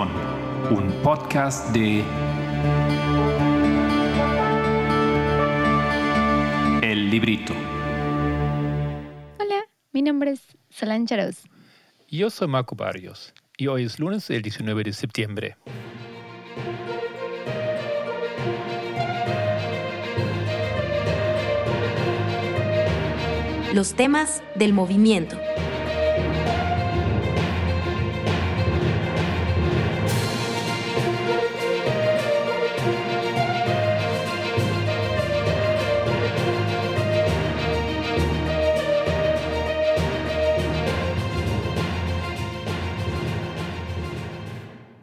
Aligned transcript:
Un 0.00 0.92
podcast 1.02 1.74
de 1.74 2.04
El 6.82 7.10
Librito. 7.10 7.52
Hola, 9.40 9.64
mi 9.90 10.02
nombre 10.02 10.30
es 10.30 10.40
Solange 10.70 11.06
Charoz. 11.06 11.42
Yo 12.08 12.30
soy 12.30 12.46
Marco 12.46 12.76
Barrios 12.76 13.34
y 13.56 13.66
hoy 13.66 13.86
es 13.86 13.98
lunes 13.98 14.30
el 14.30 14.42
19 14.42 14.84
de 14.84 14.92
septiembre. 14.92 15.56
Los 23.74 23.94
temas 23.94 24.44
del 24.54 24.72
movimiento. 24.74 25.36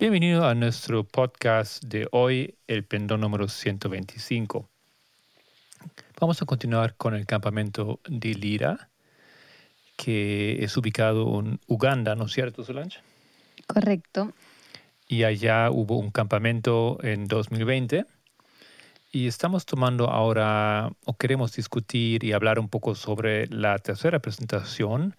Bienvenido 0.05 0.47
a 0.47 0.53
nuestro 0.53 1.03
podcast 1.03 1.83
de 1.83 2.07
hoy, 2.11 2.59
el 2.67 2.83
pendón 2.83 3.21
número 3.21 3.47
125. 3.47 4.69
Vamos 6.21 6.39
a 6.43 6.45
continuar 6.45 6.93
con 6.93 7.15
el 7.15 7.25
campamento 7.25 7.99
de 8.07 8.35
Lira, 8.35 8.89
que 9.97 10.63
es 10.63 10.77
ubicado 10.77 11.39
en 11.39 11.59
Uganda, 11.65 12.13
¿no 12.13 12.25
es 12.25 12.33
cierto, 12.33 12.63
Solange? 12.63 12.99
Correcto. 13.65 14.31
Y 15.07 15.23
allá 15.23 15.71
hubo 15.71 15.97
un 15.97 16.11
campamento 16.11 16.99
en 17.01 17.25
2020. 17.25 18.05
Y 19.11 19.25
estamos 19.25 19.65
tomando 19.65 20.11
ahora, 20.11 20.91
o 21.05 21.17
queremos 21.17 21.55
discutir 21.55 22.23
y 22.23 22.33
hablar 22.33 22.59
un 22.59 22.69
poco 22.69 22.93
sobre 22.93 23.47
la 23.47 23.79
tercera 23.79 24.19
presentación 24.19 25.15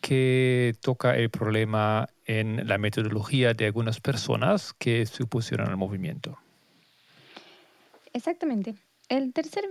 que 0.00 0.74
toca 0.80 1.16
el 1.16 1.30
problema 1.30 2.08
en 2.24 2.66
la 2.66 2.78
metodología 2.78 3.54
de 3.54 3.66
algunas 3.66 4.00
personas 4.00 4.72
que 4.74 5.06
se 5.06 5.24
opusieron 5.24 5.68
al 5.68 5.76
movimiento. 5.76 6.38
Exactamente. 8.12 8.74
El 9.08 9.32
tercer, 9.32 9.64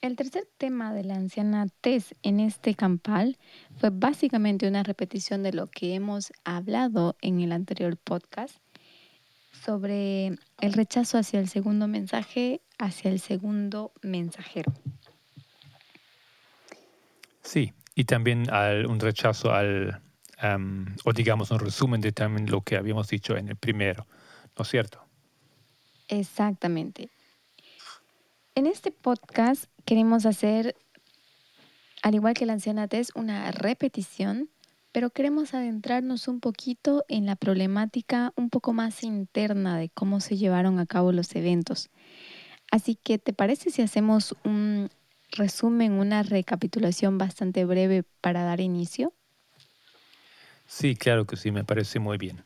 el 0.00 0.16
tercer 0.16 0.48
tema 0.56 0.94
de 0.94 1.04
la 1.04 1.14
anciana 1.14 1.66
Tess 1.80 2.14
en 2.22 2.40
este 2.40 2.74
campal 2.74 3.38
fue 3.78 3.90
básicamente 3.90 4.68
una 4.68 4.82
repetición 4.82 5.42
de 5.42 5.52
lo 5.52 5.66
que 5.66 5.94
hemos 5.94 6.32
hablado 6.44 7.16
en 7.20 7.40
el 7.40 7.52
anterior 7.52 7.96
podcast 7.96 8.56
sobre 9.64 10.38
el 10.60 10.72
rechazo 10.72 11.18
hacia 11.18 11.40
el 11.40 11.48
segundo 11.48 11.88
mensaje, 11.88 12.60
hacia 12.78 13.10
el 13.10 13.20
segundo 13.20 13.92
mensajero. 14.02 14.72
Sí, 17.42 17.72
y 17.98 18.04
también 18.04 18.46
un 18.88 19.00
rechazo 19.00 19.52
al, 19.52 20.00
o 21.04 21.12
digamos 21.12 21.50
un 21.50 21.58
resumen 21.58 22.00
de 22.00 22.12
también 22.12 22.48
lo 22.48 22.60
que 22.60 22.76
habíamos 22.76 23.08
dicho 23.08 23.36
en 23.36 23.48
el 23.48 23.56
primero, 23.56 24.06
¿no 24.56 24.62
es 24.62 24.68
cierto? 24.68 25.04
Exactamente. 26.06 27.10
En 28.54 28.68
este 28.68 28.92
podcast 28.92 29.64
queremos 29.84 30.26
hacer, 30.26 30.76
al 32.04 32.14
igual 32.14 32.34
que 32.34 32.46
la 32.46 32.52
ancianatez, 32.52 33.08
una 33.16 33.50
repetición, 33.50 34.48
pero 34.92 35.10
queremos 35.10 35.52
adentrarnos 35.52 36.28
un 36.28 36.38
poquito 36.38 37.04
en 37.08 37.26
la 37.26 37.34
problemática 37.34 38.32
un 38.36 38.48
poco 38.48 38.72
más 38.72 39.02
interna 39.02 39.76
de 39.76 39.88
cómo 39.88 40.20
se 40.20 40.36
llevaron 40.36 40.78
a 40.78 40.86
cabo 40.86 41.10
los 41.10 41.34
eventos. 41.34 41.90
Así 42.70 42.94
que, 42.94 43.18
¿te 43.18 43.32
parece 43.32 43.70
si 43.70 43.82
hacemos 43.82 44.36
un 44.44 44.88
resumen, 45.30 45.92
una 45.92 46.22
recapitulación 46.22 47.18
bastante 47.18 47.64
breve 47.64 48.04
para 48.20 48.44
dar 48.44 48.60
inicio? 48.60 49.12
Sí, 50.66 50.96
claro 50.96 51.26
que 51.26 51.36
sí, 51.36 51.50
me 51.50 51.64
parece 51.64 51.98
muy 51.98 52.18
bien. 52.18 52.44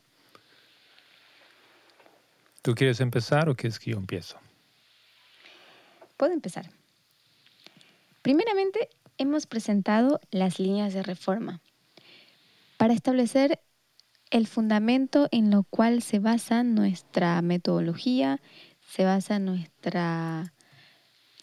¿Tú 2.61 2.75
quieres 2.75 3.01
empezar 3.01 3.49
o 3.49 3.55
quieres 3.55 3.79
que 3.79 3.91
yo 3.91 3.97
empiezo? 3.97 4.37
Puedo 6.15 6.31
empezar. 6.31 6.69
Primeramente, 8.21 8.87
hemos 9.17 9.45
presentado 9.45 10.21
las 10.31 10.59
líneas 10.59 10.93
de 10.93 11.03
reforma 11.03 11.59
para 12.77 12.93
establecer 12.93 13.59
el 14.31 14.47
fundamento 14.47 15.27
en 15.31 15.51
lo 15.51 15.63
cual 15.63 16.01
se 16.01 16.19
basa 16.19 16.63
nuestra 16.63 17.41
metodología, 17.41 18.41
se 18.87 19.05
basa 19.05 19.39
nuestra, 19.39 20.53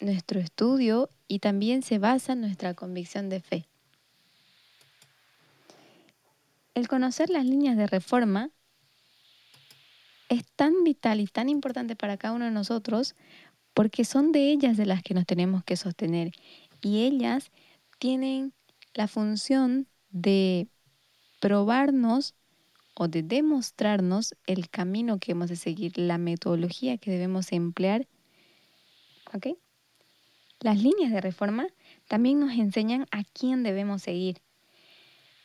nuestro 0.00 0.40
estudio 0.40 1.08
y 1.28 1.38
también 1.38 1.82
se 1.82 1.98
basa 1.98 2.32
en 2.32 2.40
nuestra 2.40 2.74
convicción 2.74 3.28
de 3.28 3.40
fe. 3.40 3.66
El 6.74 6.88
conocer 6.88 7.30
las 7.30 7.44
líneas 7.44 7.76
de 7.76 7.86
reforma 7.86 8.50
es 10.28 10.44
tan 10.56 10.84
vital 10.84 11.20
y 11.20 11.26
tan 11.26 11.48
importante 11.48 11.96
para 11.96 12.16
cada 12.16 12.34
uno 12.34 12.44
de 12.46 12.50
nosotros 12.50 13.14
porque 13.74 14.04
son 14.04 14.32
de 14.32 14.50
ellas 14.50 14.76
de 14.76 14.86
las 14.86 15.02
que 15.02 15.14
nos 15.14 15.26
tenemos 15.26 15.64
que 15.64 15.76
sostener 15.76 16.32
y 16.80 17.02
ellas 17.02 17.50
tienen 17.98 18.52
la 18.94 19.08
función 19.08 19.86
de 20.10 20.68
probarnos 21.40 22.34
o 22.94 23.08
de 23.08 23.22
demostrarnos 23.22 24.34
el 24.46 24.68
camino 24.68 25.18
que 25.18 25.32
hemos 25.32 25.48
de 25.48 25.56
seguir, 25.56 25.96
la 25.96 26.18
metodología 26.18 26.98
que 26.98 27.10
debemos 27.10 27.52
emplear. 27.52 28.06
¿Ok? 29.32 29.56
Las 30.60 30.76
líneas 30.76 31.10
de 31.10 31.21
reforma 31.21 31.66
también 32.06 32.38
nos 32.38 32.53
enseñan 32.53 33.06
a 33.10 33.25
quién 33.25 33.62
debemos 33.62 34.03
seguir. 34.03 34.43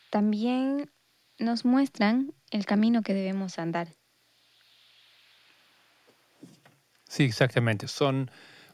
También 0.09 0.91
nos 1.39 1.63
muestran 1.63 2.33
el 2.51 2.65
camino 2.65 3.01
que 3.01 3.13
debemos 3.13 3.57
andar. 3.59 3.87
Sí, 7.07 7.23
exactamente. 7.23 7.87
Son 7.87 8.29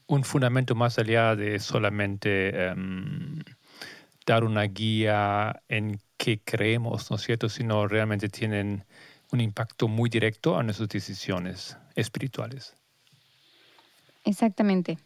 un 0.07 0.23
fundamento 0.23 0.73
más 0.73 0.97
allá 0.97 1.35
de 1.35 1.59
solamente 1.59 2.67
em, 2.67 3.39
dar 4.25 4.43
una 4.43 4.63
guía 4.63 5.61
en 5.69 5.99
qué 6.17 6.39
creemos, 6.43 7.11
¿no 7.11 7.17
es 7.17 7.23
cierto? 7.23 7.49
Sino 7.49 7.87
realmente 7.87 8.29
tienen 8.29 8.83
un 9.31 9.41
impacto 9.41 9.87
muy 9.87 10.09
directo 10.09 10.57
a 10.57 10.63
nuestras 10.63 10.89
decisiones 10.89 11.77
espirituales. 11.95 12.75
Exactamente. 14.25 14.97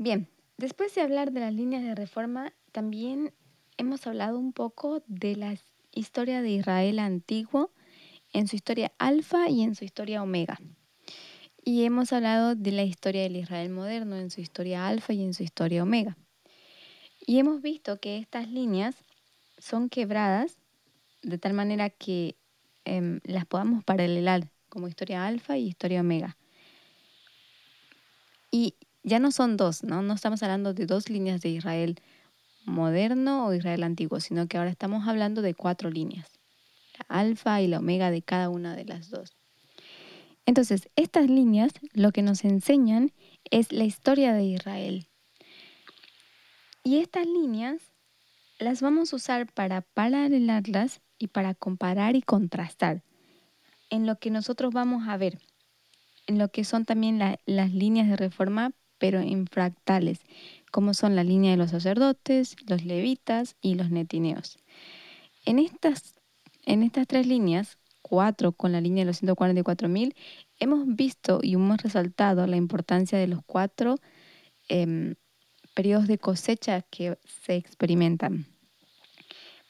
Bien, 0.00 0.28
después 0.58 0.94
de 0.94 1.00
hablar 1.00 1.32
de 1.32 1.40
las 1.40 1.52
líneas 1.52 1.82
de 1.82 1.96
reforma, 1.96 2.52
también 2.70 3.32
hemos 3.78 4.06
hablado 4.06 4.38
un 4.38 4.52
poco 4.52 5.02
de 5.08 5.34
la 5.34 5.56
historia 5.90 6.40
de 6.40 6.50
Israel 6.50 7.00
antiguo, 7.00 7.72
en 8.32 8.46
su 8.46 8.54
historia 8.54 8.92
alfa 8.98 9.48
y 9.48 9.62
en 9.62 9.74
su 9.74 9.84
historia 9.84 10.22
omega. 10.22 10.60
Y 11.64 11.82
hemos 11.82 12.12
hablado 12.12 12.54
de 12.54 12.70
la 12.70 12.84
historia 12.84 13.22
del 13.22 13.36
Israel 13.36 13.70
moderno, 13.70 14.14
en 14.16 14.30
su 14.30 14.40
historia 14.40 14.86
alfa 14.86 15.14
y 15.14 15.24
en 15.24 15.34
su 15.34 15.42
historia 15.42 15.82
omega. 15.82 16.16
Y 17.26 17.40
hemos 17.40 17.60
visto 17.60 17.98
que 17.98 18.18
estas 18.18 18.48
líneas 18.48 18.94
son 19.58 19.88
quebradas 19.88 20.58
de 21.22 21.38
tal 21.38 21.54
manera 21.54 21.90
que 21.90 22.36
em, 22.84 23.18
las 23.24 23.46
podamos 23.46 23.82
paralelar 23.82 24.48
como 24.68 24.86
historia 24.86 25.26
alfa 25.26 25.56
y 25.56 25.66
historia 25.66 26.02
omega. 26.02 26.36
Y 28.52 28.74
ya 29.08 29.18
no 29.18 29.32
son 29.32 29.56
dos, 29.56 29.82
¿no? 29.82 30.02
No 30.02 30.14
estamos 30.14 30.42
hablando 30.42 30.74
de 30.74 30.86
dos 30.86 31.08
líneas 31.08 31.40
de 31.40 31.50
Israel 31.50 32.00
moderno 32.64 33.46
o 33.46 33.54
Israel 33.54 33.82
antiguo, 33.82 34.20
sino 34.20 34.46
que 34.46 34.58
ahora 34.58 34.70
estamos 34.70 35.08
hablando 35.08 35.42
de 35.42 35.54
cuatro 35.54 35.90
líneas, 35.90 36.28
la 36.98 37.16
alfa 37.20 37.60
y 37.60 37.66
la 37.66 37.78
omega 37.78 38.10
de 38.10 38.22
cada 38.22 38.50
una 38.50 38.76
de 38.76 38.84
las 38.84 39.10
dos. 39.10 39.32
Entonces, 40.46 40.88
estas 40.96 41.28
líneas 41.28 41.72
lo 41.92 42.12
que 42.12 42.22
nos 42.22 42.44
enseñan 42.44 43.12
es 43.50 43.72
la 43.72 43.84
historia 43.84 44.32
de 44.32 44.44
Israel. 44.44 45.06
Y 46.84 46.98
estas 46.98 47.26
líneas 47.26 47.82
las 48.58 48.80
vamos 48.80 49.12
a 49.12 49.16
usar 49.16 49.52
para 49.52 49.82
paralelarlas 49.82 51.00
y 51.18 51.28
para 51.28 51.54
comparar 51.54 52.16
y 52.16 52.22
contrastar 52.22 53.02
en 53.90 54.06
lo 54.06 54.18
que 54.18 54.30
nosotros 54.30 54.72
vamos 54.72 55.06
a 55.08 55.16
ver, 55.16 55.38
en 56.26 56.38
lo 56.38 56.48
que 56.48 56.64
son 56.64 56.84
también 56.84 57.18
las 57.18 57.72
líneas 57.72 58.08
de 58.08 58.16
reforma 58.16 58.72
pero 58.98 59.20
en 59.20 59.46
fractales, 59.46 60.20
como 60.70 60.94
son 60.94 61.16
la 61.16 61.24
línea 61.24 61.52
de 61.52 61.56
los 61.56 61.70
sacerdotes, 61.70 62.56
los 62.66 62.84
levitas 62.84 63.56
y 63.60 63.74
los 63.74 63.90
netineos. 63.90 64.58
En 65.44 65.58
estas, 65.58 66.14
en 66.66 66.82
estas 66.82 67.06
tres 67.06 67.26
líneas, 67.26 67.78
cuatro 68.02 68.52
con 68.52 68.72
la 68.72 68.80
línea 68.80 69.02
de 69.02 69.06
los 69.06 69.22
144.000, 69.22 70.14
hemos 70.58 70.86
visto 70.86 71.40
y 71.42 71.54
hemos 71.54 71.82
resaltado 71.82 72.46
la 72.46 72.56
importancia 72.56 73.18
de 73.18 73.28
los 73.28 73.40
cuatro 73.46 73.96
em, 74.68 75.14
periodos 75.74 76.06
de 76.06 76.18
cosecha 76.18 76.82
que 76.82 77.18
se 77.24 77.56
experimentan. 77.56 78.46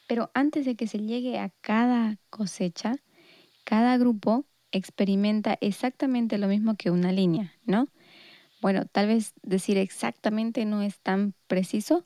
Pero 0.07 0.31
antes 0.33 0.65
de 0.65 0.75
que 0.75 0.87
se 0.87 0.99
llegue 0.99 1.37
a 1.37 1.51
cada 1.61 2.17
cosecha, 2.29 2.95
cada 3.63 3.97
grupo 3.97 4.45
experimenta 4.71 5.57
exactamente 5.61 6.37
lo 6.37 6.47
mismo 6.47 6.75
que 6.75 6.91
una 6.91 7.11
línea, 7.11 7.53
¿no? 7.65 7.87
Bueno, 8.61 8.85
tal 8.85 9.07
vez 9.07 9.33
decir 9.41 9.77
exactamente 9.77 10.65
no 10.65 10.81
es 10.81 10.99
tan 10.99 11.33
preciso, 11.47 12.05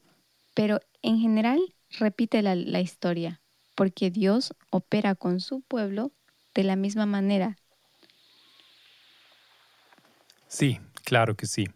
pero 0.54 0.80
en 1.02 1.20
general 1.20 1.60
repite 2.00 2.42
la, 2.42 2.82
historia, 2.82 3.42
porque 3.76 4.12
Dios 4.12 4.54
opera 4.70 5.16
con 5.16 5.40
su 5.40 5.62
pueblo 5.62 6.12
de 6.54 6.64
la 6.64 6.76
misma 6.76 7.06
manera. 7.08 7.58
Sí, 10.48 10.80
claro 11.04 11.36
que 11.36 11.48
sí. 11.48 11.68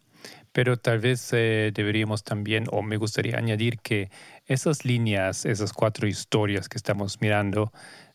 Pero 0.52 0.78
tal 0.78 1.00
vez 1.00 1.32
eh, 1.34 1.72
deberíamos 1.74 2.24
también, 2.24 2.66
o 2.72 2.82
me 2.82 2.98
gustaría 2.98 3.38
añadir 3.38 3.80
que 3.80 4.10
esas 4.46 4.86
líneas, 4.86 5.46
esas 5.46 5.74
cuatro 5.74 6.08
historias 6.08 6.70
que 6.70 6.78
estamos 6.78 7.20
mirando, 7.22 7.72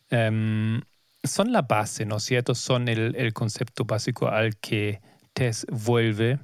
em, 0.09 0.81
son 1.23 1.51
la 1.51 1.61
base, 1.61 2.05
¿no 2.05 2.17
es 2.17 2.23
cierto? 2.23 2.55
Son 2.55 2.87
el, 2.87 3.15
el 3.15 3.33
concepto 3.33 3.85
básico 3.85 4.27
al 4.27 4.57
que 4.57 5.01
Tess 5.33 5.65
vuelve 5.69 6.39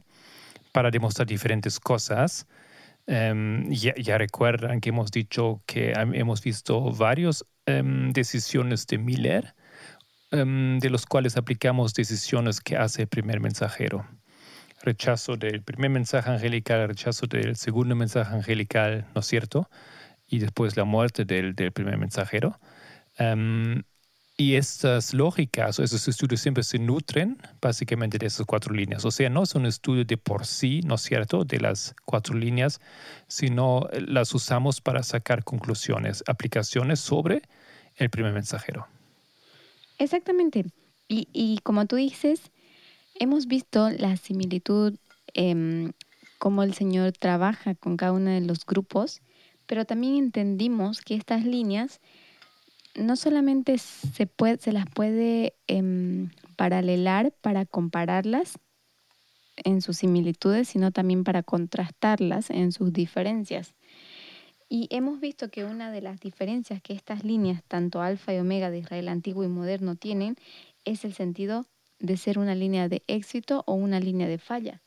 para 0.71 0.91
demostrar 0.91 1.27
diferentes 1.27 1.79
cosas. 1.79 2.47
Em, 3.07 3.69
ya, 3.71 4.17
recuerdan 4.17 4.81
que 4.81 4.89
hemos 4.89 5.09
dicho 5.09 5.63
que 5.65 5.93
hemos 6.13 6.41
visto 6.43 6.91
varias 6.91 7.43
em, 7.65 8.11
decisiones 8.11 8.85
de 8.85 8.97
Miller, 8.99 9.55
em, 10.31 10.79
de 10.79 10.89
los 10.89 11.05
cuales 11.05 11.35
aplicamos 11.37 11.93
decisiones 11.93 12.61
que 12.61 12.77
hace 12.77 13.03
el 13.03 13.07
primer 13.07 13.39
mensajero. 13.39 14.05
Rechazo 14.83 15.37
del 15.37 15.63
primer 15.63 15.89
mensaje 15.89 16.29
angelical, 16.29 16.87
rechazo 16.87 17.25
del 17.27 17.55
segundo 17.55 17.95
mensaje 17.95 18.33
angelical, 18.33 19.07
¿no 19.15 19.21
es 19.21 19.27
cierto? 19.27 19.69
Y 20.27 20.39
después 20.39 20.77
la 20.77 20.85
muerte 20.85 21.25
del, 21.25 21.55
del 21.55 21.71
primer 21.71 21.97
mensajero. 21.97 22.59
Y 24.39 24.55
estas 24.55 25.13
lógicas 25.13 25.79
esos 25.79 26.07
estudios 26.07 26.39
siempre 26.39 26.63
se 26.63 26.79
nutren 26.79 27.37
básicamente 27.61 28.17
de 28.17 28.27
esas 28.27 28.45
cuatro 28.45 28.73
líneas. 28.73 29.03
O 29.03 29.11
sea, 29.11 29.29
no 29.29 29.43
es 29.43 29.53
un 29.53 29.65
estudio 29.65 30.05
de 30.05 30.15
por 30.15 30.45
sí, 30.45 30.79
¿no 30.85 30.95
es 30.95 31.01
cierto?, 31.01 31.43
de 31.43 31.59
las 31.59 31.93
cuatro 32.05 32.35
líneas, 32.35 32.79
sino 33.27 33.89
las 33.91 34.33
usamos 34.33 34.79
para 34.79 35.03
sacar 35.03 35.43
conclusiones, 35.43 36.23
aplicaciones 36.25 37.01
sobre 37.01 37.41
el 37.97 38.09
primer 38.09 38.31
mensajero. 38.31 38.87
Exactamente. 39.97 40.63
Y, 41.09 41.27
y 41.33 41.59
como 41.63 41.85
tú 41.85 41.97
dices, 41.97 42.39
hemos 43.15 43.45
visto 43.45 43.89
la 43.89 44.15
similitud, 44.15 44.95
eh, 45.33 45.91
cómo 46.37 46.63
el 46.63 46.73
Señor 46.75 47.11
trabaja 47.11 47.75
con 47.75 47.97
cada 47.97 48.13
uno 48.13 48.29
de 48.29 48.39
los 48.39 48.65
grupos, 48.65 49.19
pero 49.65 49.83
también 49.83 50.15
entendimos 50.15 51.01
que 51.01 51.15
estas 51.15 51.43
líneas 51.43 51.99
no 52.95 53.15
solamente 53.15 53.77
se, 53.77 54.25
puede, 54.27 54.57
se 54.57 54.71
las 54.71 54.85
puede 54.89 55.53
em, 55.67 56.31
paralelar 56.55 57.31
para 57.41 57.65
compararlas 57.65 58.59
en 59.63 59.81
sus 59.81 59.97
similitudes, 59.97 60.69
sino 60.69 60.91
también 60.91 61.23
para 61.23 61.43
contrastarlas 61.43 62.49
en 62.49 62.71
sus 62.71 62.93
diferencias. 62.93 63.73
Y 64.69 64.87
hemos 64.91 65.19
visto 65.19 65.49
que 65.49 65.65
una 65.65 65.91
de 65.91 66.01
las 66.01 66.19
diferencias 66.19 66.81
que 66.81 66.93
estas 66.93 67.23
líneas, 67.23 67.63
tanto 67.67 68.01
alfa 68.01 68.33
y 68.33 68.37
omega 68.37 68.69
de 68.69 68.79
Israel 68.79 69.07
antiguo 69.07 69.43
y 69.43 69.47
moderno, 69.47 69.95
tienen 69.95 70.35
es 70.85 71.05
el 71.05 71.13
sentido 71.13 71.65
de 71.99 72.17
ser 72.17 72.39
una 72.39 72.55
línea 72.55 72.87
de 72.87 73.03
éxito 73.07 73.63
o 73.65 73.73
una 73.73 73.99
línea 73.99 74.27
de 74.27 74.37
falla. 74.37 74.81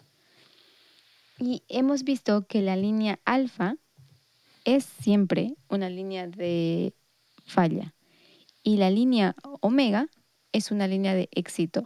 Y 1.39 1.63
hemos 1.69 2.05
visto 2.05 2.47
que 2.47 2.63
la 2.63 2.77
línea 2.77 3.19
alfa 3.25 3.77
es 4.65 4.85
siempre 4.85 5.55
una 5.69 5.91
línea 5.91 6.29
de 6.29 6.95
falla. 7.45 7.95
Y 8.63 8.77
la 8.77 8.91
línea 8.91 9.35
omega 9.61 10.09
es 10.53 10.71
una 10.71 10.87
línea 10.87 11.15
de 11.15 11.29
éxito. 11.33 11.85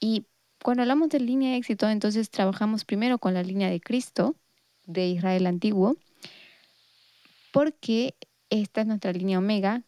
Y 0.00 0.26
cuando 0.62 0.82
hablamos 0.82 1.08
de 1.10 1.20
línea 1.20 1.52
de 1.52 1.58
éxito, 1.58 1.88
entonces 1.88 2.30
trabajamos 2.30 2.84
primero 2.84 3.18
con 3.18 3.34
la 3.34 3.42
línea 3.42 3.70
de 3.70 3.80
Cristo, 3.80 4.36
de 4.86 5.08
Israel 5.08 5.46
antiguo, 5.46 5.96
porque 7.52 8.14
esta 8.50 8.82
es 8.82 8.86
nuestra 8.86 9.12
línea 9.12 9.38
omega 9.38 9.82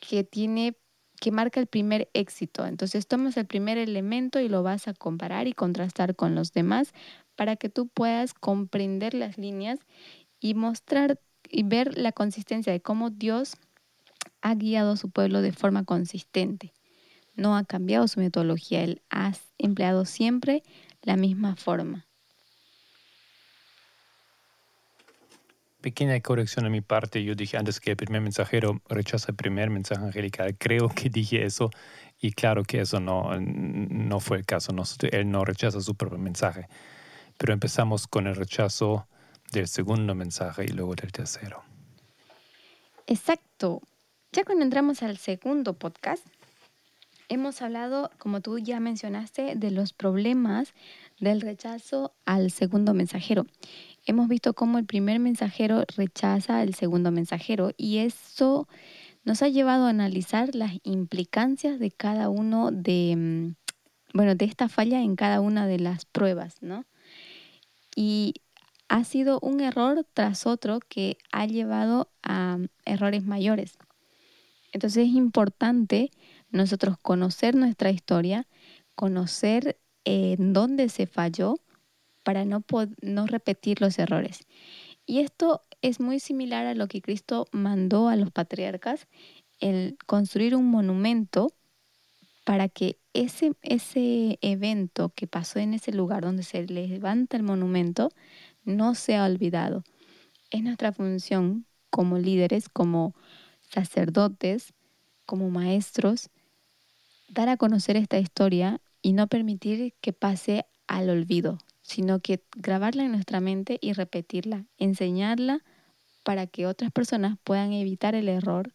que 0.00 0.24
tiene 0.24 0.76
que 1.20 1.30
marca 1.30 1.60
el 1.60 1.66
primer 1.66 2.10
éxito. 2.12 2.66
Entonces 2.66 3.06
tomas 3.06 3.36
el 3.36 3.46
primer 3.46 3.78
elemento 3.78 4.40
y 4.40 4.48
lo 4.48 4.62
vas 4.62 4.88
a 4.88 4.94
comparar 4.94 5.46
y 5.46 5.52
contrastar 5.52 6.16
con 6.16 6.34
los 6.34 6.52
demás 6.52 6.92
para 7.36 7.56
que 7.56 7.68
tú 7.68 7.88
puedas 7.88 8.34
comprender 8.34 9.14
las 9.14 9.38
líneas 9.38 9.78
y 10.40 10.54
mostrar 10.54 11.18
y 11.48 11.62
ver 11.62 11.96
la 11.96 12.12
consistencia 12.12 12.72
de 12.72 12.80
cómo 12.80 13.10
Dios 13.10 13.54
ha 14.44 14.54
guiado 14.54 14.92
a 14.92 14.96
su 14.96 15.10
pueblo 15.10 15.40
de 15.40 15.52
forma 15.52 15.84
consistente. 15.84 16.74
No 17.34 17.56
ha 17.56 17.64
cambiado 17.64 18.06
su 18.06 18.20
metodología, 18.20 18.84
él 18.84 19.00
ha 19.10 19.32
empleado 19.58 20.04
siempre 20.04 20.62
la 21.02 21.16
misma 21.16 21.56
forma. 21.56 22.06
Pequeña 25.80 26.20
corrección 26.20 26.64
de 26.64 26.70
mi 26.70 26.82
parte, 26.82 27.24
yo 27.24 27.34
dije 27.34 27.56
antes 27.56 27.80
que 27.80 27.92
el 27.92 27.96
primer 27.96 28.20
mensajero 28.20 28.82
rechaza 28.86 29.32
el 29.32 29.36
primer 29.36 29.70
mensaje 29.70 30.04
angelical. 30.04 30.54
Creo 30.58 30.88
que 30.90 31.08
dije 31.08 31.44
eso 31.44 31.70
y 32.20 32.32
claro 32.32 32.64
que 32.64 32.82
eso 32.82 33.00
no, 33.00 33.30
no 33.40 34.20
fue 34.20 34.36
el 34.36 34.44
caso. 34.44 34.72
No, 34.72 34.82
él 35.10 35.30
no 35.30 35.44
rechaza 35.46 35.80
su 35.80 35.94
propio 35.94 36.18
mensaje. 36.18 36.68
Pero 37.38 37.54
empezamos 37.54 38.06
con 38.06 38.26
el 38.26 38.36
rechazo 38.36 39.08
del 39.52 39.68
segundo 39.68 40.14
mensaje 40.14 40.64
y 40.64 40.68
luego 40.68 40.94
del 40.94 41.12
tercero. 41.12 41.62
Exacto. 43.06 43.80
Ya 44.34 44.42
cuando 44.42 44.64
entramos 44.64 45.04
al 45.04 45.16
segundo 45.16 45.74
podcast, 45.74 46.26
hemos 47.28 47.62
hablado, 47.62 48.10
como 48.18 48.40
tú 48.40 48.58
ya 48.58 48.80
mencionaste, 48.80 49.54
de 49.54 49.70
los 49.70 49.92
problemas 49.92 50.74
del 51.20 51.40
rechazo 51.40 52.12
al 52.24 52.50
segundo 52.50 52.94
mensajero. 52.94 53.46
Hemos 54.06 54.26
visto 54.26 54.52
cómo 54.52 54.78
el 54.78 54.86
primer 54.86 55.20
mensajero 55.20 55.84
rechaza 55.96 56.58
al 56.58 56.74
segundo 56.74 57.12
mensajero 57.12 57.70
y 57.76 57.98
eso 57.98 58.66
nos 59.22 59.40
ha 59.42 59.48
llevado 59.48 59.86
a 59.86 59.90
analizar 59.90 60.52
las 60.56 60.72
implicancias 60.82 61.78
de 61.78 61.92
cada 61.92 62.28
uno 62.28 62.72
de, 62.72 63.14
mm, 63.16 63.54
bueno, 64.14 64.34
de 64.34 64.46
esta 64.46 64.68
falla 64.68 65.00
en 65.00 65.14
cada 65.14 65.40
una 65.40 65.68
de 65.68 65.78
las 65.78 66.06
pruebas, 66.06 66.60
¿no? 66.60 66.86
Y 67.94 68.34
ha 68.88 69.04
sido 69.04 69.38
un 69.38 69.60
error 69.60 70.04
tras 70.12 70.44
otro 70.44 70.80
que 70.80 71.18
ha 71.30 71.46
llevado 71.46 72.08
a 72.24 72.58
errores 72.84 73.24
mayores. 73.24 73.78
Entonces 74.74 75.06
es 75.06 75.14
importante 75.14 76.10
nosotros 76.50 76.98
conocer 77.00 77.54
nuestra 77.54 77.90
historia, 77.90 78.48
conocer 78.96 79.78
en 80.04 80.52
dónde 80.52 80.88
se 80.88 81.06
falló 81.06 81.60
para 82.24 82.44
no, 82.44 82.64
no 83.00 83.26
repetir 83.26 83.80
los 83.80 83.98
errores. 84.00 84.40
Y 85.06 85.20
esto 85.20 85.62
es 85.80 86.00
muy 86.00 86.18
similar 86.18 86.66
a 86.66 86.74
lo 86.74 86.88
que 86.88 87.00
Cristo 87.00 87.46
mandó 87.52 88.08
a 88.08 88.16
los 88.16 88.32
patriarcas, 88.32 89.06
el 89.60 89.96
construir 90.06 90.56
un 90.56 90.66
monumento 90.66 91.52
para 92.44 92.68
que 92.68 92.98
ese, 93.12 93.52
ese 93.62 94.40
evento 94.42 95.10
que 95.14 95.28
pasó 95.28 95.60
en 95.60 95.74
ese 95.74 95.92
lugar 95.92 96.24
donde 96.24 96.42
se 96.42 96.66
levanta 96.66 97.36
el 97.36 97.44
monumento 97.44 98.10
no 98.64 98.96
sea 98.96 99.24
olvidado. 99.24 99.84
Es 100.50 100.64
nuestra 100.64 100.92
función 100.92 101.64
como 101.90 102.18
líderes, 102.18 102.68
como 102.68 103.14
sacerdotes, 103.74 104.72
como 105.26 105.50
maestros, 105.50 106.30
dar 107.28 107.48
a 107.48 107.56
conocer 107.56 107.96
esta 107.96 108.18
historia 108.18 108.80
y 109.02 109.12
no 109.12 109.26
permitir 109.26 109.94
que 110.00 110.12
pase 110.12 110.66
al 110.86 111.10
olvido, 111.10 111.58
sino 111.82 112.20
que 112.20 112.42
grabarla 112.56 113.04
en 113.04 113.12
nuestra 113.12 113.40
mente 113.40 113.78
y 113.80 113.92
repetirla, 113.92 114.66
enseñarla 114.78 115.62
para 116.24 116.46
que 116.46 116.66
otras 116.66 116.90
personas 116.90 117.36
puedan 117.44 117.72
evitar 117.72 118.14
el 118.14 118.28
error 118.28 118.72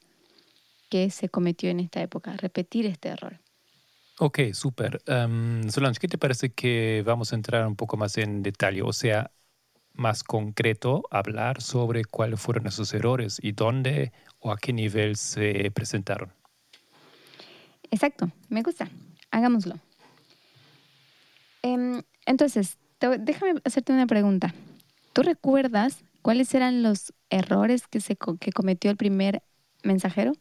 que 0.89 1.10
se 1.10 1.29
cometió 1.29 1.70
en 1.70 1.79
esta 1.79 2.01
época, 2.01 2.36
repetir 2.38 2.86
este 2.86 3.10
error. 3.10 3.39
Ok, 4.20 4.39
súper. 4.53 5.01
Um, 5.08 5.70
Solange, 5.70 6.00
¿qué 6.00 6.08
te 6.10 6.18
parece 6.18 6.51
que 6.51 7.03
vamos 7.06 7.32
a 7.32 7.36
entrar 7.36 7.65
un 7.65 7.77
poco 7.77 7.96
más 7.96 8.18
en 8.18 8.44
detalle? 8.44 8.82
O 8.82 8.91
sea, 8.91 9.32
más 10.00 10.24
concreto, 10.24 11.03
hablar 11.12 11.62
sobre 11.62 12.06
cuáles 12.06 12.39
fueron 12.39 12.68
esos 12.68 12.94
errores 12.94 13.38
y 13.41 13.51
dónde 13.51 14.12
o 14.39 14.51
a 14.51 14.58
qué 14.58 14.74
nivel 14.74 15.15
se 15.18 15.70
presentaron. 15.72 16.32
Exacto, 17.91 18.32
me 18.50 18.62
gusta. 18.62 18.88
Hagámoslo. 19.32 19.75
Em, 21.62 22.01
entonces, 22.25 22.77
déjame 23.20 23.60
hacerte 23.65 23.91
una 23.91 24.08
pregunta. 24.08 24.53
¿Tú 25.13 25.22
recuerdas 25.24 26.03
cuáles 26.22 26.53
eran 26.53 26.84
los 26.84 27.13
errores 27.29 27.88
que, 27.88 28.00
se, 28.00 28.15
que 28.39 28.51
cometió 28.51 28.89
el 28.91 28.98
primer 28.98 29.44
mensajero? 29.84 30.34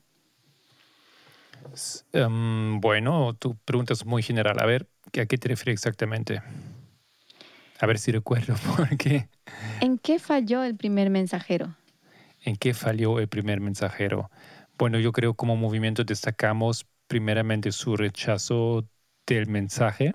Em, 2.13 2.81
bueno, 2.81 3.35
tu 3.35 3.57
pregunta 3.57 3.93
es 3.93 4.05
muy 4.05 4.23
general. 4.23 4.59
A 4.61 4.67
ver, 4.67 4.89
¿a 5.21 5.27
qué 5.27 5.39
te 5.39 5.49
refieres 5.49 5.75
exactamente? 5.81 6.43
A 7.81 7.87
ver 7.87 7.99
si 7.99 8.13
recuerdo 8.13 8.55
por 8.77 8.97
qué. 8.97 9.29
¿En 9.81 9.99
qué 9.99 10.19
falló 10.19 10.65
el 10.65 10.77
primer 10.77 11.11
mensajero? 11.11 11.75
¿En 12.43 12.57
qué 12.57 12.75
falló 12.75 13.19
el 13.19 13.29
primer 13.29 13.61
mensajero? 13.61 14.31
Bueno, 14.77 14.99
yo 14.99 15.13
creo 15.13 15.35
como 15.35 15.57
movimiento 15.57 16.05
destacamos 16.05 16.87
primeramente 17.07 17.73
su 17.73 17.97
rechazo 17.97 18.87
del 19.27 19.47
mensaje 19.47 20.15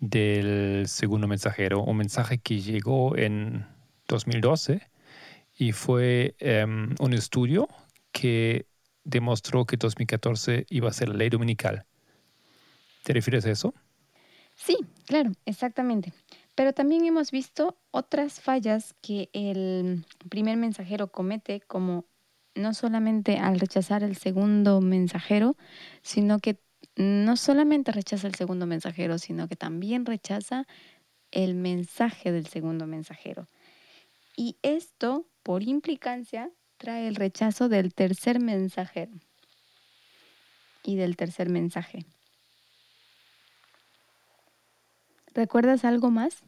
del 0.00 0.88
segundo 0.88 1.28
mensajero, 1.28 1.84
un 1.84 1.98
mensaje 1.98 2.38
que 2.38 2.60
llegó 2.60 3.16
en 3.16 3.66
2012 4.08 4.80
y 5.56 5.72
fue 5.72 6.34
em, 6.38 6.94
un 6.98 7.12
estudio 7.12 7.68
que 8.10 8.66
demostró 9.04 9.66
que 9.66 9.76
2014 9.76 10.66
iba 10.70 10.88
a 10.88 10.92
ser 10.92 11.10
la 11.10 11.16
ley 11.16 11.28
dominical. 11.28 11.84
¿Te 13.04 13.12
refieres 13.12 13.44
a 13.46 13.50
eso? 13.50 13.74
Sí, 14.54 14.78
claro, 15.06 15.32
exactamente. 15.44 16.12
Pero 16.60 16.74
también 16.74 17.06
hemos 17.06 17.30
visto 17.30 17.78
otras 17.90 18.42
fallas 18.42 18.94
que 19.00 19.30
el 19.32 20.04
primer 20.28 20.58
mensajero 20.58 21.10
comete, 21.10 21.62
como 21.62 22.04
no 22.54 22.74
solamente 22.74 23.38
al 23.38 23.58
rechazar 23.58 24.02
el 24.02 24.18
segundo 24.18 24.82
mensajero, 24.82 25.56
sino 26.02 26.38
que 26.38 26.60
no 26.96 27.38
solamente 27.38 27.92
rechaza 27.92 28.26
el 28.26 28.34
segundo 28.34 28.66
mensajero, 28.66 29.16
sino 29.16 29.48
que 29.48 29.56
también 29.56 30.04
rechaza 30.04 30.66
el 31.30 31.54
mensaje 31.54 32.30
del 32.30 32.46
segundo 32.46 32.86
mensajero. 32.86 33.48
Y 34.36 34.58
esto, 34.60 35.24
por 35.42 35.62
implicancia, 35.62 36.50
trae 36.76 37.08
el 37.08 37.14
rechazo 37.14 37.70
del 37.70 37.94
tercer 37.94 38.38
mensajero 38.38 39.12
y 40.82 40.96
del 40.96 41.16
tercer 41.16 41.48
mensaje. 41.48 42.04
¿Recuerdas 45.32 45.86
algo 45.86 46.10
más? 46.10 46.44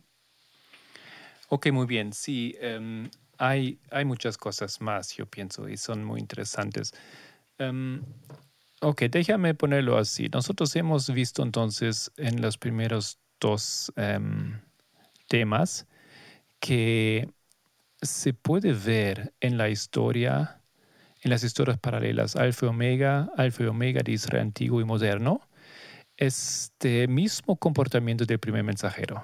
Ok, 1.55 1.71
muy 1.71 1.85
bien. 1.87 2.15
Sí, 2.15 2.57
em, 2.63 3.11
hay, 3.37 3.79
hay 3.91 4.07
muchas 4.07 4.39
cosas 4.39 4.81
más, 4.81 5.15
yo 5.15 5.27
pienso, 5.27 5.69
y 5.69 5.77
son 5.77 6.03
muy 6.03 6.19
interesantes. 6.19 6.95
Em, 7.59 8.03
ok, 8.81 9.03
déjame 9.11 9.53
ponerlo 9.55 9.99
así. 9.99 10.31
Nosotros 10.31 10.75
hemos 10.77 11.11
visto 11.13 11.43
entonces 11.43 12.11
en 12.17 12.41
los 12.41 12.57
primeros 12.57 13.19
dos 13.39 13.93
em, 13.97 14.63
temas 15.29 15.87
que 16.59 17.29
se 18.01 18.33
puede 18.33 18.73
ver 18.73 19.35
en 19.41 19.59
la 19.59 19.69
historia, 19.69 20.63
en 21.23 21.31
las 21.31 21.45
historias 21.45 21.79
paralelas, 21.79 22.35
Alfa 22.35 22.65
y 22.67 22.69
Omega, 22.71 23.31
Alfa 23.37 23.65
y 23.65 23.67
Omega 23.67 24.03
de 24.03 24.13
Israel 24.13 24.45
antiguo 24.45 24.81
y 24.81 24.85
moderno, 24.87 25.43
este 26.17 27.09
mismo 27.09 27.57
comportamiento 27.57 28.25
del 28.25 28.39
primer 28.39 28.65
mensajero 28.65 29.23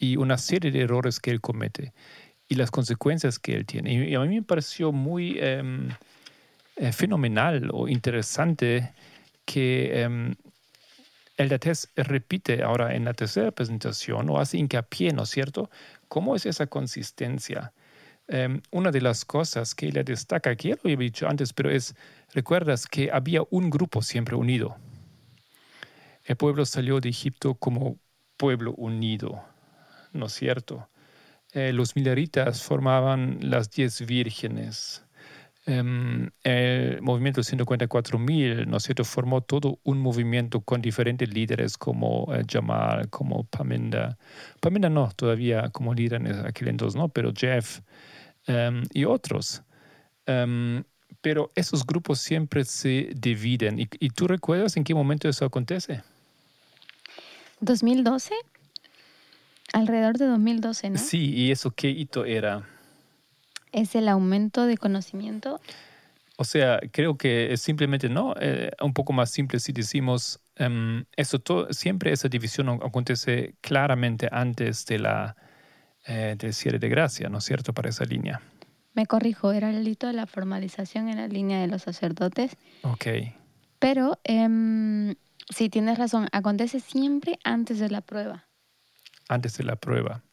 y 0.00 0.16
una 0.16 0.38
serie 0.38 0.72
de 0.72 0.80
errores 0.80 1.20
que 1.20 1.30
él 1.30 1.40
comete 1.40 1.92
y 2.48 2.56
las 2.56 2.72
consecuencias 2.72 3.38
que 3.38 3.54
él 3.54 3.66
tiene. 3.66 3.92
Y 3.92 4.14
a 4.16 4.20
mí 4.20 4.34
me 4.34 4.42
pareció 4.42 4.90
muy 4.90 5.38
em, 5.38 5.90
eh, 6.76 6.90
fenomenal 6.92 7.70
o 7.72 7.86
interesante 7.86 8.92
que 9.44 10.02
em, 10.02 10.34
el 11.36 11.48
DATES 11.48 11.90
repite 11.96 12.62
ahora 12.62 12.94
en 12.94 13.04
la 13.04 13.14
tercera 13.14 13.50
presentación 13.50 14.28
o 14.30 14.40
hace 14.40 14.58
hincapié, 14.58 15.12
¿no 15.12 15.22
es 15.22 15.30
cierto? 15.30 15.70
¿Cómo 16.08 16.34
es 16.34 16.46
esa 16.46 16.66
consistencia? 16.66 17.72
Em, 18.26 18.62
una 18.70 18.90
de 18.90 19.00
las 19.00 19.24
cosas 19.24 19.74
que 19.74 19.86
ella 19.86 20.02
destaca, 20.02 20.56
que 20.56 20.70
ya 20.70 20.76
lo 20.82 20.90
he 20.90 20.96
dicho 20.96 21.28
antes, 21.28 21.52
pero 21.52 21.70
es, 21.70 21.94
recuerdas 22.32 22.86
que 22.86 23.10
había 23.12 23.42
un 23.50 23.70
grupo 23.70 24.02
siempre 24.02 24.34
unido. 24.34 24.76
El 26.24 26.36
pueblo 26.36 26.64
salió 26.64 27.00
de 27.00 27.10
Egipto 27.10 27.54
como 27.54 27.98
pueblo 28.36 28.72
unido, 28.74 29.42
¿no 30.12 30.26
es 30.26 30.32
cierto? 30.32 30.88
Eh, 31.52 31.72
los 31.72 31.96
mileritas 31.96 32.62
formaban 32.62 33.38
las 33.42 33.70
diez 33.70 34.04
vírgenes. 34.06 35.04
Em, 35.66 36.30
el 36.42 37.02
movimiento 37.02 37.42
144.000, 37.42 38.66
¿no 38.66 38.78
es 38.78 38.82
cierto?, 38.84 39.04
formó 39.04 39.42
todo 39.42 39.78
un 39.82 39.98
movimiento 39.98 40.60
con 40.62 40.80
diferentes 40.80 41.28
líderes 41.32 41.76
como 41.76 42.26
eh, 42.34 42.42
Jamal, 42.48 43.08
como 43.10 43.44
Pamenda. 43.44 44.16
Pamenda 44.60 44.88
no, 44.88 45.10
todavía 45.14 45.68
como 45.70 45.94
líder 45.94 46.26
en 46.26 46.46
aquel 46.46 46.68
entonces, 46.68 46.96
¿no? 46.96 47.08
Pero 47.08 47.32
Jeff, 47.36 47.80
Em, 48.46 48.82
y 48.92 49.04
otros. 49.04 49.62
Em, 50.26 50.82
pero 51.20 51.50
esos 51.54 51.84
grupos 51.84 52.20
siempre 52.20 52.64
se 52.64 53.10
dividen. 53.14 53.78
¿Y, 53.78 53.88
¿Y, 53.98 54.10
tú 54.10 54.26
recuerdas 54.26 54.76
en 54.76 54.84
qué 54.84 54.94
momento 54.94 55.28
eso 55.28 55.44
acontece? 55.44 56.02
2012. 57.60 58.34
Alrededor 59.72 60.18
de 60.18 60.26
2012, 60.26 60.90
¿no? 60.90 60.98
Sí, 60.98 61.32
¿y 61.32 61.50
eso 61.50 61.70
qué 61.70 61.90
hito 61.90 62.24
era? 62.24 62.64
Es 63.72 63.94
el 63.94 64.08
aumento 64.08 64.66
de 64.66 64.76
conocimiento. 64.76 65.60
O 66.36 66.44
sea, 66.44 66.80
creo 66.90 67.16
que 67.18 67.56
simplemente, 67.56 68.08
¿no? 68.08 68.34
Eh, 68.40 68.70
un 68.80 68.94
poco 68.94 69.12
más 69.12 69.30
simple 69.30 69.60
si 69.60 69.72
decimos, 69.72 70.40
um, 70.58 71.04
eso 71.16 71.38
todo, 71.38 71.72
siempre 71.72 72.12
esa 72.12 72.28
división 72.28 72.68
acontece 72.68 73.54
claramente 73.60 74.28
antes 74.32 74.86
de 74.86 74.98
la 74.98 75.36
eh, 76.06 76.34
del 76.38 76.54
cierre 76.54 76.78
de 76.78 76.88
gracia, 76.88 77.28
¿no 77.28 77.38
es 77.38 77.44
cierto?, 77.44 77.74
para 77.74 77.90
esa 77.90 78.04
línea. 78.04 78.40
Me 78.94 79.04
corrijo, 79.04 79.52
era 79.52 79.68
el 79.68 79.86
hito 79.86 80.06
de 80.06 80.14
la 80.14 80.26
formalización 80.26 81.10
en 81.10 81.18
la 81.18 81.28
línea 81.28 81.60
de 81.60 81.66
los 81.66 81.82
sacerdotes. 81.82 82.56
Ok. 82.82 83.06
Pero 83.78 84.18
eh, 84.24 85.14
sí, 85.54 85.68
tienes 85.68 85.98
razón, 85.98 86.28
acontece 86.32 86.80
siempre 86.80 87.38
antes 87.44 87.78
de 87.78 87.90
la 87.90 88.00
prueba. 88.00 88.46
Antes 89.30 89.56
de 89.56 89.64
la 89.64 89.76
prueba. 89.76 90.24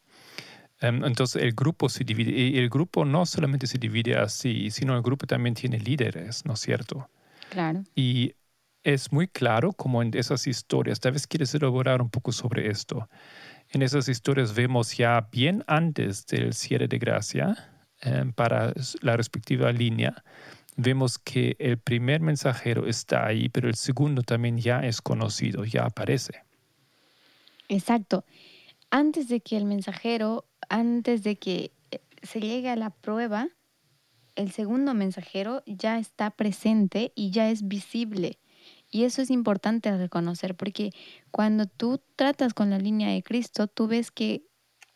Em, 0.79 1.05
entonces 1.05 1.41
el 1.43 1.53
grupo 1.53 1.87
se 1.87 2.03
divide, 2.03 2.31
y 2.31 2.57
el 2.57 2.67
grupo 2.69 3.05
no 3.05 3.25
solamente 3.25 3.67
se 3.67 3.77
divide 3.77 4.15
así, 4.15 4.71
sino 4.71 4.95
el 4.95 5.03
grupo 5.03 5.27
también 5.27 5.53
tiene 5.53 5.79
líderes, 5.79 6.45
¿no 6.45 6.53
es 6.53 6.59
cierto? 6.59 7.07
Claro. 7.49 7.83
Y 7.95 8.33
es 8.83 9.11
muy 9.11 9.27
claro 9.27 9.71
como 9.71 10.01
en 10.01 10.15
esas 10.15 10.47
historias, 10.47 10.99
tal 10.99 11.11
vez 11.11 11.27
quieres 11.27 11.53
elaborar 11.53 12.01
un 12.01 12.09
poco 12.09 12.31
sobre 12.31 12.69
esto. 12.69 13.07
En 13.69 13.83
esas 13.83 14.07
historias 14.07 14.55
vemos 14.55 14.97
ya 14.97 15.27
bien 15.31 15.63
antes 15.67 16.25
del 16.25 16.53
cierre 16.53 16.87
de 16.87 16.97
gracia 16.97 17.55
em, 18.01 18.33
para 18.33 18.73
la 19.01 19.15
respectiva 19.15 19.71
línea, 19.71 20.23
vemos 20.75 21.19
que 21.19 21.55
el 21.59 21.77
primer 21.77 22.21
mensajero 22.21 22.87
está 22.87 23.27
ahí, 23.27 23.49
pero 23.49 23.67
el 23.67 23.75
segundo 23.75 24.23
también 24.23 24.57
ya 24.57 24.79
es 24.81 25.01
conocido, 25.01 25.65
ya 25.65 25.85
aparece. 25.85 26.33
Exacto. 27.67 28.23
Antes 28.89 29.27
de 29.27 29.41
que 29.41 29.57
el 29.57 29.65
mensajero, 29.65 30.45
antes 30.69 31.23
de 31.23 31.37
que 31.37 31.71
eh, 31.91 31.99
se 32.23 32.39
llegue 32.39 32.69
a 32.69 32.75
la 32.75 32.89
prueba, 32.89 33.49
el 34.35 34.51
segundo 34.51 34.93
mensajero 34.93 35.63
ya 35.65 35.99
está 35.99 36.31
presente 36.31 37.11
y 37.15 37.31
ya 37.31 37.49
es 37.49 37.67
visible. 37.67 38.39
Y 38.89 39.03
eso 39.03 39.21
es 39.21 39.29
importante 39.29 39.95
reconocer 39.97 40.55
porque 40.55 40.91
cuando 41.31 41.65
tú 41.65 41.99
tratas 42.15 42.53
con 42.53 42.69
la 42.69 42.77
línea 42.77 43.09
de 43.09 43.23
Cristo, 43.23 43.67
tú 43.67 43.87
ves 43.87 44.11
que 44.11 44.43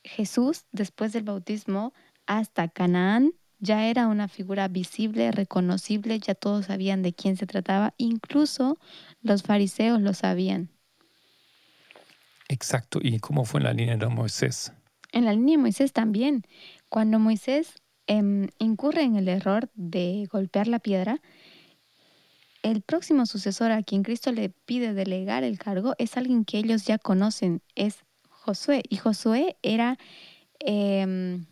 Jesús, 0.03 0.65
después 0.71 1.11
del 1.11 1.23
bautismo, 1.23 1.93
hasta 2.25 2.69
Canaán, 2.69 3.33
ya 3.59 3.87
era 3.87 4.07
una 4.07 4.27
figura 4.27 4.67
visible, 4.67 5.31
reconocible, 5.31 6.19
ya 6.19 6.33
todos 6.33 6.67
sabían 6.67 7.03
de 7.03 7.13
quién 7.13 7.37
se 7.37 7.45
trataba, 7.45 7.93
incluso 7.97 8.79
los 9.21 9.43
fariseos 9.43 10.01
lo 10.01 10.13
sabían. 10.13 10.69
Exacto, 12.51 12.99
¿y 13.01 13.19
cómo 13.19 13.45
fue 13.45 13.61
en 13.61 13.63
la 13.63 13.71
línea 13.71 13.95
de 13.95 14.07
Moisés? 14.07 14.73
En 15.13 15.23
la 15.23 15.31
línea 15.31 15.55
de 15.55 15.61
Moisés 15.61 15.93
también. 15.93 16.43
Cuando 16.89 17.17
Moisés 17.17 17.81
em, 18.07 18.49
incurre 18.59 19.03
en 19.03 19.15
el 19.15 19.29
error 19.29 19.69
de 19.73 20.27
golpear 20.29 20.67
la 20.67 20.79
piedra, 20.79 21.21
el 22.61 22.81
próximo 22.81 23.25
sucesor 23.25 23.71
a 23.71 23.83
quien 23.83 24.03
Cristo 24.03 24.33
le 24.33 24.49
pide 24.49 24.93
delegar 24.93 25.45
el 25.45 25.57
cargo 25.57 25.95
es 25.97 26.17
alguien 26.17 26.43
que 26.43 26.57
ellos 26.57 26.85
ya 26.85 26.97
conocen, 26.97 27.61
es 27.75 28.03
Josué. 28.29 28.83
Y 28.89 28.97
Josué 28.97 29.55
era 29.61 29.97
em, 30.59 31.45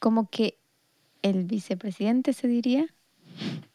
como 0.00 0.28
que 0.30 0.58
el 1.22 1.44
vicepresidente, 1.44 2.32
se 2.32 2.48
diría. 2.48 2.86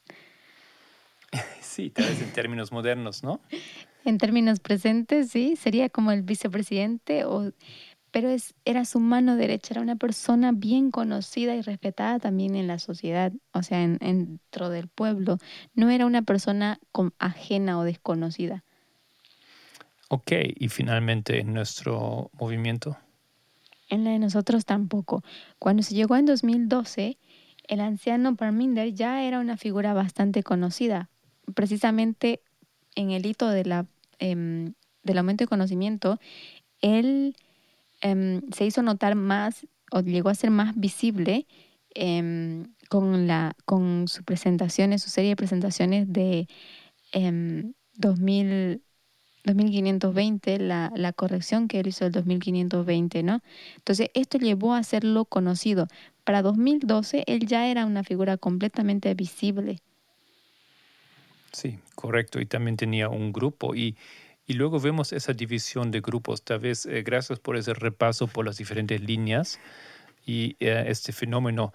Sí, 1.61 1.91
tal 1.91 2.05
vez 2.05 2.19
en 2.21 2.33
términos 2.33 2.71
modernos, 2.71 3.21
¿no? 3.23 3.39
En 4.07 4.17
términos 4.17 4.61
presentes, 4.61 5.31
sí, 5.31 5.57
sería 5.57 5.89
como 5.89 6.13
el 6.13 6.21
vicepresidente 6.21 7.25
o 7.25 7.51
pero 8.09 8.29
es, 8.29 8.55
era 8.63 8.85
su 8.85 9.01
mano 9.01 9.35
derecha, 9.35 9.73
era 9.73 9.81
una 9.81 9.97
persona 9.97 10.53
bien 10.53 10.91
conocida 10.91 11.55
y 11.55 11.61
respetada 11.61 12.17
también 12.17 12.55
en 12.55 12.67
la 12.67 12.79
sociedad, 12.79 13.33
o 13.51 13.63
sea, 13.63 13.83
en, 13.83 13.97
dentro 13.97 14.69
del 14.69 14.87
pueblo. 14.87 15.39
No 15.75 15.89
era 15.89 16.05
una 16.05 16.21
persona 16.21 16.79
ajena 17.19 17.77
o 17.77 17.83
desconocida. 17.83 18.63
Ok, 20.07 20.31
y 20.55 20.69
finalmente 20.69 21.41
en 21.41 21.53
nuestro 21.53 22.31
movimiento. 22.39 22.97
En 23.89 24.05
la 24.05 24.11
de 24.11 24.19
nosotros 24.19 24.63
tampoco. 24.63 25.21
Cuando 25.59 25.83
se 25.83 25.95
llegó 25.95 26.15
en 26.15 26.27
2012, 26.27 27.17
el 27.67 27.81
anciano 27.81 28.37
Parminder 28.37 28.93
ya 28.93 29.21
era 29.25 29.41
una 29.41 29.57
figura 29.57 29.93
bastante 29.93 30.43
conocida. 30.43 31.09
Precisamente 31.53 32.41
en 32.95 33.11
el 33.11 33.25
hito 33.25 33.49
de 33.49 33.65
la, 33.65 33.85
em, 34.19 34.73
del 35.03 35.17
aumento 35.17 35.43
de 35.43 35.47
conocimiento, 35.47 36.19
él 36.81 37.35
Em, 38.01 38.41
se 38.51 38.65
hizo 38.65 38.83
notar 38.83 39.15
más 39.15 39.65
o 39.91 40.01
llegó 40.01 40.29
a 40.29 40.35
ser 40.35 40.51
más 40.51 40.75
visible 40.75 41.47
em, 41.95 42.73
con, 42.89 43.27
la, 43.27 43.55
con 43.65 44.07
sus 44.07 44.23
presentaciones, 44.23 45.01
su 45.01 45.09
serie 45.09 45.31
de 45.31 45.35
presentaciones 45.35 46.11
de 46.11 46.47
em, 47.13 47.73
2000, 47.95 48.83
2520, 49.45 50.59
la, 50.59 50.91
la 50.95 51.13
corrección 51.13 51.67
que 51.67 51.79
él 51.79 51.87
hizo 51.87 52.05
del 52.05 52.13
2520, 52.13 53.23
¿no? 53.23 53.41
Entonces, 53.77 54.09
esto 54.13 54.37
llevó 54.37 54.73
a 54.73 54.79
hacerlo 54.79 55.25
conocido. 55.25 55.87
Para 56.23 56.41
2012, 56.41 57.23
él 57.27 57.47
ya 57.47 57.67
era 57.67 57.85
una 57.85 58.03
figura 58.03 58.37
completamente 58.37 59.13
visible. 59.15 59.79
Sí, 61.51 61.79
correcto. 61.95 62.39
Y 62.39 62.45
también 62.45 62.77
tenía 62.77 63.09
un 63.09 63.31
grupo. 63.31 63.75
Y, 63.75 63.95
y 64.45 64.53
luego 64.53 64.79
vemos 64.79 65.13
esa 65.13 65.33
división 65.33 65.91
de 65.91 66.01
grupos. 66.01 66.43
Tal 66.43 66.59
vez, 66.59 66.85
eh, 66.85 67.03
gracias 67.03 67.39
por 67.39 67.57
ese 67.57 67.73
repaso 67.73 68.27
por 68.27 68.45
las 68.45 68.57
diferentes 68.57 69.01
líneas 69.01 69.59
y 70.25 70.55
eh, 70.59 70.85
este 70.87 71.11
fenómeno. 71.11 71.73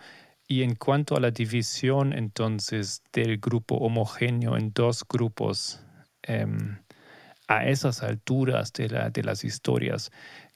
Y 0.49 0.62
en 0.62 0.75
cuanto 0.75 1.17
a 1.17 1.21
la 1.21 1.31
división 1.31 2.12
entonces 2.12 3.02
del 3.12 3.38
grupo 3.38 3.76
homogéneo 3.76 4.57
en 4.57 4.73
dos 4.73 5.05
grupos, 5.09 5.81
em, 6.23 6.79
a 7.49 7.67
esas 7.67 8.02
alturas 8.02 8.73
de, 8.73 8.88
la, 8.88 9.11
de 9.11 9.23
las 9.23 9.45
historias, 9.45 10.11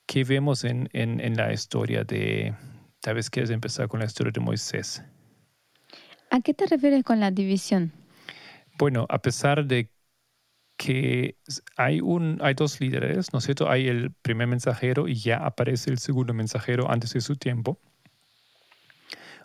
¿qué 0.07 0.25
vemos 0.25 0.65
en, 0.65 0.89
en, 0.93 1.21
en, 1.21 1.37
la 1.37 1.53
historia 1.53 2.05
de, 2.05 2.55
tal 3.01 3.17
vez 3.17 3.29
quieres 3.31 3.51
empezar 3.51 3.89
con 3.89 4.01
la 4.01 4.07
historia 4.07 4.33
de 4.33 4.41
Moisés? 4.41 5.03
¿A 6.31 6.41
qué 6.41 6.55
te 6.55 6.67
refieres 6.67 7.05
con 7.05 7.21
la 7.21 7.31
división? 7.31 7.93
Bueno, 8.79 9.07
a 9.09 9.21
pesar 9.21 9.65
de 9.67 9.91
que 10.77 11.37
hay, 11.77 12.01
un, 12.01 12.39
hay 12.43 12.55
dos 12.55 12.81
líderes, 12.81 13.33
¿no 13.33 13.39
es 13.39 13.45
cierto? 13.45 13.71
Hay 13.71 13.89
el 13.89 14.13
primer 14.13 14.47
mensajero 14.47 15.09
y 15.09 15.15
ya 15.15 15.39
aparece 15.39 15.91
el 15.91 15.99
segundo 15.99 16.35
mensajero 16.35 16.91
antes 16.91 17.15
de 17.15 17.21
su 17.21 17.37
tiempo. 17.37 17.79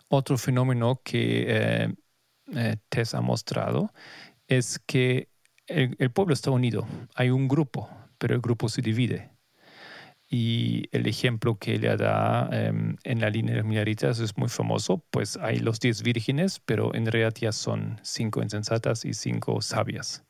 Otro 0.08 0.36
fenómeno 0.36 1.00
que 1.02 1.46
eh, 1.48 1.94
eh, 2.54 2.76
Tess 2.90 3.14
ha 3.14 3.22
mostrado 3.22 3.92
es 4.46 4.78
que 4.78 5.30
el, 5.66 5.96
el, 5.98 6.10
pueblo 6.10 6.34
está 6.34 6.50
unido, 6.50 6.86
hay 7.14 7.30
un 7.30 7.48
grupo, 7.48 7.88
pero 8.18 8.34
el 8.34 8.42
grupo 8.42 8.68
se 8.68 8.82
divide. 8.82 9.31
Y 10.34 10.88
el 10.92 11.06
ejemplo 11.06 11.58
que 11.58 11.78
le 11.78 11.94
da 11.94 12.48
eh, 12.50 12.72
en 13.04 13.20
la 13.20 13.28
línea 13.28 13.56
de 13.56 13.62
minoritas 13.62 14.18
es 14.18 14.34
muy 14.38 14.48
famoso, 14.48 15.04
pues 15.10 15.36
hay 15.36 15.58
los 15.58 15.78
diez 15.78 16.02
vírgenes, 16.02 16.58
pero 16.64 16.94
en 16.94 17.04
realidad 17.04 17.52
son 17.52 18.00
cinco 18.02 18.42
insensatas 18.42 19.04
y 19.04 19.12
cinco 19.12 19.60
sabias. 19.60 20.24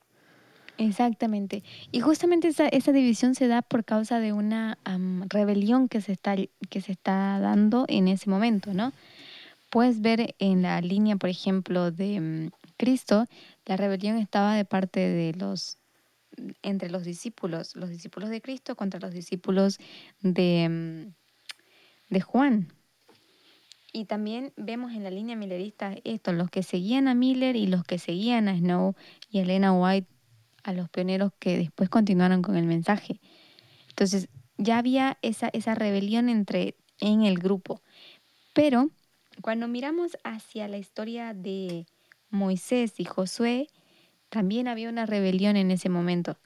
Exactamente. 0.76 1.62
Y 1.92 2.00
justamente 2.00 2.48
esa, 2.48 2.66
esa, 2.66 2.90
división 2.90 3.36
se 3.36 3.46
da 3.46 3.62
por 3.62 3.84
causa 3.84 4.18
de 4.18 4.32
una 4.32 4.76
um, 4.92 5.22
rebelión 5.28 5.88
que 5.88 6.00
se, 6.00 6.10
está, 6.10 6.34
que 6.68 6.80
se 6.80 6.90
está 6.90 7.38
dando 7.38 7.84
en 7.86 8.08
ese 8.08 8.28
momento, 8.28 8.74
¿no? 8.74 8.92
Puedes 9.70 10.00
ver 10.00 10.34
en 10.40 10.62
la 10.62 10.80
línea, 10.80 11.14
por 11.14 11.30
ejemplo, 11.30 11.92
de 11.92 12.18
um, 12.18 12.50
Cristo, 12.76 13.26
la 13.66 13.76
rebelión 13.76 14.16
estaba 14.16 14.56
de 14.56 14.64
parte 14.64 14.98
de 14.98 15.32
los 15.34 15.78
entre 16.62 16.90
los 16.90 17.04
discípulos, 17.04 17.76
los 17.76 17.90
discípulos 17.90 18.30
de 18.30 18.40
Cristo 18.40 18.76
contra 18.76 19.00
los 19.00 19.12
discípulos 19.12 19.78
de, 20.20 20.66
um, 20.68 21.12
de 22.10 22.20
Juan. 22.20 22.72
Y 23.92 24.06
también 24.06 24.52
vemos 24.56 24.92
en 24.92 25.04
la 25.04 25.10
línea 25.10 25.36
millerista 25.36 25.94
esto, 26.04 26.32
los 26.32 26.50
que 26.50 26.62
seguían 26.62 27.08
a 27.08 27.14
Miller 27.14 27.56
y 27.56 27.66
los 27.66 27.84
que 27.84 27.98
seguían 27.98 28.48
a 28.48 28.56
Snow 28.56 28.94
y 29.30 29.40
Elena 29.40 29.72
White, 29.72 30.08
a 30.62 30.72
los 30.72 30.88
pioneros 30.88 31.32
que 31.38 31.58
después 31.58 31.90
continuaron 31.90 32.40
con 32.40 32.56
el 32.56 32.64
mensaje. 32.64 33.20
Entonces, 33.90 34.28
ya 34.56 34.78
había 34.78 35.18
esa, 35.20 35.50
esa 35.52 35.74
rebelión 35.74 36.30
entre, 36.30 36.76
en 37.00 37.24
el 37.24 37.38
grupo. 37.38 37.82
Pero 38.54 38.90
cuando 39.42 39.68
miramos 39.68 40.16
hacia 40.24 40.68
la 40.68 40.78
historia 40.78 41.34
de 41.34 41.86
Moisés 42.30 42.94
y 42.98 43.04
Josué, 43.04 43.68
también 44.32 44.66
había 44.66 44.88
una 44.88 45.04
rebelión 45.04 45.56
en 45.56 45.70
ese 45.70 45.90
momento. 45.90 46.38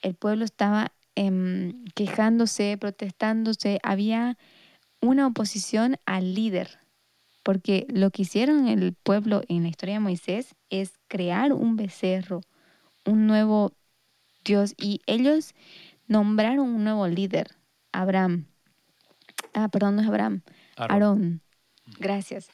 El 0.00 0.14
pueblo 0.14 0.44
estaba 0.44 0.92
eh, 1.16 1.72
quejándose, 1.96 2.78
protestándose, 2.78 3.80
había 3.82 4.38
una 5.00 5.26
oposición 5.26 5.96
al 6.06 6.34
líder, 6.34 6.78
porque 7.42 7.84
lo 7.88 8.12
que 8.12 8.22
hicieron 8.22 8.68
el 8.68 8.92
pueblo 8.92 9.42
en 9.48 9.64
la 9.64 9.70
historia 9.70 9.96
de 9.96 10.00
Moisés 10.00 10.54
es 10.70 10.92
crear 11.08 11.52
un 11.52 11.74
becerro, 11.74 12.42
un 13.04 13.26
nuevo 13.26 13.72
Dios, 14.44 14.74
y 14.78 15.00
ellos 15.06 15.54
nombraron 16.06 16.68
un 16.68 16.84
nuevo 16.84 17.08
líder, 17.08 17.56
Abraham. 17.90 18.46
Ah, 19.52 19.66
perdón, 19.66 19.96
no 19.96 20.02
es 20.02 20.08
Abraham, 20.08 20.42
Aarón. 20.76 20.92
Aarón. 20.92 21.40
Gracias. 21.98 22.50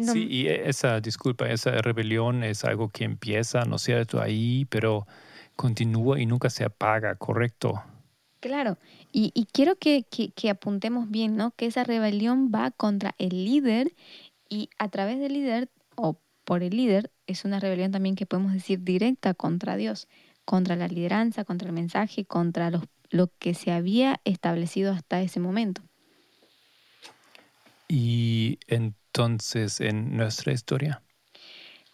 No. 0.00 0.12
Sí, 0.12 0.26
y 0.30 0.48
esa, 0.48 1.00
disculpa, 1.00 1.48
esa 1.50 1.72
rebelión 1.82 2.42
es 2.42 2.64
algo 2.64 2.88
que 2.88 3.04
empieza, 3.04 3.64
¿no 3.64 3.76
es 3.76 3.82
cierto?, 3.82 4.20
ahí, 4.20 4.66
pero 4.70 5.06
continúa 5.56 6.18
y 6.18 6.26
nunca 6.26 6.48
se 6.48 6.64
apaga, 6.64 7.14
¿correcto? 7.16 7.82
Claro, 8.40 8.78
y, 9.12 9.30
y 9.34 9.44
quiero 9.44 9.76
que, 9.76 10.04
que, 10.10 10.30
que, 10.32 10.48
apuntemos 10.48 11.10
bien, 11.10 11.36
¿no? 11.36 11.50
Que 11.50 11.66
esa 11.66 11.84
rebelión 11.84 12.50
va 12.54 12.70
contra 12.70 13.14
el 13.18 13.44
líder 13.44 13.94
y 14.48 14.70
a 14.78 14.88
través 14.88 15.20
del 15.20 15.34
líder 15.34 15.68
o 15.96 16.18
por 16.44 16.62
el 16.62 16.74
líder 16.74 17.12
es 17.26 17.44
una 17.44 17.60
rebelión 17.60 17.92
también 17.92 18.16
que 18.16 18.24
podemos 18.24 18.54
decir 18.54 18.82
directa 18.82 19.34
contra 19.34 19.76
Dios, 19.76 20.08
contra 20.46 20.76
la 20.76 20.88
lideranza, 20.88 21.44
contra 21.44 21.68
el 21.68 21.74
mensaje, 21.74 22.24
contra 22.24 22.70
los, 22.70 22.84
lo 23.10 23.28
que 23.38 23.52
se 23.52 23.72
había 23.72 24.20
establecido 24.24 24.92
hasta 24.92 25.20
ese 25.20 25.40
momento. 25.40 25.82
Y 27.86 28.58
entonces, 29.12 29.80
en 29.80 30.16
nuestra 30.16 30.52
historia. 30.52 31.02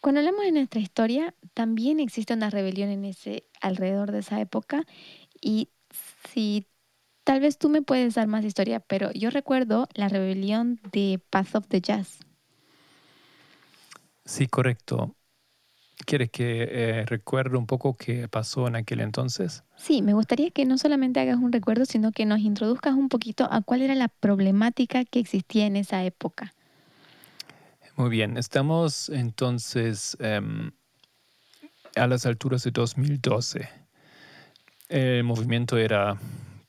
Cuando 0.00 0.20
hablamos 0.20 0.42
de 0.44 0.52
nuestra 0.52 0.80
historia, 0.80 1.34
también 1.54 1.98
existe 1.98 2.34
una 2.34 2.50
rebelión 2.50 2.90
en 2.90 3.04
ese 3.04 3.44
alrededor 3.60 4.12
de 4.12 4.20
esa 4.20 4.40
época 4.40 4.84
y 5.40 5.70
si 6.32 6.66
tal 7.24 7.40
vez 7.40 7.58
tú 7.58 7.68
me 7.70 7.82
puedes 7.82 8.14
dar 8.14 8.28
más 8.28 8.44
historia, 8.44 8.80
pero 8.80 9.12
yo 9.12 9.30
recuerdo 9.30 9.88
la 9.94 10.08
rebelión 10.08 10.80
de 10.92 11.20
Path 11.30 11.56
of 11.56 11.68
the 11.68 11.80
Jazz. 11.80 12.20
Sí, 14.24 14.46
correcto. 14.48 15.16
¿Quieres 16.06 16.30
que 16.30 16.64
eh, 16.70 17.06
recuerde 17.06 17.56
un 17.58 17.66
poco 17.66 17.96
qué 17.96 18.28
pasó 18.28 18.68
en 18.68 18.76
aquel 18.76 19.00
entonces? 19.00 19.64
Sí, 19.76 20.02
me 20.02 20.12
gustaría 20.14 20.50
que 20.50 20.66
no 20.66 20.76
solamente 20.78 21.20
hagas 21.20 21.38
un 21.38 21.52
recuerdo, 21.52 21.84
sino 21.86 22.12
que 22.12 22.26
nos 22.26 22.40
introduzcas 22.40 22.94
un 22.94 23.08
poquito 23.08 23.48
a 23.50 23.62
cuál 23.62 23.82
era 23.82 23.94
la 23.94 24.08
problemática 24.08 25.04
que 25.04 25.18
existía 25.20 25.66
en 25.66 25.76
esa 25.76 26.04
época. 26.04 26.54
Muy 27.96 28.10
bien, 28.10 28.36
estamos 28.36 29.08
entonces 29.08 30.18
eh, 30.20 30.42
a 31.94 32.06
las 32.06 32.26
alturas 32.26 32.62
de 32.62 32.70
2012. 32.70 33.70
El 34.90 35.24
movimiento 35.24 35.78
era, 35.78 36.18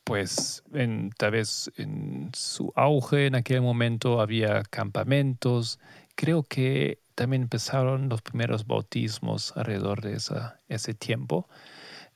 pues, 0.06 0.64
en, 0.74 1.10
tal 1.18 1.32
vez 1.32 1.70
en 1.76 2.32
su 2.34 2.72
auge 2.78 3.26
en 3.26 3.36
aquel 3.36 3.60
momento, 3.60 4.22
había 4.22 4.64
campamentos. 4.64 5.80
Creo 6.16 6.44
que 6.44 7.02
también 7.14 7.42
empezaron 7.42 8.08
los 8.08 8.22
primeros 8.22 8.66
bautismos 8.66 9.52
alrededor 9.58 10.00
de 10.00 10.18
ese 10.70 10.94
tiempo. 10.94 11.50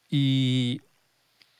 Y 0.10 0.80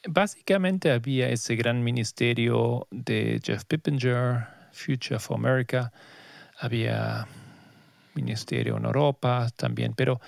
básicamente 0.08 0.90
había 0.90 1.28
ese 1.28 1.58
gran 1.58 1.84
ministerio 1.84 2.88
de 2.92 3.42
Jeff 3.44 3.66
Pippinger, 3.66 4.48
Future 4.72 5.20
for 5.20 5.38
America. 5.38 5.92
Había 6.58 7.28
ministerio 8.16 8.78
en 8.78 8.86
Europa 8.86 9.50
también, 9.56 9.94
pero 9.96 10.20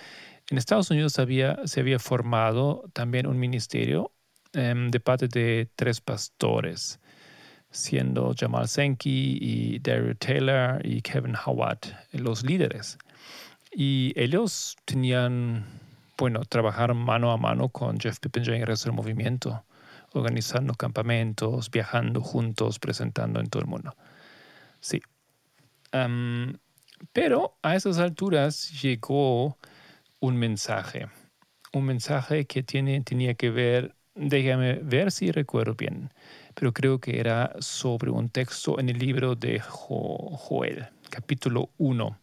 en 0.50 0.58
Estados 0.58 0.92
Unidos 0.92 1.20
había, 1.20 1.60
se 1.66 1.80
había 1.80 2.00
formado 2.00 2.90
también 2.94 3.28
un 3.28 3.40
ministerio 3.40 4.12
um, 4.56 4.90
de 4.90 5.00
parte 5.00 5.28
de 5.28 5.70
tres 5.76 6.02
pastores 6.02 7.00
siendo 7.74 8.34
Jamal 8.38 8.68
Sankey 8.68 9.38
y 9.42 9.80
Daryl 9.80 10.16
Taylor 10.18 10.86
y 10.86 11.02
Kevin 11.02 11.36
Howard 11.46 11.80
los 12.12 12.44
líderes. 12.44 12.98
Y 13.72 14.14
ellos 14.16 14.78
tenían, 14.86 15.66
bueno, 16.18 16.42
trabajar 16.46 16.94
mano 16.94 17.32
a 17.32 17.38
mano 17.38 17.70
con 17.70 18.00
Jeff 18.00 18.20
Pippinger 18.20 18.56
y 18.56 18.62
el 18.62 18.68
resto 18.68 18.90
del 18.90 18.96
movimiento, 18.96 19.66
organizando 20.14 20.76
campamentos, 20.76 21.72
viajando 21.72 22.22
juntos, 22.22 22.78
presentando 22.78 23.40
en 23.40 23.48
todo 23.48 23.64
el 23.64 23.68
mundo. 23.68 23.96
Sí. 24.80 25.02
Um, 25.92 26.54
pero 27.12 27.58
a 27.62 27.76
esas 27.76 27.98
alturas 27.98 28.82
llegó 28.82 29.58
un 30.20 30.38
mensaje, 30.38 31.08
un 31.74 31.86
mensaje 31.86 32.46
que 32.46 32.64
tiene, 32.64 33.02
tenía 33.02 33.34
que 33.34 33.50
ver, 33.50 33.96
déjame 34.16 34.76
ver 34.76 35.12
si 35.12 35.32
recuerdo 35.32 35.76
bien, 35.76 36.14
pero 36.54 36.72
creo 36.72 37.00
que 37.00 37.20
era 37.20 37.56
sobre 37.60 38.12
un 38.12 38.30
texto 38.30 38.80
en 38.80 38.90
el 38.90 39.00
libro 39.00 39.36
de 39.36 39.60
jo 39.60 40.38
Joel, 40.38 40.88
capítulo 41.10 41.72
1. 41.78 42.18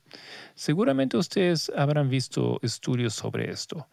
Seguramente 0.54 1.16
ustedes 1.16 1.70
habrán 1.76 2.08
visto 2.08 2.58
estudios 2.62 3.14
sobre 3.14 3.50
esto. 3.50 3.88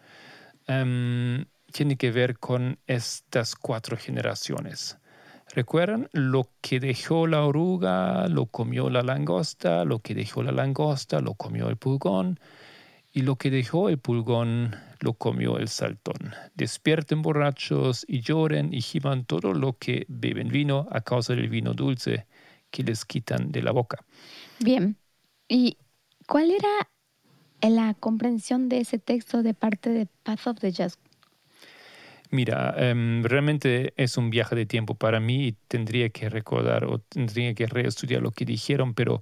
Um, 0.67 1.45
tiene 1.71 1.97
que 1.97 2.11
ver 2.11 2.39
con 2.39 2.79
estas 2.87 3.55
cuatro 3.55 3.97
generaciones. 3.97 4.97
¿Recuerdan? 5.53 6.09
Lo 6.11 6.49
que 6.61 6.79
dejó 6.79 7.25
la 7.27 7.43
oruga 7.43 8.27
lo 8.27 8.47
comió 8.47 8.89
la 8.89 9.01
langosta, 9.01 9.85
lo 9.85 9.99
que 9.99 10.13
dejó 10.13 10.43
la 10.43 10.51
langosta 10.51 11.19
lo 11.19 11.33
comió 11.35 11.69
el 11.69 11.77
pulgón 11.77 12.39
y 13.13 13.21
lo 13.21 13.37
que 13.37 13.49
dejó 13.49 13.89
el 13.89 13.97
pulgón 13.97 14.75
lo 14.99 15.13
comió 15.13 15.57
el 15.57 15.69
saltón. 15.69 16.33
Despierten 16.53 17.21
borrachos 17.21 18.05
y 18.07 18.21
lloren 18.21 18.73
y 18.73 18.81
giban 18.81 19.25
todo 19.25 19.53
lo 19.53 19.77
que 19.77 20.05
beben 20.07 20.49
vino 20.49 20.87
a 20.91 21.01
causa 21.01 21.33
del 21.33 21.49
vino 21.49 21.73
dulce 21.73 22.27
que 22.69 22.83
les 22.83 23.05
quitan 23.05 23.51
de 23.51 23.63
la 23.63 23.71
boca. 23.71 24.03
Bien. 24.59 24.97
¿Y 25.47 25.77
cuál 26.27 26.51
era 26.51 26.89
la 27.61 27.93
comprensión 27.93 28.69
de 28.69 28.81
ese 28.81 28.99
texto 28.99 29.41
de 29.41 29.53
parte 29.53 29.89
de 29.89 30.07
Path 30.23 30.47
of 30.47 30.59
the 30.59 30.71
Just? 30.71 30.99
Mira, 32.29 32.73
em, 32.77 33.23
realmente 33.23 33.93
es 33.95 34.17
un 34.17 34.29
viaje 34.29 34.55
de 34.55 34.65
tiempo 34.65 34.95
para 34.95 35.19
mí 35.19 35.47
y 35.47 35.51
tendría 35.67 36.09
que 36.09 36.29
recordar 36.29 36.85
o 36.85 36.99
tendría 36.99 37.53
que 37.53 37.67
reestudiar 37.67 38.21
lo 38.21 38.31
que 38.31 38.45
dijeron, 38.45 38.93
pero 38.93 39.21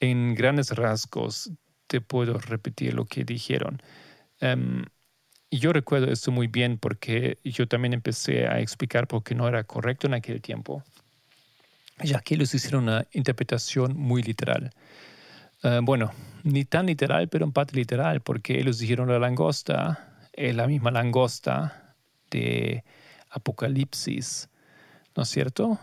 en 0.00 0.34
grandes 0.34 0.70
rasgos 0.70 1.50
te 1.86 2.00
puedo 2.00 2.38
repetir 2.38 2.94
lo 2.94 3.06
que 3.06 3.24
dijeron. 3.24 3.82
Y 5.50 5.58
yo 5.60 5.72
recuerdo 5.72 6.12
esto 6.12 6.30
muy 6.30 6.46
bien 6.46 6.78
porque 6.78 7.38
yo 7.42 7.66
también 7.66 7.94
empecé 7.94 8.46
a 8.46 8.60
explicar 8.60 9.08
por 9.08 9.22
qué 9.22 9.34
no 9.34 9.48
era 9.48 9.64
correcto 9.64 10.06
en 10.06 10.14
aquel 10.14 10.42
tiempo, 10.42 10.84
ya 12.02 12.20
que 12.20 12.34
ellos 12.34 12.52
hicieron 12.54 12.84
una 12.84 13.06
interpretación 13.12 13.96
muy 13.96 14.22
literal. 14.22 14.70
Eh, 15.62 15.80
bueno, 15.82 16.12
ni 16.44 16.64
tan 16.66 16.86
literal, 16.86 17.28
pero 17.28 17.46
en 17.46 17.52
parte 17.52 17.74
literal, 17.76 18.20
porque 18.20 18.60
ellos 18.60 18.78
dijeron 18.78 19.08
la 19.08 19.18
langosta 19.18 20.28
es 20.34 20.54
la 20.54 20.66
misma 20.66 20.90
langosta 20.90 21.87
de 22.30 22.84
Apocalipsis, 23.30 24.48
¿no 25.16 25.22
es 25.22 25.28
cierto? 25.28 25.78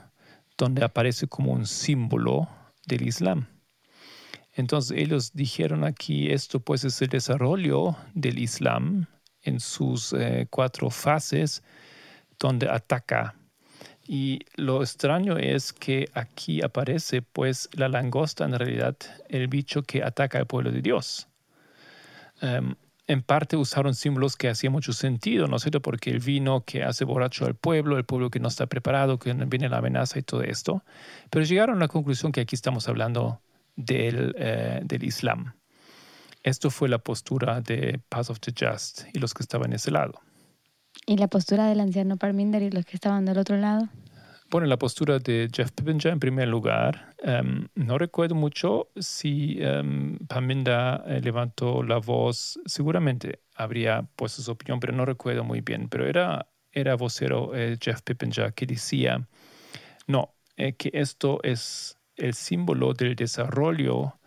Donde 0.57 0.83
aparece 0.83 1.27
como 1.27 1.51
un 1.51 1.65
símbolo 1.65 2.47
del 2.85 3.07
Islam. 3.07 3.47
Entonces 4.53 4.97
ellos 4.97 5.33
dijeron 5.33 5.83
aquí, 5.83 6.31
esto 6.31 6.59
pues 6.59 6.85
es 6.85 7.01
el 7.01 7.09
desarrollo 7.09 7.97
del 8.13 8.39
Islam 8.39 9.05
en 9.43 9.59
sus 9.59 10.13
eh, 10.13 10.47
cuatro 10.49 10.89
fases 10.89 11.61
donde 12.39 12.69
ataca. 12.69 13.35
Y 14.07 14.39
lo 14.55 14.81
extraño 14.81 15.37
es 15.37 15.73
que 15.73 16.09
aquí 16.13 16.61
aparece 16.61 17.21
pues 17.21 17.69
la 17.73 17.89
langosta 17.89 18.45
en 18.45 18.53
realidad 18.53 18.95
el 19.29 19.47
bicho 19.47 19.81
que 19.81 20.03
ataca 20.03 20.37
al 20.37 20.47
pueblo 20.47 20.71
de 20.71 20.81
Dios. 20.81 21.27
Em, 22.41 22.75
en 23.07 23.21
parte 23.21 23.55
usaron 23.55 23.93
símbolos 23.93 24.35
que 24.35 24.49
hacían 24.49 24.73
mucho 24.73 24.93
sentido, 24.93 25.47
¿no 25.47 25.57
es 25.57 25.61
cierto? 25.61 25.81
Porque 25.81 26.09
el 26.09 26.19
vino 26.19 26.63
que 26.65 26.83
hace 26.83 27.05
borracho 27.05 27.45
al 27.45 27.55
pueblo, 27.55 27.97
el 27.97 28.05
pueblo 28.05 28.29
que 28.29 28.39
no 28.39 28.47
está 28.47 28.65
preparado, 28.65 29.19
que 29.19 29.33
viene 29.33 29.69
la 29.69 29.77
amenaza 29.77 30.17
y 30.17 30.23
todo 30.23 30.41
esto. 30.41 30.83
Pero 31.29 31.45
llegaron 31.45 31.77
a 31.77 31.81
la 31.81 31.87
conclusión 31.87 32.31
que 32.31 32.41
aquí 32.41 32.55
estamos 32.55 32.87
hablando 32.87 33.41
del, 33.75 34.35
eh, 34.37 34.81
del 34.83 35.03
Islam. 35.03 35.53
Esto 36.43 36.69
fue 36.69 36.89
la 36.89 36.99
postura 36.99 37.61
de 37.61 37.99
Path 38.09 38.29
of 38.29 38.39
the 38.39 38.53
Just 38.57 39.03
y 39.13 39.19
los 39.19 39.33
que 39.33 39.43
estaban 39.43 39.71
en 39.71 39.75
ese 39.75 39.91
lado. 39.91 40.21
¿Y 41.05 41.17
la 41.17 41.27
postura 41.27 41.67
del 41.67 41.79
anciano 41.79 42.17
Parminder 42.17 42.63
y 42.63 42.71
los 42.71 42.85
que 42.85 42.95
estaban 42.95 43.25
del 43.25 43.37
otro 43.37 43.57
lado? 43.57 43.89
Bueno, 44.55 44.67
la 44.67 44.77
postura 44.77 45.19
de 45.19 45.49
Jeff 45.53 45.73
Pippinger 45.73 46.13
en 46.13 46.19
primer 46.21 46.47
lugar. 46.47 47.13
Em, 47.17 47.67
no 47.75 47.97
recuerdo 47.97 48.35
mucho 48.35 48.87
si 48.97 49.59
um, 49.61 50.17
Paminda 50.29 51.03
eh, 51.07 51.19
levantó 51.19 51.83
la 51.83 51.97
voz. 51.97 52.57
Seguramente 52.65 53.41
habría 53.53 54.03
puesto 54.15 54.41
su 54.41 54.51
opinión, 54.51 54.79
pero 54.79 54.93
no 54.93 55.03
recuerdo 55.03 55.43
muy 55.43 55.59
bien. 55.59 55.89
Pero 55.89 56.07
era, 56.07 56.47
era 56.71 56.95
vocero 56.95 57.53
eh, 57.53 57.77
Jeff 57.81 58.01
Pippinger 58.01 58.53
que 58.53 58.65
decía, 58.65 59.27
no, 60.07 60.33
eh, 60.55 60.71
que 60.71 60.89
esto 60.93 61.41
es 61.43 61.97
el 62.15 62.33
símbolo 62.33 62.93
del 62.93 63.17
desarrollo 63.17 64.19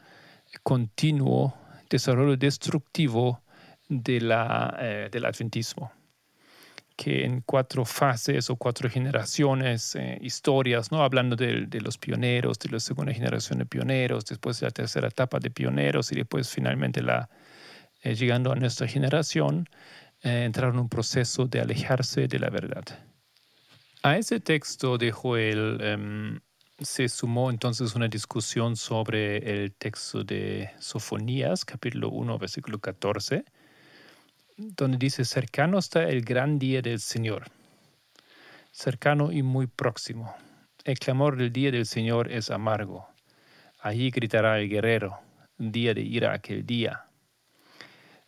continuo, 0.62 1.54
desarrollo 1.88 2.36
destructivo 2.36 3.40
de 3.88 4.20
la, 4.20 5.08
del 5.10 5.24
adventismo 5.24 5.90
que 6.98 7.24
en 7.24 7.42
cuatro 7.42 7.84
fases 7.84 8.50
o 8.50 8.56
cuatro 8.56 8.90
generaciones, 8.90 9.94
eh, 9.94 10.18
historias, 10.20 10.90
¿no? 10.90 11.04
hablando 11.04 11.36
de, 11.36 11.80
los 11.80 11.96
pioneros, 11.96 12.58
de 12.58 12.70
la 12.70 12.80
segunda 12.80 13.14
generación 13.14 13.60
de 13.60 13.66
pioneros, 13.66 14.26
después 14.26 14.58
de 14.58 14.66
la 14.66 14.72
tercera 14.72 15.06
etapa 15.06 15.38
de 15.38 15.48
pioneros 15.48 16.10
y 16.10 16.16
después 16.16 16.50
finalmente 16.50 17.00
la, 17.00 17.30
eh, 18.02 18.16
llegando 18.16 18.50
a 18.50 18.56
nuestra 18.56 18.88
generación, 18.88 19.68
eh, 20.24 20.42
entraron 20.44 20.74
en 20.74 20.80
un 20.80 20.88
proceso 20.88 21.46
de 21.46 21.60
alejarse 21.60 22.26
de 22.26 22.38
la 22.40 22.50
verdad. 22.50 22.84
A 24.02 24.16
ese 24.18 24.40
texto 24.40 24.98
de 24.98 25.12
Joel 25.12 25.78
em, 25.80 26.40
se 26.80 27.08
sumó 27.08 27.50
entonces 27.50 27.94
una 27.94 28.08
discusión 28.08 28.74
sobre 28.74 29.36
el 29.36 29.72
texto 29.72 30.24
de 30.24 30.70
Sofonías, 30.80 31.64
capítulo 31.64 32.08
1, 32.10 32.38
versículo 32.38 32.80
14 32.80 33.44
donde 34.58 34.98
dice, 34.98 35.24
cercano 35.24 35.78
está 35.78 36.08
el 36.08 36.22
gran 36.22 36.58
día 36.58 36.82
del 36.82 36.98
Señor, 36.98 37.44
cercano 38.72 39.30
y 39.30 39.42
muy 39.42 39.68
próximo. 39.68 40.34
El 40.84 40.98
clamor 40.98 41.36
del 41.36 41.52
día 41.52 41.70
del 41.70 41.86
Señor 41.86 42.30
es 42.32 42.50
amargo. 42.50 43.08
Allí 43.80 44.10
gritará 44.10 44.58
el 44.58 44.68
guerrero, 44.68 45.20
día 45.58 45.94
de 45.94 46.00
ira 46.00 46.34
aquel 46.34 46.66
día, 46.66 47.04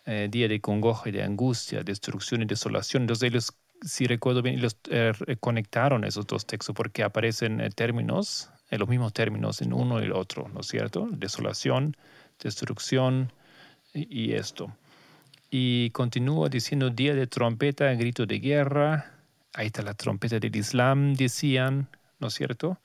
eh, 0.07 0.29
día 0.31 0.47
de 0.47 0.61
congoja 0.61 1.09
y 1.09 1.13
de 1.13 1.25
angustia, 1.25 1.83
destrucción 1.83 2.43
y 2.43 2.45
desolación. 2.45 3.03
Entonces 3.03 3.29
ellos, 3.29 3.53
si 3.83 4.07
recuerdo 4.07 4.41
bien, 4.41 4.57
ellos 4.57 4.77
eh, 4.89 5.13
conectaron 5.41 6.05
esos 6.05 6.29
dos 6.29 6.47
textos 6.47 6.77
porque 6.77 7.03
aparecen 7.03 7.61
eh, 7.61 7.71
términos, 7.71 8.51
los 8.71 8.89
mismos 8.89 9.13
términos 9.13 9.61
en 9.63 9.73
uno 9.73 10.01
y 10.01 10.05
el 10.05 10.13
otro, 10.13 10.49
¿no 10.49 10.61
es 10.61 10.69
cierto? 10.69 11.09
Desolación, 11.11 11.97
destrucción 12.41 13.33
y 13.93 14.35
esto. 14.35 14.73
Y 15.51 15.91
continúa 15.91 16.49
diciendo 16.49 16.91
día 16.91 17.15
de 17.15 17.27
trompeta, 17.27 17.93
grito 17.95 18.25
de 18.25 18.39
guerra. 18.39 19.13
Ahí 19.53 19.67
está 19.67 19.83
la 19.83 19.95
trompeta 19.95 20.39
del 20.39 20.55
Islam, 20.55 21.15
decían, 21.15 21.89
¿no 22.21 22.29
es 22.29 22.35
cierto? 22.35 22.79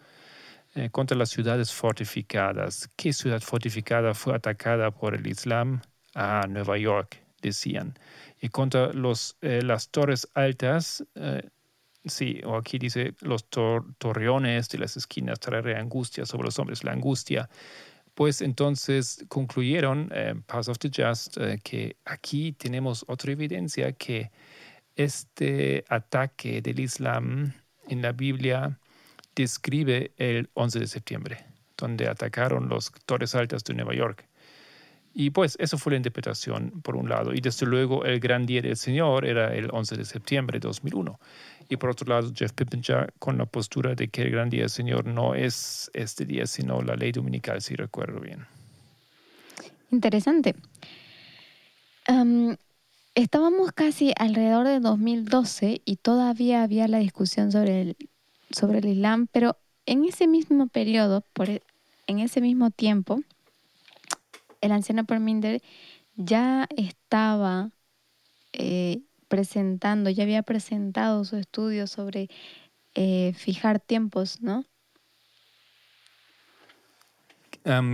Eh, 0.74 0.90
contra 0.90 1.16
las 1.16 1.30
ciudades 1.30 1.72
fortificadas. 1.72 2.90
¿Qué 2.96 3.14
ciudad 3.14 3.40
fortificada 3.42 4.16
fue 4.16 4.36
atacada 4.36 4.90
por 4.90 5.14
el 5.14 5.28
Islam? 5.28 5.82
Ah, 6.16 6.48
Nueva 6.50 6.78
York, 6.80 7.22
decían. 7.40 8.00
Y 8.42 8.50
contra 8.50 8.92
los, 8.94 9.38
eh, 9.42 9.62
las 9.64 9.90
torres 9.90 10.28
altas, 10.34 11.06
eh, 11.14 11.48
sí, 12.04 12.42
o 12.46 12.58
aquí 12.58 12.80
dice 12.80 13.14
los 13.22 13.48
torreones 13.48 14.70
de 14.70 14.80
las 14.80 14.98
esquinas 14.98 15.40
traeré 15.40 15.78
angustia 15.78 16.26
sobre 16.26 16.46
los 16.46 16.58
hombres, 16.58 16.84
la 16.84 16.94
angustia 16.94 17.48
pues 18.16 18.42
entonces 18.42 19.26
concluyeron, 19.28 20.10
eh, 20.14 20.34
of 20.50 20.80
the 20.80 20.90
Just, 20.90 21.38
eh, 21.38 21.60
que 21.64 21.98
aquí 22.06 22.54
tenemos 22.54 23.06
otra 23.08 23.34
evidencia 23.34 23.92
que 23.92 24.32
este 24.96 25.84
ataque 25.90 26.62
del 26.62 26.80
Islam 26.80 27.54
en 27.90 28.02
la 28.02 28.14
Biblia 28.14 28.80
describe 29.36 30.14
el 30.18 30.50
11 30.54 30.80
de 30.80 30.88
septiembre, 30.88 31.46
donde 31.78 32.08
atacaron 32.08 32.70
los 32.70 32.92
torres 33.06 33.36
altas 33.36 33.64
de 33.66 33.74
Nueva 33.74 33.94
York. 33.94 34.26
Y 35.18 35.30
pues 35.30 35.56
eso 35.62 35.78
fue 35.78 35.94
la 35.94 35.98
interpretación 35.98 36.82
por 36.84 36.98
un 36.98 37.08
lado. 37.08 37.34
Y 37.34 37.40
desde 37.40 37.66
luego 37.66 38.04
el 38.04 38.20
gran 38.20 38.46
día 38.46 38.62
del 38.62 38.76
Señor 38.76 39.26
era 39.26 39.56
el 39.56 39.70
11 39.72 39.96
de 39.96 40.04
septiembre 40.04 40.60
de 40.60 40.68
2001. 40.68 41.18
Y 41.70 41.78
por 41.78 41.90
otro 41.90 42.10
lado, 42.10 42.34
Jeff 42.36 42.52
Pippin 42.52 42.82
ya 42.82 43.08
con 43.18 43.38
la 43.38 43.46
postura 43.46 43.96
de 43.96 44.10
que 44.10 44.24
el 44.24 44.32
gran 44.32 44.50
día 44.50 44.64
del 44.64 44.70
Señor 44.70 45.06
no 45.06 45.34
es 45.34 45.90
este 45.94 46.26
día, 46.26 46.46
sino 46.46 46.82
la 46.82 46.98
ley 46.98 47.14
dominical, 47.14 47.62
si 47.62 47.76
recuerdo 47.76 48.20
bien. 48.20 48.46
Interesante. 49.90 50.54
estábamos 53.16 53.72
casi 53.72 54.12
alrededor 54.18 54.68
de 54.68 54.82
2012 54.82 55.82
y 55.86 55.96
todavía 55.96 56.62
había 56.62 56.90
la 56.90 56.98
discusión 56.98 57.54
sobre 57.54 57.82
el, 57.82 57.98
sobre 58.52 58.80
el 58.80 58.88
Islam, 58.88 59.28
pero 59.32 59.56
en 59.86 60.04
ese 60.04 60.28
mismo 60.28 60.68
periodo, 60.68 61.24
por, 61.32 61.50
e, 61.50 61.62
en 62.08 62.20
ese 62.20 62.42
mismo 62.42 62.70
tiempo, 62.70 63.22
el 64.62 64.72
anciano 64.72 65.06
Perminder 65.06 65.62
ya 66.16 66.68
estaba 66.78 67.72
eh, 68.54 69.02
presentando, 69.28 70.10
ya 70.10 70.24
había 70.24 70.44
presentado 70.44 71.26
su 71.26 71.38
estudio 71.38 71.88
sobre 71.88 72.30
eh, 72.94 73.34
fijar 73.36 73.80
tiempos, 73.80 74.42
¿no? 74.42 74.66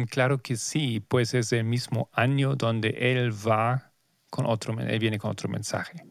claro 0.09 0.41
que 0.41 0.57
sí, 0.57 0.99
pues 0.99 1.33
es 1.33 1.53
el 1.53 1.63
mismo 1.63 2.09
año 2.11 2.55
donde 2.55 2.89
él 2.99 3.31
va 3.31 3.93
con 4.29 4.45
otro, 4.45 4.77
él 4.77 4.99
viene 4.99 5.17
con 5.17 5.31
otro 5.31 5.47
mensaje. 5.47 6.03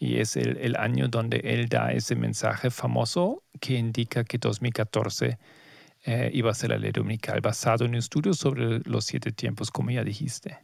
Y 0.00 0.18
es 0.18 0.36
el 0.36 0.74
año 0.74 1.06
donde 1.06 1.40
él 1.44 1.68
da 1.68 1.92
ese 1.92 2.16
mensaje 2.16 2.70
famoso 2.70 3.44
que 3.60 3.74
indica 3.74 4.24
que 4.24 4.38
2014 4.38 5.38
eh, 6.04 6.30
iba 6.32 6.50
a 6.50 6.54
ser 6.54 6.70
la 6.70 6.78
ley 6.78 6.92
dominical, 6.92 7.40
basado 7.40 7.84
en 7.84 7.94
estudios 7.94 8.38
sobre 8.38 8.80
los 8.80 9.04
siete 9.04 9.32
tiempos, 9.32 9.70
como 9.70 9.90
ya 9.90 10.04
dijiste. 10.04 10.58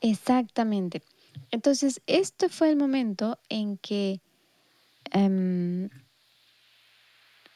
Exactamente. 0.00 1.02
Entonces, 1.50 2.00
este 2.06 2.48
fue 2.48 2.70
el 2.70 2.76
momento 2.76 3.38
en 3.48 3.78
que 3.78 4.20
em, 5.12 5.88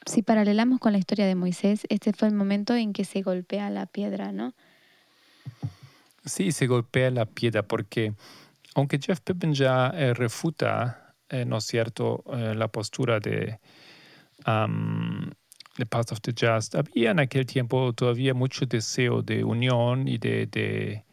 si 0.07 0.23
paralelamos 0.23 0.81
con 0.81 0.93
la 0.93 0.99
historia 0.99 1.27
de 1.27 1.35
Moisés, 1.35 1.87
este 1.89 2.13
fue 2.13 2.29
el 2.29 2.35
momento 2.35 2.75
en 2.75 2.93
que 2.93 3.05
se 3.05 3.23
golpea 3.23 3.71
la 3.71 3.87
piedra, 3.87 4.33
¿no? 4.33 4.55
Sí, 6.25 6.53
se 6.53 6.67
golpea 6.67 7.11
la 7.11 7.27
piedra 7.27 7.63
porque 7.63 8.15
aunque 8.75 8.99
Jeff 8.99 9.21
Pippin 9.21 9.55
ya 9.55 9.93
eh, 9.95 10.15
refuta, 10.15 11.15
eh, 11.29 11.45
¿no 11.45 11.59
es 11.59 11.65
cierto?, 11.65 12.25
eh, 12.33 12.55
la 12.55 12.69
postura 12.69 13.21
de 13.21 13.59
um, 14.47 15.12
The 15.77 15.87
Path 15.87 16.13
of 16.13 16.21
the 16.21 16.33
Just, 16.33 16.75
había 16.75 17.13
en 17.13 17.21
aquel 17.21 17.47
tiempo 17.47 17.93
todavía 17.93 18.35
mucho 18.35 18.67
deseo 18.67 19.23
de 19.23 19.43
unión 19.43 20.07
y 20.07 20.19
de, 20.19 20.47
de, 20.47 21.05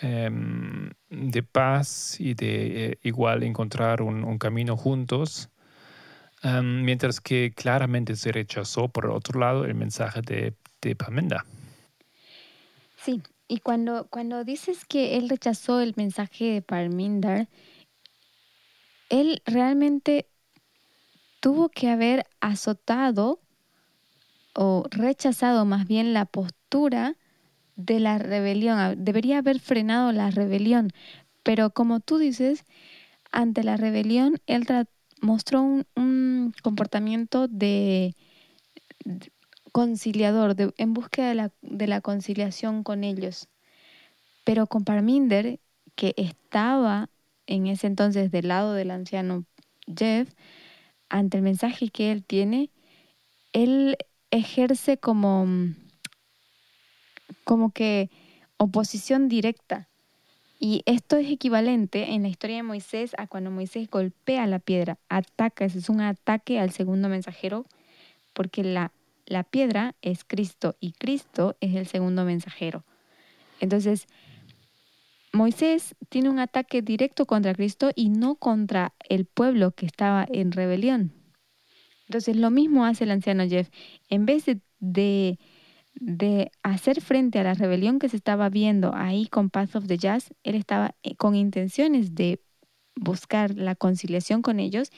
em, 0.00 0.90
de 1.08 1.42
paz 1.42 2.20
y 2.20 2.34
de 2.34 2.98
igual 3.02 3.42
encontrar 3.42 4.02
un, 4.02 4.22
un 4.24 4.38
camino 4.38 4.76
juntos. 4.76 5.48
Um, 6.42 6.84
mientras 6.84 7.20
que 7.20 7.52
claramente 7.54 8.16
se 8.16 8.32
rechazó, 8.32 8.88
por 8.88 9.10
otro 9.10 9.40
lado, 9.40 9.64
el 9.66 9.74
mensaje 9.74 10.22
de, 10.22 10.54
de 10.80 10.96
Pamenda. 10.96 11.44
Sí, 12.96 13.22
y 13.46 13.58
cuando, 13.58 14.06
cuando 14.08 14.42
dices 14.44 14.86
que 14.86 15.18
él 15.18 15.28
rechazó 15.28 15.80
el 15.80 15.92
mensaje 15.96 16.44
de 16.46 16.62
Parminder, 16.62 17.48
él 19.10 19.42
realmente 19.44 20.28
tuvo 21.40 21.68
que 21.68 21.90
haber 21.90 22.26
azotado 22.40 23.40
o 24.54 24.84
rechazado 24.90 25.64
más 25.64 25.86
bien 25.86 26.12
la 26.12 26.26
postura 26.26 27.16
de 27.76 28.00
la 28.00 28.18
rebelión. 28.18 29.04
Debería 29.04 29.38
haber 29.38 29.60
frenado 29.60 30.12
la 30.12 30.30
rebelión. 30.30 30.90
Pero 31.42 31.70
como 31.70 32.00
tú 32.00 32.18
dices, 32.18 32.64
ante 33.32 33.62
la 33.62 33.76
rebelión, 33.76 34.40
él 34.46 34.66
mostró 35.20 35.62
un, 35.62 36.54
comportamiento 36.62 37.48
de, 37.48 38.14
conciliador, 39.72 40.56
en 40.76 40.94
búsqueda 40.94 41.28
de 41.28 41.34
la, 41.34 41.52
de 41.62 41.86
la 41.86 42.00
conciliación 42.00 42.82
con 42.82 43.04
ellos. 43.04 43.48
Pero 44.44 44.66
con 44.66 44.84
Parminder, 44.84 45.60
que 45.94 46.14
estaba 46.16 47.08
en 47.46 47.66
ese 47.66 47.86
entonces 47.86 48.30
del 48.30 48.48
lado 48.48 48.74
del 48.74 48.90
anciano 48.90 49.44
Jeff, 49.86 50.32
ante 51.08 51.38
el 51.38 51.42
mensaje 51.42 51.88
que 51.88 52.12
él 52.12 52.24
tiene, 52.24 52.70
él 53.52 53.96
ejerce 54.30 54.96
como, 54.96 55.46
como 57.44 57.72
que 57.72 58.10
oposición 58.56 59.28
directa. 59.28 59.88
Y 60.58 60.82
esto 60.84 61.16
es 61.16 61.30
equivalente 61.30 62.12
en 62.12 62.22
la 62.22 62.28
historia 62.28 62.56
de 62.56 62.62
Moisés 62.62 63.12
a 63.16 63.26
cuando 63.26 63.50
Moisés 63.50 63.88
golpea 63.88 64.46
la 64.46 64.58
piedra, 64.58 64.98
ataca, 65.08 65.64
es 65.64 65.88
un 65.88 66.02
ataque 66.02 66.60
al 66.60 66.70
segundo 66.70 67.08
mensajero, 67.08 67.64
porque 68.34 68.62
la 68.62 68.92
la 69.30 69.44
piedra 69.44 69.94
es 70.02 70.24
Cristo 70.24 70.76
y 70.80 70.90
Cristo 70.90 71.56
es 71.60 71.76
el 71.76 71.86
segundo 71.86 72.24
mensajero. 72.24 72.84
Entonces, 73.60 74.08
Moisés 75.32 75.94
tiene 76.08 76.28
un 76.28 76.40
ataque 76.40 76.82
directo 76.82 77.26
contra 77.26 77.54
Cristo 77.54 77.92
y 77.94 78.08
no 78.08 78.34
contra 78.34 78.92
el 79.08 79.26
pueblo 79.26 79.70
que 79.70 79.86
estaba 79.86 80.26
en 80.28 80.50
rebelión. 80.50 81.12
Entonces, 82.10 82.34
lo 82.34 82.50
mismo 82.50 82.84
hace 82.84 83.04
el 83.04 83.12
anciano 83.12 83.46
Jeff. 83.48 83.68
En 84.08 84.26
vez 84.26 84.44
de, 84.80 85.38
de, 85.94 86.50
hacer 86.64 87.00
frente 87.00 87.38
a 87.38 87.44
la 87.44 87.54
rebelión 87.54 88.00
que 88.00 88.08
se 88.08 88.16
estaba 88.16 88.48
viendo 88.48 88.92
ahí 88.96 89.28
con 89.28 89.48
Path 89.48 89.76
of 89.76 89.86
the 89.86 89.96
Jazz, 89.96 90.34
él 90.42 90.56
estaba 90.56 90.96
eh, 91.04 91.14
con 91.14 91.36
intenciones 91.36 92.16
de 92.16 92.40
buscar 92.96 93.54
la 93.54 93.76
conciliación 93.76 94.42
con 94.42 94.58
ellos 94.58 94.90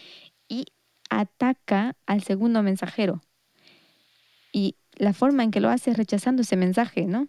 y 0.49 0.65
ataca 1.11 1.97
al 2.07 2.23
segundo 2.23 2.63
mensajero. 2.63 3.21
Y 4.51 4.77
la 4.97 5.13
forma 5.13 5.45
en 5.45 5.51
que 5.51 5.61
lo 5.61 5.69
hace 5.69 5.91
es 5.91 5.99
rechazando 5.99 6.41
ese 6.41 6.57
mensaje, 6.57 7.05
¿no? 7.05 7.29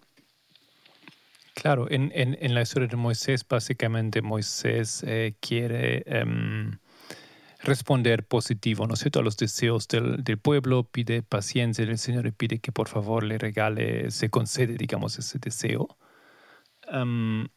Claro, 1.55 1.91
en, 1.91 2.09
en, 2.13 2.55
la 2.55 2.61
historia 2.61 2.87
de 2.87 2.95
Moisés, 2.95 3.45
básicamente 3.45 4.21
Moisés 4.21 5.03
eh, 5.05 5.35
quiere 5.41 6.03
em, 6.05 6.77
responder 7.63 8.25
positivo, 8.25 8.87
¿no 8.87 8.93
es 8.93 8.99
cierto?, 8.99 9.19
a 9.19 9.23
los 9.23 9.37
deseos 9.37 9.87
del, 9.87 10.23
del, 10.23 10.37
pueblo, 10.37 10.83
pide 10.83 11.23
paciencia 11.23 11.85
del 11.85 11.97
Señor 11.97 12.27
y 12.27 12.31
pide 12.31 12.59
que 12.59 12.71
por 12.71 12.89
favor 12.89 13.23
le 13.23 13.37
regale, 13.37 14.11
se 14.11 14.29
concede, 14.29 14.75
digamos, 14.77 15.17
ese 15.17 15.39
deseo. 15.39 15.97
Em, 16.87 17.47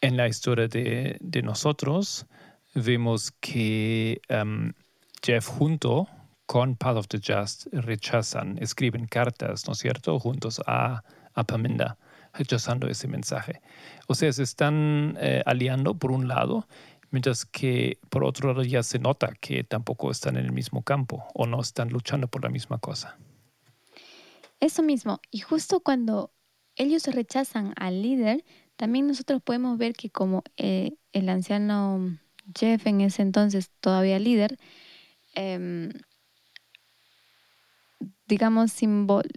en 0.00 0.16
la 0.16 0.28
historia 0.28 0.68
de, 0.68 1.18
de 1.20 1.42
nosotros, 1.42 2.26
vemos 2.74 3.32
que 3.40 4.20
em, 4.28 4.72
Jeff 5.22 5.46
junto 5.46 6.08
con 6.46 6.76
Path 6.76 6.96
of 6.96 7.08
the 7.08 7.20
Just 7.20 7.66
rechazan, 7.72 8.58
escriben 8.58 9.06
cartas, 9.06 9.66
¿no 9.66 9.72
es 9.74 9.78
cierto?, 9.78 10.18
juntos 10.18 10.60
a, 10.66 11.04
a 11.34 11.44
Paminda, 11.44 11.98
rechazando 12.32 12.88
ese 12.88 13.06
mensaje. 13.06 13.60
O 14.08 14.14
sea, 14.14 14.32
se 14.32 14.42
están 14.42 15.16
eh, 15.20 15.42
aliando 15.46 15.94
por 15.94 16.10
un 16.10 16.26
lado, 16.28 16.66
mientras 17.10 17.44
que 17.44 17.98
por 18.08 18.24
otro 18.24 18.48
lado 18.48 18.62
ya 18.62 18.82
se 18.82 18.98
nota 18.98 19.34
que 19.40 19.64
tampoco 19.64 20.10
están 20.10 20.36
en 20.36 20.44
el 20.46 20.52
mismo 20.52 20.82
campo 20.82 21.24
o 21.34 21.46
no 21.46 21.60
están 21.60 21.90
luchando 21.90 22.28
por 22.28 22.42
la 22.42 22.50
misma 22.50 22.78
cosa. 22.78 23.18
Eso 24.60 24.82
mismo, 24.82 25.20
y 25.30 25.38
justo 25.40 25.80
cuando 25.80 26.32
ellos 26.76 27.06
rechazan 27.06 27.72
al 27.76 28.02
líder, 28.02 28.44
también 28.76 29.06
nosotros 29.06 29.42
podemos 29.42 29.78
ver 29.78 29.94
que 29.94 30.10
como 30.10 30.42
eh, 30.56 30.92
el 31.12 31.28
anciano 31.28 32.18
Jeff 32.58 32.86
en 32.86 33.00
ese 33.00 33.22
entonces 33.22 33.70
todavía 33.80 34.18
líder, 34.18 34.58
eh, 35.34 35.90
digamos, 38.26 38.72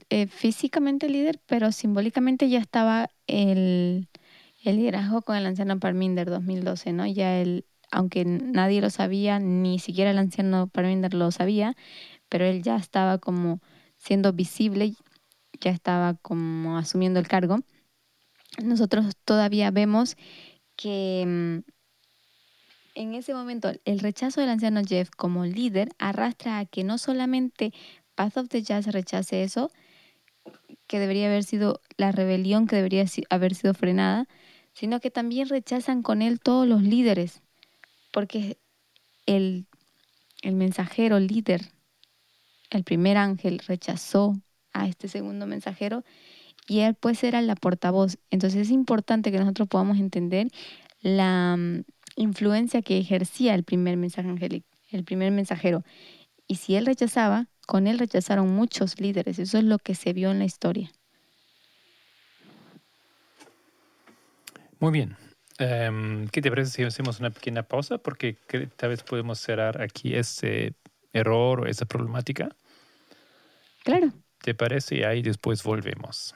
eh, 0.10 0.28
físicamente 0.28 1.10
líder, 1.10 1.42
pero 1.48 1.72
simbólicamente 1.72 2.48
ya 2.48 2.60
estaba 2.60 3.10
el, 3.28 4.08
liderazgo 4.72 5.22
con 5.22 5.36
el 5.36 5.46
anciano 5.46 5.80
Parminder 5.80 6.30
2012, 6.30 6.94
¿no? 6.94 7.06
Ya 7.06 7.38
él, 7.38 7.66
aunque 7.92 8.24
nadie 8.26 8.82
lo 8.82 8.90
sabía, 8.90 9.40
ni 9.40 9.80
siquiera 9.80 10.12
el 10.12 10.18
anciano 10.18 10.68
Parminder 10.68 11.14
lo 11.14 11.32
sabía, 11.32 11.76
pero 12.30 12.46
él 12.46 12.64
ya 12.64 12.78
estaba 12.78 13.18
como 13.18 13.60
siendo 13.98 14.32
visible, 14.34 14.94
ya 15.60 15.72
estaba 15.72 16.14
como 16.16 16.78
asumiendo 16.78 17.20
el 17.20 17.28
cargo. 17.28 17.60
Nosotros 18.64 19.16
todavía 19.26 19.72
vemos 19.72 20.16
que 20.76 21.24
mm, 21.28 21.72
en 22.96 23.14
ese 23.16 23.34
momento 23.34 23.72
el 23.86 24.00
rechazo 24.00 24.42
del 24.42 24.50
anciano 24.50 24.82
Jeff 24.88 25.10
como 25.10 25.46
líder 25.46 25.90
arrastra 25.98 26.60
a 26.60 26.66
que 26.66 26.84
no 26.84 26.98
solamente 26.98 27.74
Path 28.16 28.38
of 28.38 28.50
the 28.50 28.62
Jazz 28.62 28.88
rechace 28.88 29.44
eso, 29.44 29.72
que 30.88 31.00
debería 31.00 31.28
haber 31.28 31.44
sido 31.44 31.82
la 31.98 32.12
rebelión 32.12 32.68
que 32.68 32.76
debería 32.76 33.06
haber 33.30 33.56
sido 33.56 33.74
frenada, 33.74 34.28
sino 34.74 35.00
que 35.00 35.12
también 35.12 35.50
rechazan 35.50 36.02
con 36.02 36.22
él 36.22 36.40
todos 36.40 36.68
los 36.68 36.82
líderes, 36.82 37.42
porque 38.12 38.58
el, 39.26 39.68
el 40.42 40.56
mensajero 40.56 41.20
líder, 41.20 41.62
el 42.70 42.84
primer 42.84 43.18
ángel, 43.18 43.60
rechazó 43.60 44.36
a 44.74 44.88
este 44.88 45.08
segundo 45.08 45.46
mensajero 45.46 46.04
y 46.68 46.80
él 46.80 46.96
pues 46.96 47.24
era 47.24 47.42
la 47.42 47.56
portavoz. 47.56 48.18
Entonces 48.32 48.62
es 48.62 48.72
importante 48.72 49.32
que 49.32 49.40
nosotros 49.40 49.68
podamos 49.68 50.00
entender 50.00 50.48
la 51.02 51.56
mm, 51.58 51.84
influencia 52.16 52.82
que 52.82 52.98
ejercía 52.98 53.56
el 53.56 53.64
primer 53.64 53.98
mensaje 53.98 54.64
el 54.92 55.04
primer 55.04 55.32
mensajero. 55.32 55.84
Y 56.48 56.56
si 56.56 56.76
él 56.76 56.86
rechazaba, 56.86 57.48
con 57.66 57.88
él 57.88 58.00
rechazaron 58.00 58.54
muchos 58.54 59.00
líderes. 59.00 59.40
Eso 59.40 59.58
es 59.58 59.64
lo 59.64 59.80
que 59.80 59.96
se 59.96 60.14
vio 60.14 60.32
en 60.32 60.40
la 60.40 60.46
historia. 60.46 60.92
Muy 64.84 64.92
bien. 64.92 65.16
Em, 65.60 66.28
¿Qué 66.28 66.42
te 66.42 66.50
parece 66.50 66.72
si 66.72 66.84
hacemos 66.84 67.22
una 67.22 67.30
pequeña 67.30 67.64
pausa? 67.64 68.00
Porque 68.00 68.36
tal 68.76 68.90
vez 68.90 69.02
podemos 69.02 69.40
cerrar 69.40 69.82
aquí 69.82 70.14
ese 70.14 70.76
error 71.14 71.62
o 71.62 71.68
esa 71.68 71.86
problemática. 71.86 72.50
Claro. 73.86 74.12
¿Te 74.42 74.54
parece? 74.54 74.98
Y 74.98 75.04
ahí 75.04 75.22
después 75.22 75.64
volvemos. 75.64 76.36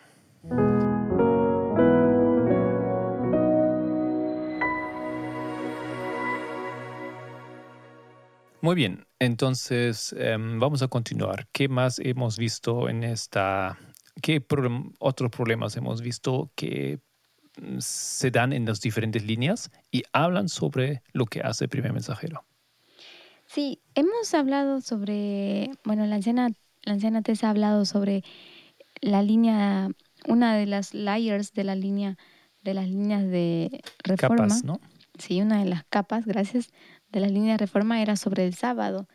Muy 8.62 8.76
bien, 8.76 9.06
entonces 9.20 10.16
em, 10.18 10.58
vamos 10.58 10.82
a 10.82 10.88
continuar. 10.88 11.50
¿Qué 11.52 11.68
más 11.68 12.00
hemos 12.00 12.38
visto 12.38 12.88
en 12.88 13.04
esta? 13.04 13.78
¿Qué 14.22 14.42
otros 15.00 15.32
problemas 15.32 15.76
hemos 15.76 16.02
visto 16.02 16.50
que 16.56 17.02
se 17.80 18.32
dan 18.32 18.54
en 18.54 18.66
las 18.66 18.82
diferentes 18.82 19.24
líneas 19.24 19.72
y 19.92 20.04
hablan 20.14 20.50
sobre 20.50 21.02
lo 21.14 21.26
que 21.26 21.42
hace 21.42 21.66
el 21.66 21.70
primer 21.70 21.94
mensajero? 21.94 22.46
Sí, 23.48 23.82
hemos 23.96 24.34
hablado 24.34 24.82
sobre, 24.82 25.72
bueno, 25.84 26.06
la 26.06 26.16
anciana, 26.16 26.50
la 26.84 26.94
anciana 26.94 27.22
Tessa 27.22 27.48
ha 27.48 27.52
hablado 27.52 27.86
sobre 27.86 28.24
la 29.02 29.22
línea, 29.22 29.90
una 30.28 30.56
de 30.58 30.66
las 30.66 30.94
layers 30.94 31.54
de 31.54 31.64
la 31.64 31.76
línea, 31.76 32.18
de 32.64 32.74
las 32.74 32.88
líneas 32.88 33.24
de 33.24 33.82
reforma. 34.04 34.48
Capas, 34.48 34.64
¿no? 34.64 34.80
Sí, 35.18 35.42
una 35.42 35.60
de 35.60 35.70
las 35.70 35.84
capas, 35.86 36.26
gracias, 36.26 36.70
de 37.10 37.22
la 37.22 37.28
línea 37.28 37.54
de 37.54 37.58
reforma 37.58 38.02
era 38.02 38.16
sobre 38.16 38.46
el 38.46 38.54
sábado. 38.54 39.08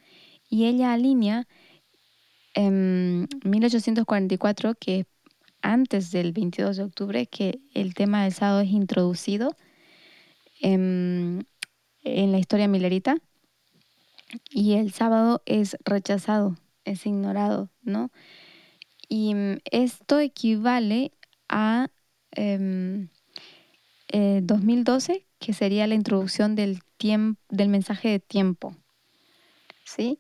Y 0.49 0.67
ella 0.67 0.93
alinea 0.93 1.47
en 2.55 3.29
1844, 3.45 4.75
que 4.75 5.01
es 5.01 5.07
antes 5.63 6.11
del 6.11 6.33
22 6.33 6.77
de 6.77 6.83
octubre, 6.83 7.27
que 7.27 7.61
el 7.75 7.95
tema 7.95 8.25
del 8.25 8.33
sábado 8.33 8.61
es 8.61 8.71
introducido 8.71 9.57
en, 10.61 11.47
la 12.05 12.39
historia 12.39 12.69
milerita 12.69 13.17
y 14.51 14.75
el 14.75 14.93
sábado 14.93 15.43
es 15.47 15.77
rechazado, 15.85 16.57
es 16.85 17.07
ignorado, 17.07 17.71
¿no? 17.83 18.11
Y 19.09 19.35
mm, 19.35 19.59
esto 19.71 20.19
equivale 20.21 21.13
a 21.49 21.89
em, 22.33 23.09
eh, 24.09 24.41
2012, 24.43 25.27
que 25.39 25.53
sería 25.53 25.87
la 25.87 25.95
introducción 25.95 26.55
del, 26.55 26.81
del 27.51 27.69
mensaje 27.69 28.09
de 28.09 28.21
tiempo. 28.21 28.77
¿Sí? 29.85 30.19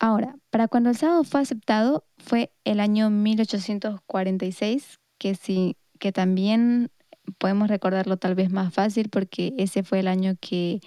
Ahora, 0.00 0.34
para 0.48 0.66
cuando 0.66 0.88
el 0.88 0.96
sábado 0.96 1.24
fue 1.24 1.42
aceptado 1.42 2.06
fue 2.16 2.50
el 2.64 2.80
año 2.80 3.10
1846, 3.10 4.98
que, 5.18 5.34
sí, 5.34 5.76
que 5.98 6.10
también 6.10 6.90
podemos 7.36 7.68
recordarlo 7.68 8.16
tal 8.16 8.34
vez 8.34 8.50
más 8.50 8.72
fácil 8.72 9.10
porque 9.10 9.52
ese 9.58 9.82
fue 9.82 10.00
el 10.00 10.08
año 10.08 10.36
que 10.40 10.80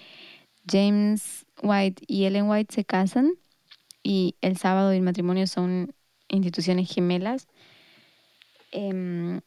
James 0.67 1.45
White 1.61 2.03
y 2.07 2.25
Ellen 2.25 2.49
White 2.49 2.73
se 2.73 2.85
casan 2.85 3.33
y 4.01 4.35
el 4.41 4.57
sábado 4.57 4.91
y 4.91 4.97
el 4.97 5.03
matrimonio 5.03 5.45
son 5.45 5.93
instituciones 6.27 6.91
gemelas, 6.91 7.47
em, 8.71 9.41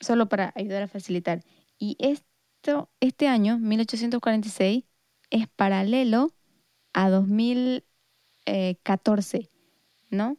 solo 0.00 0.28
para 0.28 0.52
ayudar 0.54 0.84
a 0.84 0.88
facilitar. 0.88 1.42
Y 1.80 1.96
esto, 1.98 2.90
este 3.00 3.26
año, 3.26 3.58
1846, 3.58 4.84
es 5.30 5.48
paralelo 5.48 6.30
a 6.92 7.08
2014, 8.46 9.50
¿no? 10.10 10.36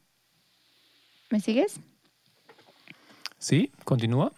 ¿Me 1.29 1.39
sigues? 1.39 1.79
Sí, 3.37 3.71
continúa. 3.83 4.31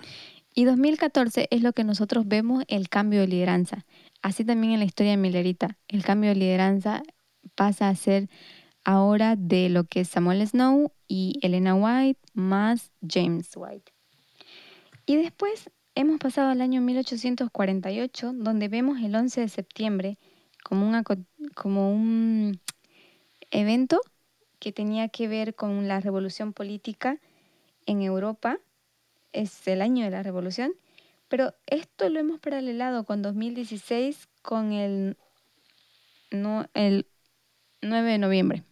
Y 0.54 0.66
2014 0.66 1.48
es 1.52 1.62
lo 1.62 1.74
que 1.74 1.84
nosotros 1.84 2.28
vemos 2.28 2.64
el 2.68 2.90
cambio 2.90 3.22
de 3.22 3.28
lideranza. 3.28 3.86
Así 4.22 4.44
también 4.44 4.74
en 4.74 4.80
la 4.80 4.86
historia 4.86 5.12
de 5.12 5.18
Millerita, 5.18 5.78
el 5.88 6.04
cambio 6.04 6.30
de 6.32 6.36
lideranza 6.36 7.04
pasa 7.56 7.90
a 7.90 7.96
ser 7.96 8.30
ahora 8.84 9.36
de 9.36 9.70
lo 9.70 9.84
que 9.84 10.02
es 10.02 10.10
Samuel 10.10 10.46
Snow 10.48 10.92
y 11.08 11.40
Elena 11.42 11.76
White 11.76 12.20
más 12.34 12.92
James 13.08 13.52
White. 13.56 13.92
Y 15.06 15.18
después 15.18 15.70
hemos 15.94 16.20
pasado 16.20 16.50
al 16.50 16.62
año 16.62 16.82
1848, 16.82 18.34
donde 18.34 18.68
vemos 18.68 19.00
el 19.00 19.16
11 19.16 19.42
de 19.42 19.50
septiembre 19.50 20.18
como, 20.64 20.88
una, 20.88 21.04
como 21.56 21.92
un 21.94 22.60
evento 23.60 24.02
que 24.60 24.72
tenía 24.72 25.10
que 25.10 25.28
ver 25.28 25.56
con 25.56 25.88
la 25.88 26.00
revolución 26.00 26.54
política 26.54 27.20
en 27.86 28.02
Europa. 28.02 28.60
Es 29.34 29.68
el 29.68 29.82
año 29.82 30.06
de 30.06 30.12
la 30.12 30.24
revolución. 30.24 30.74
Pero 31.28 31.54
esto 31.66 32.10
lo 32.10 32.20
hemos 32.20 32.40
paralelado 32.40 33.04
con 33.04 33.22
2016 33.22 34.30
con 34.42 34.72
el, 34.72 35.18
no, 36.32 36.68
el 36.74 37.06
9 37.82 38.12
de 38.12 38.18
noviembre 38.18 38.64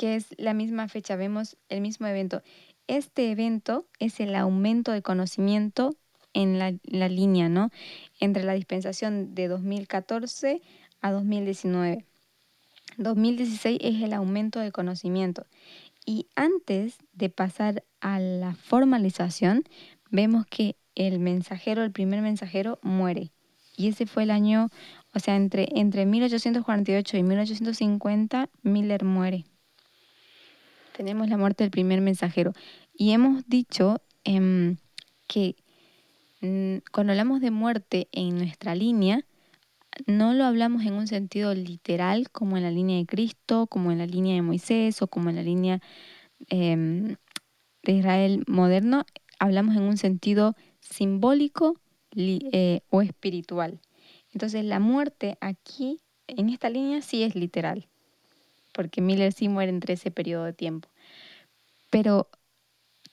que 0.00 0.14
es 0.14 0.28
la 0.38 0.54
misma 0.54 0.88
fecha, 0.88 1.14
vemos 1.14 1.58
el 1.68 1.82
mismo 1.82 2.06
evento. 2.06 2.42
Este 2.86 3.30
evento 3.30 3.86
es 3.98 4.18
el 4.18 4.34
aumento 4.34 4.92
de 4.92 5.02
conocimiento 5.02 5.94
en 6.32 6.58
la, 6.58 6.70
línea, 7.10 7.50
¿no? 7.50 7.68
Entre 8.18 8.42
la 8.42 8.54
dispensación 8.54 9.34
de 9.34 9.48
2014 9.48 10.62
a 11.02 11.12
2019. 11.12 12.06
2016 12.96 13.78
es 13.80 14.02
el 14.02 14.12
aumento 14.12 14.60
de 14.60 14.72
conocimiento. 14.72 15.46
Y 16.06 16.26
antes 16.34 16.98
de 17.12 17.28
pasar 17.28 17.84
a 18.00 18.18
la 18.18 18.54
formalización, 18.54 19.64
vemos 20.10 20.46
que 20.46 20.76
el 20.94 21.18
mensajero, 21.18 21.82
el 21.82 21.92
primer 21.92 22.22
mensajero, 22.22 22.78
muere. 22.82 23.30
Y 23.76 23.88
ese 23.88 24.06
fue 24.06 24.24
el 24.24 24.30
año, 24.30 24.68
o 25.14 25.18
sea, 25.20 25.36
entre, 25.36 25.68
entre 25.74 26.06
1848 26.06 27.16
y 27.16 27.22
1850, 27.22 28.48
Miller 28.62 29.04
muere 29.04 29.44
tenemos 31.00 31.30
la 31.30 31.38
muerte 31.38 31.64
del 31.64 31.70
primer 31.70 32.02
mensajero. 32.02 32.52
Y 32.92 33.12
hemos 33.12 33.48
dicho 33.48 34.02
em, 34.24 34.76
que 35.26 35.56
mm, 36.42 36.82
cuando 36.92 37.14
hablamos 37.14 37.40
de 37.40 37.50
muerte 37.50 38.08
en 38.12 38.36
nuestra 38.36 38.74
línea, 38.74 39.24
no 40.06 40.34
lo 40.34 40.44
hablamos 40.44 40.84
en 40.84 40.94
un 40.94 41.06
sentido 41.06 41.54
literal, 41.54 42.30
como 42.30 42.56
en 42.56 42.62
la 42.62 42.70
línea 42.70 42.98
de 42.98 43.06
Cristo, 43.06 43.66
como 43.66 43.92
en 43.92 43.98
la 43.98 44.06
línea 44.06 44.34
de 44.34 44.42
Moisés 44.42 45.02
o 45.02 45.06
como 45.06 45.30
en 45.30 45.36
la 45.36 45.42
línea 45.42 45.80
em, 46.48 47.16
de 47.82 47.92
Israel 47.92 48.44
moderno, 48.46 49.04
hablamos 49.38 49.76
en 49.76 49.82
un 49.82 49.96
sentido 49.96 50.54
simbólico 50.80 51.76
eh, 52.16 52.80
o 52.90 53.02
espiritual. 53.02 53.80
Entonces 54.32 54.64
la 54.64 54.80
muerte 54.80 55.36
aquí, 55.40 56.00
en 56.26 56.50
esta 56.50 56.70
línea, 56.70 57.02
sí 57.02 57.22
es 57.22 57.34
literal 57.34 57.88
porque 58.72 59.00
Miller 59.00 59.32
sí 59.32 59.48
muere 59.48 59.70
entre 59.70 59.94
ese 59.94 60.10
periodo 60.10 60.44
de 60.44 60.52
tiempo. 60.52 60.88
Pero 61.90 62.28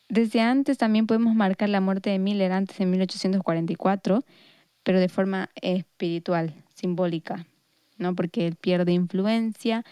desde 0.10 0.40
antes 0.42 0.78
también 0.78 1.08
podemos 1.08 1.36
marcar 1.36 1.70
la 1.70 1.82
muerte 1.82 2.10
de 2.10 2.20
Miller 2.20 2.52
antes 2.52 2.78
de 2.78 2.86
1844, 2.86 4.24
pero 4.84 5.00
de 5.00 5.10
forma 5.10 5.50
espiritual, 5.62 6.54
simbólica, 6.78 7.48
¿no? 7.98 8.16
Porque 8.16 8.48
él 8.48 8.56
pierde 8.56 8.94
influencia, 8.94 9.84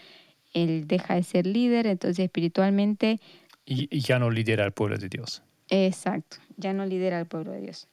él 0.54 0.86
deja 0.86 1.14
de 1.14 1.22
ser 1.22 1.46
líder, 1.46 1.86
entonces 1.86 2.24
espiritualmente... 2.24 3.20
Y, 3.64 3.98
ya 3.98 4.18
no 4.18 4.30
lidera 4.30 4.64
al 4.64 4.72
pueblo 4.72 4.96
de 4.96 5.08
Dios. 5.08 5.42
Exacto, 5.68 6.36
ya 6.56 6.72
no 6.72 6.86
lidera 6.86 7.18
al 7.18 7.26
pueblo 7.26 7.52
de 7.52 7.60
Dios. 7.60 7.88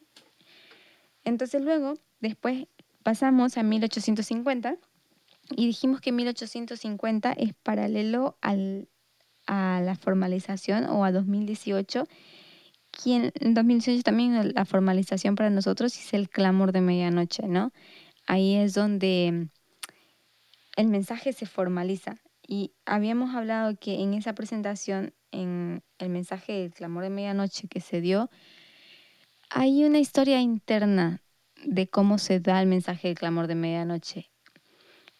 Entonces 1.25 1.62
luego, 1.62 1.95
después 2.19 2.67
pasamos 3.01 3.58
a 3.58 3.63
1850 3.63 4.77
y 5.56 5.65
dijimos 5.65 5.99
que 5.99 6.12
1850 6.12 7.34
es 7.34 7.53
paralelo 7.63 8.38
al, 8.41 8.88
a 9.47 9.82
la 9.84 9.95
formalización 9.95 10.86
o 10.86 11.03
a 11.03 11.12
2018. 11.12 12.08
Quien, 12.91 13.32
en 13.39 13.56
2018 13.56 14.03
también 14.03 14.53
la 14.53 14.65
formalización 14.65 15.36
para 15.36 15.49
nosotros 15.49 15.97
es 15.97 16.13
el 16.13 16.29
clamor 16.29 16.71
de 16.71 16.82
medianoche, 16.82 17.47
¿no? 17.47 17.71
Ahí 18.25 18.55
es 18.55 18.73
donde 18.73 19.47
el 20.75 20.88
mensaje 20.88 21.33
se 21.33 21.45
formaliza. 21.45 22.17
Y 22.45 22.73
habíamos 22.86 23.36
hablado 23.36 23.77
que 23.77 24.01
en 24.01 24.13
esa 24.13 24.33
presentación, 24.33 25.13
en 25.31 25.81
el 25.97 26.09
mensaje 26.09 26.53
del 26.53 26.73
clamor 26.73 27.03
de 27.03 27.09
medianoche 27.09 27.67
que 27.67 27.79
se 27.79 28.01
dio, 28.01 28.29
hay 29.49 29.83
una 29.83 29.99
historia 29.99 30.41
interna 30.41 31.21
de 31.63 31.88
cómo 31.88 32.17
se 32.17 32.39
da 32.39 32.62
el 32.62 32.67
mensaje 32.67 33.07
del 33.07 33.17
clamor 33.17 33.47
de 33.47 33.55
medianoche 33.55 34.33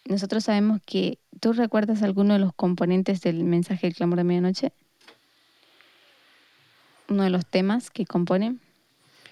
nosotros 0.05 0.43
sabemos 0.43 0.81
que 0.85 1.19
tú 1.39 1.53
recuerdas 1.53 2.03
alguno 2.03 2.33
de 2.33 2.39
los 2.39 2.53
componentes 2.53 3.21
del 3.21 3.43
mensaje 3.43 3.87
del 3.87 3.95
clamor 3.95 4.17
de 4.17 4.23
medianoche, 4.23 4.73
uno 7.07 7.23
de 7.23 7.29
los 7.29 7.45
temas 7.45 7.89
que 7.89 8.05
componen. 8.05 8.59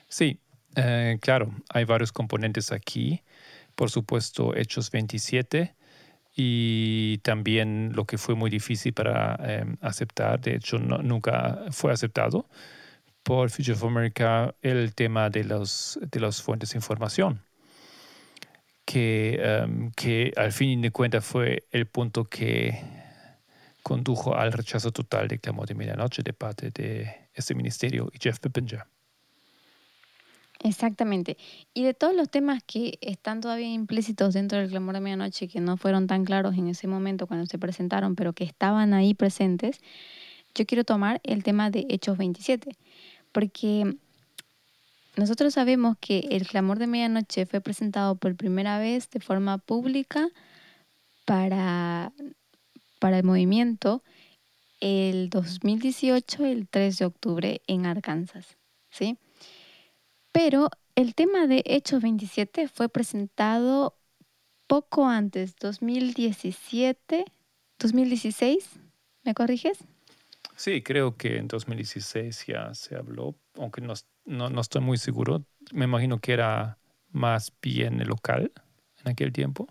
Sí, 0.07 0.39
eh, 0.75 1.17
claro, 1.21 1.53
hay 1.69 1.83
varios 1.85 2.11
componentes 2.11 2.71
aquí. 2.71 3.21
Por 3.75 3.89
supuesto, 3.89 4.55
Hechos 4.55 4.91
27 4.91 5.75
y 6.35 7.17
también 7.19 7.91
lo 7.93 8.05
que 8.05 8.17
fue 8.17 8.35
muy 8.35 8.49
difícil 8.49 8.93
para 8.93 9.37
eh, 9.43 9.65
aceptar, 9.81 10.39
de 10.39 10.55
hecho 10.55 10.79
nunca 10.79 11.65
fue 11.71 11.91
aceptado 11.91 12.47
por 13.23 13.49
Future 13.49 13.73
of 13.73 13.83
America, 13.83 14.55
el 14.61 14.95
tema 14.95 15.29
de, 15.29 15.43
los, 15.43 15.99
de 16.01 16.19
las 16.19 16.41
fuentes 16.41 16.71
de 16.71 16.77
información 16.77 17.41
que, 18.85 19.39
em, 19.41 19.91
que 19.91 20.33
al 20.35 20.51
fin 20.51 20.81
de 20.81 20.91
cuentas 20.91 21.23
fue 21.23 21.65
el 21.71 21.85
punto 21.87 22.25
que 22.25 22.81
condujo 23.83 24.35
al 24.35 24.51
rechazo 24.51 24.91
total 24.91 25.27
del 25.27 25.39
clamor 25.39 25.67
de 25.67 25.75
medianoche 25.75 26.23
de 26.23 26.33
parte 26.33 26.71
de 26.71 27.29
este 27.33 27.55
ministerio 27.55 28.09
y 28.13 28.19
Jeff 28.19 28.39
Pippinger. 28.39 28.85
Exactamente. 30.63 31.37
Y 31.73 31.83
de 31.83 31.93
todos 31.93 32.15
los 32.15 32.29
temas 32.29 32.61
que 32.63 32.99
están 33.01 33.41
todavía 33.41 33.71
implícitos 33.71 34.33
dentro 34.35 34.59
del 34.59 34.69
clamor 34.69 34.93
de 34.93 35.01
medianoche, 35.01 35.47
que 35.47 35.59
no 35.59 35.77
fueron 35.77 36.05
tan 36.05 36.23
claros 36.23 36.55
en 36.55 36.67
ese 36.67 36.87
momento 36.87 37.25
cuando 37.25 37.47
se 37.47 37.57
presentaron, 37.57 38.15
pero 38.15 38.33
que 38.33 38.43
estaban 38.43 38.93
ahí 38.93 39.13
presentes, 39.13 39.79
yo 40.53 40.65
quiero 40.65 40.83
tomar 40.83 41.19
el 41.23 41.43
tema 41.43 41.71
de 41.71 41.87
Hechos 41.89 42.17
27, 42.17 42.75
porque 43.31 43.95
nosotros 45.15 45.53
sabemos 45.55 45.97
que 45.99 46.27
el 46.29 46.47
clamor 46.47 46.77
de 46.77 46.87
medianoche 46.87 47.45
fue 47.45 47.59
presentado 47.61 48.15
por 48.15 48.35
primera 48.35 48.77
vez 48.77 49.09
de 49.09 49.19
forma 49.19 49.57
pública 49.57 50.29
para, 51.25 52.11
para 52.99 53.17
el 53.17 53.23
movimiento 53.23 54.03
el 54.79 55.29
2018, 55.29 56.45
el 56.45 56.67
3 56.67 56.97
de 56.97 57.05
octubre 57.05 57.61
en 57.67 57.85
Arkansas. 57.85 58.57
¿sí? 58.89 59.17
Pero 60.31 60.69
el 60.95 61.15
tema 61.15 61.47
de 61.47 61.63
Hechos 61.65 62.01
27 62.01 62.67
fue 62.67 62.89
presentado 62.89 63.97
poco 64.67 65.07
antes, 65.07 65.55
2017, 65.57 67.25
2016, 67.79 68.79
¿Me 69.23 69.33
corriges? 69.33 69.77
Sí, 70.55 70.81
creo 70.81 71.15
que 71.15 71.37
en 71.37 71.47
2016 71.47 72.45
ya 72.47 72.73
se 72.73 72.95
habló, 72.95 73.35
aunque 73.55 73.81
no, 73.81 73.93
no, 74.25 74.49
no 74.49 74.61
estoy 74.61 74.81
muy 74.81 74.97
seguro. 74.97 75.43
Me 75.71 75.85
imagino 75.85 76.19
que 76.19 76.33
era 76.33 76.77
más 77.09 77.51
bien 77.61 78.05
local 78.07 78.51
en 79.03 79.11
aquel 79.11 79.31
tiempo. 79.31 79.67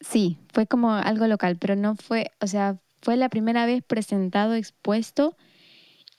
Sí, 0.00 0.38
fue 0.52 0.66
como 0.66 0.92
algo 0.92 1.26
local, 1.26 1.56
pero 1.58 1.76
no 1.76 1.96
fue, 1.96 2.30
o 2.40 2.46
sea, 2.46 2.78
fue 3.02 3.16
la 3.16 3.28
primera 3.28 3.66
vez 3.66 3.82
presentado, 3.82 4.54
expuesto. 4.54 5.36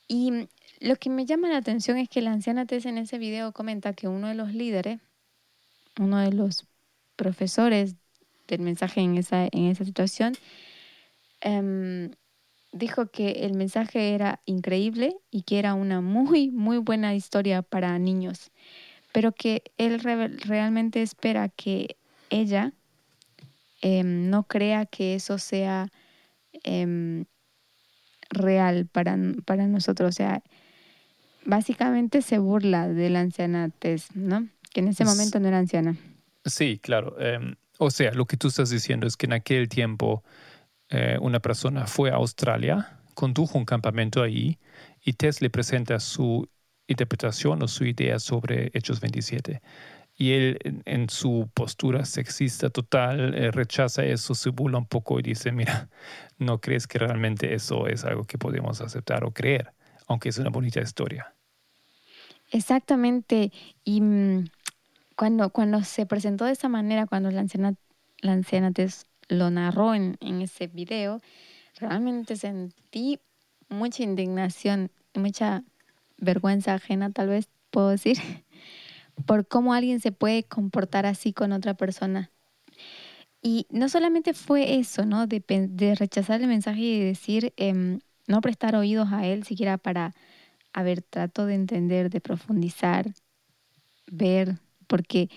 Y 0.07 0.47
lo 0.79 0.95
que 0.95 1.09
me 1.09 1.25
llama 1.25 1.49
la 1.49 1.57
atención 1.57 1.97
es 1.97 2.09
que 2.09 2.21
la 2.21 2.31
anciana 2.31 2.65
Tess 2.65 2.85
en 2.85 2.97
ese 2.97 3.17
video 3.17 3.51
comenta 3.51 3.93
que 3.93 4.07
uno 4.07 4.27
de 4.27 4.35
los 4.35 4.53
líderes, 4.53 4.99
uno 5.99 6.19
de 6.19 6.31
los 6.31 6.65
profesores 7.15 7.95
del 8.47 8.61
mensaje 8.61 9.01
en 9.01 9.17
esa, 9.17 9.45
en 9.51 9.65
esa 9.65 9.83
situación, 9.83 10.33
em, 11.41 12.11
dijo 12.71 13.07
que 13.07 13.31
el 13.43 13.53
mensaje 13.53 14.13
era 14.13 14.41
increíble 14.45 15.17
y 15.31 15.43
que 15.43 15.59
era 15.59 15.73
una 15.73 16.01
muy, 16.01 16.49
muy 16.49 16.77
buena 16.77 17.13
historia 17.13 17.61
para 17.61 17.97
niños, 17.99 18.51
pero 19.11 19.33
que 19.33 19.63
él 19.77 19.99
realmente 19.99 21.01
espera 21.01 21.49
que 21.49 21.97
ella 22.29 22.73
em, 23.81 24.29
no 24.29 24.43
crea 24.43 24.85
que 24.85 25.15
eso 25.15 25.37
sea 25.39 25.91
em, 26.63 27.25
real 28.29 28.87
para, 28.87 29.17
para 29.45 29.67
nosotros. 29.67 30.09
O 30.09 30.11
sea, 30.11 30.43
básicamente 31.45 32.21
se 32.21 32.37
burla 32.37 32.87
de 32.87 33.09
la 33.09 33.21
anciana 33.21 33.69
Tess, 33.69 34.15
¿no? 34.15 34.47
Que 34.73 34.81
en 34.81 34.89
ese 34.89 35.05
momento 35.05 35.39
no 35.39 35.47
era 35.47 35.57
anciana. 35.57 35.95
Sí, 36.45 36.79
claro. 36.81 37.19
Em, 37.19 37.55
o 37.77 37.91
sea, 37.91 38.11
lo 38.13 38.25
que 38.25 38.37
tú 38.37 38.49
estás 38.49 38.69
diciendo 38.69 39.07
es 39.07 39.17
que 39.17 39.25
en 39.25 39.33
aquel 39.33 39.69
tiempo 39.69 40.23
eh, 40.89 41.17
una 41.21 41.39
persona 41.39 41.87
fue 41.87 42.11
a 42.11 42.15
Australia, 42.15 42.99
condujo 43.13 43.57
un 43.57 43.65
campamento 43.65 44.23
ahí 44.23 44.57
y 45.03 45.13
Tess 45.13 45.41
le 45.41 45.49
presenta 45.49 45.99
su 45.99 46.47
interpretación 46.87 47.61
o 47.61 47.67
su 47.67 47.85
idea 47.85 48.19
sobre 48.19 48.71
Hechos 48.73 48.99
27. 48.99 49.61
Y 50.15 50.33
él, 50.33 50.83
en, 50.83 51.09
su 51.09 51.49
postura 51.53 52.03
sexista 52.03 52.69
total, 52.69 53.35
eh, 53.35 53.51
rechaza 53.51 54.03
eso, 54.03 54.35
se 54.35 54.49
burla 54.49 54.77
un 54.77 54.85
poco 54.85 55.19
y 55.19 55.23
dice, 55.23 55.53
mira, 55.53 55.89
no 56.37 56.59
crees 56.59 56.87
que 56.87 56.99
realmente 56.99 57.53
eso 57.53 57.87
es 57.87 58.03
algo 58.03 58.25
que 58.25 58.37
podemos 58.37 58.81
aceptar 58.81 59.23
o 59.23 59.31
creer, 59.31 59.73
aunque 60.09 60.29
es 60.29 60.37
una 60.37 60.49
bonita 60.49 60.81
historia. 60.81 61.33
Exactamente. 62.51 63.51
Y 63.85 64.01
mm, 64.01 64.49
cuando, 65.15 65.51
cuando 65.51 65.83
se 65.83 66.05
presentó 66.05 66.45
de 66.45 66.51
esa 66.51 66.67
manera, 66.67 67.05
cuando 67.05 67.31
la 67.31 67.39
anciana, 67.39 67.75
la 68.21 68.33
anciana 68.33 68.73
lo 69.29 69.49
narró 69.51 69.93
en, 69.93 70.17
en 70.19 70.41
ese 70.41 70.67
video, 70.67 71.21
realmente 71.79 72.35
sentí 72.35 73.19
mucha 73.69 74.03
indignación, 74.03 74.91
mucha 75.13 75.63
vergüenza 76.17 76.73
ajena, 76.73 77.11
tal 77.11 77.29
vez 77.29 77.47
puedo 77.69 77.89
decir, 77.89 78.17
por 79.27 79.47
cómo 79.47 79.73
alguien 79.73 79.99
se 79.99 80.11
puede 80.11 80.43
comportar 80.43 81.05
así 81.05 81.33
con 81.33 81.51
otra 81.51 81.75
persona. 81.75 82.31
Y 83.41 83.67
no 83.69 83.87
solamente 83.87 84.33
fue 84.33 84.79
eso, 84.79 85.05
¿no? 85.05 85.27
De, 85.27 85.41
de 85.47 85.95
rechazar 85.95 86.41
el 86.41 86.47
mensaje 86.47 86.81
y 86.81 86.99
decir, 86.99 87.53
em, 87.57 87.99
no 88.29 88.41
prestar 88.41 88.75
oídos 88.75 89.11
a 89.11 89.25
él 89.25 89.43
siquiera 89.43 89.77
para, 89.77 90.13
a 90.71 90.83
ver, 90.83 91.01
trato 91.01 91.45
de 91.45 91.55
entender, 91.55 92.09
de 92.09 92.21
profundizar, 92.21 93.11
ver, 94.09 94.59
porque 94.87 95.29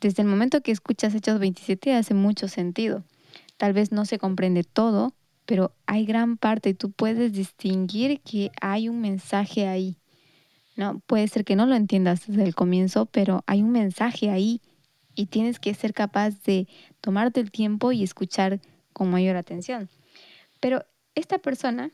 desde 0.00 0.22
el 0.22 0.28
momento 0.28 0.62
que 0.62 0.72
escuchas 0.72 1.14
Hechos 1.14 1.38
27 1.38 1.94
hace 1.94 2.14
mucho 2.14 2.48
sentido. 2.48 3.04
Tal 3.58 3.72
vez 3.74 3.92
no 3.92 4.04
se 4.04 4.18
comprende 4.18 4.64
todo, 4.64 5.14
pero 5.44 5.72
hay 5.86 6.06
gran 6.06 6.36
parte 6.36 6.70
y 6.70 6.74
tú 6.74 6.90
puedes 6.90 7.32
distinguir 7.32 8.20
que 8.20 8.50
hay 8.60 8.88
un 8.88 9.00
mensaje 9.00 9.66
ahí. 9.66 9.98
No, 10.76 11.00
puede 11.00 11.28
ser 11.28 11.44
que 11.44 11.56
no 11.56 11.66
lo 11.66 11.74
entiendas 11.74 12.26
desde 12.26 12.44
el 12.44 12.54
comienzo, 12.54 13.06
pero 13.06 13.42
hay 13.46 13.62
un 13.62 13.72
mensaje 13.72 14.30
ahí 14.30 14.62
y 15.14 15.26
tienes 15.26 15.58
que 15.58 15.74
ser 15.74 15.92
capaz 15.92 16.42
de 16.44 16.68
tomarte 17.00 17.40
el 17.40 17.50
tiempo 17.50 17.92
y 17.92 18.04
escuchar 18.04 18.60
con 18.92 19.10
mayor 19.10 19.36
atención. 19.36 19.90
Pero 20.60 20.84
esta 21.16 21.38
persona 21.38 21.90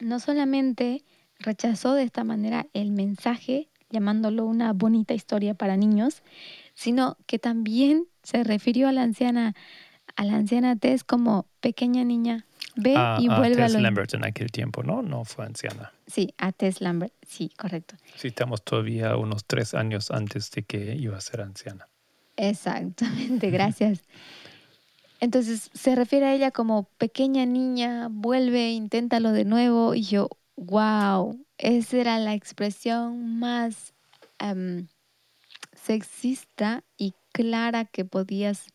no 0.00 0.20
solamente 0.20 1.04
rechazó 1.38 1.94
de 1.94 2.02
esta 2.02 2.24
manera 2.24 2.66
el 2.74 2.90
mensaje, 2.90 3.68
llamándolo 3.90 4.46
una 4.46 4.72
bonita 4.72 5.14
historia 5.14 5.54
para 5.54 5.76
niños, 5.76 6.22
sino 6.74 7.16
que 7.26 7.38
también 7.38 8.06
se 8.22 8.44
refirió 8.44 8.88
a 8.88 8.92
la 8.92 9.02
anciana, 9.02 9.54
a 10.16 10.24
la 10.24 10.36
anciana 10.36 10.76
Tess 10.76 11.04
como 11.04 11.46
pequeña 11.60 12.04
niña, 12.04 12.46
Ve 12.76 12.94
a, 12.96 13.18
y 13.20 13.28
vuelve 13.28 13.62
a 13.62 13.64
a, 13.64 13.68
Tess 13.68 13.74
lo... 13.74 13.80
Lambert 13.80 14.14
en 14.14 14.24
aquel 14.24 14.50
tiempo, 14.50 14.82
¿no? 14.82 15.02
No 15.02 15.24
fue 15.24 15.44
anciana. 15.44 15.92
Sí, 16.06 16.34
a 16.38 16.52
Tess 16.52 16.80
Lambert, 16.80 17.12
sí, 17.26 17.50
correcto. 17.56 17.96
Sí, 18.16 18.28
estamos 18.28 18.62
todavía 18.62 19.16
unos 19.16 19.44
tres 19.44 19.74
años 19.74 20.10
antes 20.10 20.50
de 20.52 20.62
que 20.62 20.94
iba 20.94 21.16
a 21.16 21.20
ser 21.20 21.40
anciana. 21.40 21.88
Exactamente, 22.36 23.50
gracias. 23.50 24.02
Entonces 25.20 25.70
se 25.74 25.94
refiere 25.94 26.26
a 26.26 26.34
ella 26.34 26.50
como 26.50 26.84
pequeña 26.98 27.46
niña, 27.46 28.08
vuelve, 28.10 28.70
inténtalo 28.70 29.32
de 29.32 29.44
nuevo 29.44 29.94
y 29.94 30.02
yo, 30.02 30.30
wow, 30.56 31.38
esa 31.58 31.96
era 31.98 32.18
la 32.18 32.34
expresión 32.34 33.38
más 33.38 33.92
em, 34.38 34.88
sexista 35.74 36.82
y 36.96 37.14
clara 37.32 37.84
que 37.84 38.04
podías 38.04 38.66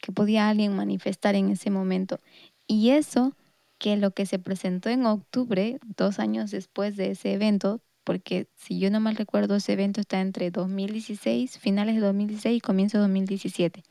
que 0.00 0.12
podía 0.12 0.48
alguien 0.48 0.74
manifestar 0.74 1.34
en 1.34 1.50
ese 1.50 1.70
momento. 1.70 2.18
Y 2.66 2.90
eso 2.90 3.34
que 3.78 3.96
lo 3.96 4.10
que 4.12 4.26
se 4.26 4.38
presentó 4.38 4.88
en 4.88 5.06
octubre, 5.06 5.78
dos 5.96 6.18
años 6.18 6.50
después 6.50 6.96
de 6.96 7.12
ese 7.12 7.32
evento, 7.32 7.80
porque 8.04 8.48
si 8.56 8.78
yo 8.78 8.90
no 8.90 9.00
mal 9.00 9.16
recuerdo, 9.16 9.56
ese 9.56 9.72
evento 9.74 10.00
está 10.00 10.20
entre 10.20 10.50
2016, 10.50 11.58
finales 11.58 11.96
de 11.96 12.00
2016 12.02 12.56
y 12.56 12.60
comienzo 12.60 12.98
de 12.98 13.02
2017. 13.02 13.82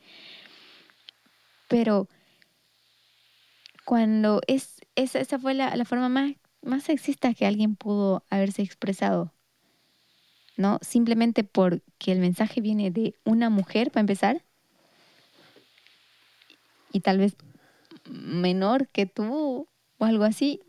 Pero 1.70 2.08
cuando 3.84 4.40
es, 4.48 4.80
esa, 4.96 5.20
esa 5.20 5.38
fue 5.38 5.54
la, 5.54 5.74
la 5.76 5.84
forma 5.84 6.08
más, 6.08 6.32
más 6.62 6.82
sexista 6.82 7.32
que 7.32 7.46
alguien 7.46 7.76
pudo 7.76 8.24
haberse 8.28 8.62
expresado, 8.62 9.32
¿no? 10.56 10.80
Simplemente 10.82 11.44
porque 11.44 12.10
el 12.10 12.18
mensaje 12.18 12.60
viene 12.60 12.90
de 12.90 13.14
una 13.24 13.50
mujer, 13.50 13.92
para 13.92 14.00
empezar, 14.00 14.42
y 16.92 17.00
tal 17.00 17.18
vez 17.18 17.36
menor 18.10 18.88
que 18.88 19.06
tú 19.06 19.68
o 19.98 20.04
algo 20.04 20.24
así, 20.24 20.60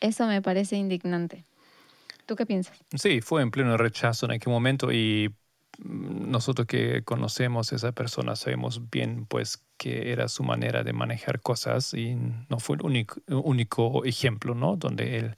eso 0.00 0.26
me 0.26 0.42
parece 0.42 0.76
indignante. 0.76 1.46
¿Tú 2.26 2.36
qué 2.36 2.44
piensas? 2.44 2.76
Sí, 2.94 3.22
fue 3.22 3.40
en 3.40 3.50
pleno 3.50 3.78
rechazo 3.78 4.26
en 4.26 4.32
aquel 4.32 4.52
momento 4.52 4.92
y 4.92 5.34
mm, 5.78 6.30
nosotros 6.30 6.66
que 6.66 7.02
conocemos 7.04 7.72
a 7.72 7.76
esa 7.76 7.92
persona 7.92 8.36
sabemos 8.36 8.90
bien 8.90 9.24
pues 9.26 9.64
que 9.76 10.12
era 10.12 10.28
su 10.28 10.42
manera 10.42 10.82
de 10.84 10.92
manejar 10.92 11.40
cosas 11.40 11.94
y 11.94 12.16
no 12.48 12.58
fue 12.58 12.76
el 12.76 12.82
único, 12.82 13.20
único 13.28 14.04
ejemplo, 14.04 14.54
¿no? 14.54 14.76
Donde 14.76 15.18
él 15.18 15.36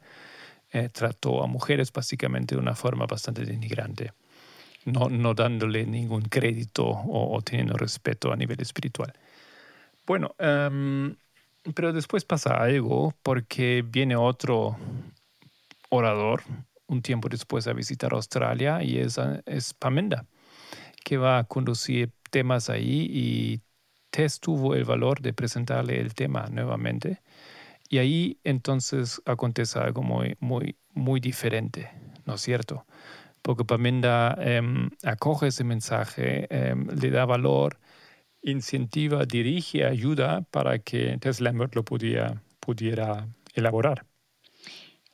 eh, 0.72 0.88
trató 0.90 1.42
a 1.42 1.46
mujeres 1.46 1.92
básicamente 1.92 2.54
de 2.54 2.60
una 2.60 2.74
forma 2.74 3.06
bastante 3.06 3.44
denigrante, 3.44 4.12
no, 4.84 5.08
no 5.08 5.34
dándole 5.34 5.86
ningún 5.86 6.22
crédito 6.22 6.84
o, 6.86 7.36
o 7.36 7.42
teniendo 7.42 7.76
respeto 7.76 8.32
a 8.32 8.36
nivel 8.36 8.60
espiritual. 8.60 9.12
Bueno, 10.06 10.34
em, 10.38 11.16
pero 11.74 11.92
después 11.92 12.24
pasa 12.24 12.54
algo 12.54 13.12
porque 13.22 13.84
viene 13.86 14.14
otro 14.14 14.76
orador 15.88 16.42
un 16.86 17.02
tiempo 17.02 17.28
después 17.28 17.66
a 17.66 17.72
visitar 17.72 18.12
Australia 18.12 18.82
y 18.82 18.98
es, 18.98 19.18
es 19.46 19.74
Pamenda, 19.74 20.24
que 21.04 21.16
va 21.16 21.38
a 21.38 21.44
conducir 21.44 22.12
temas 22.30 22.70
ahí 22.70 23.08
y 23.10 23.60
Tess 24.10 24.40
tuvo 24.40 24.74
el 24.74 24.84
valor 24.84 25.20
de 25.20 25.32
presentarle 25.32 26.00
el 26.00 26.14
tema 26.14 26.46
nuevamente. 26.50 27.20
Y 27.88 27.98
ahí 27.98 28.40
entonces 28.44 29.22
acontece 29.24 29.78
algo 29.78 30.02
muy, 30.02 30.36
muy, 30.40 30.76
muy 30.92 31.20
diferente, 31.20 31.90
¿no 32.24 32.34
es 32.34 32.40
cierto? 32.40 32.84
Porque 33.42 33.64
Pamenda 33.64 34.36
em, 34.40 34.90
acoge 35.04 35.48
ese 35.48 35.62
mensaje, 35.62 36.46
em, 36.50 36.88
le 36.88 37.10
da 37.10 37.24
valor, 37.24 37.78
incentiva, 38.42 39.24
dirige, 39.24 39.84
ayuda 39.84 40.42
para 40.50 40.78
que 40.78 41.18
Tess 41.18 41.40
Lambert 41.40 41.74
lo 41.74 41.84
pudiera, 41.84 42.42
pudiera 42.60 43.28
elaborar. 43.54 44.04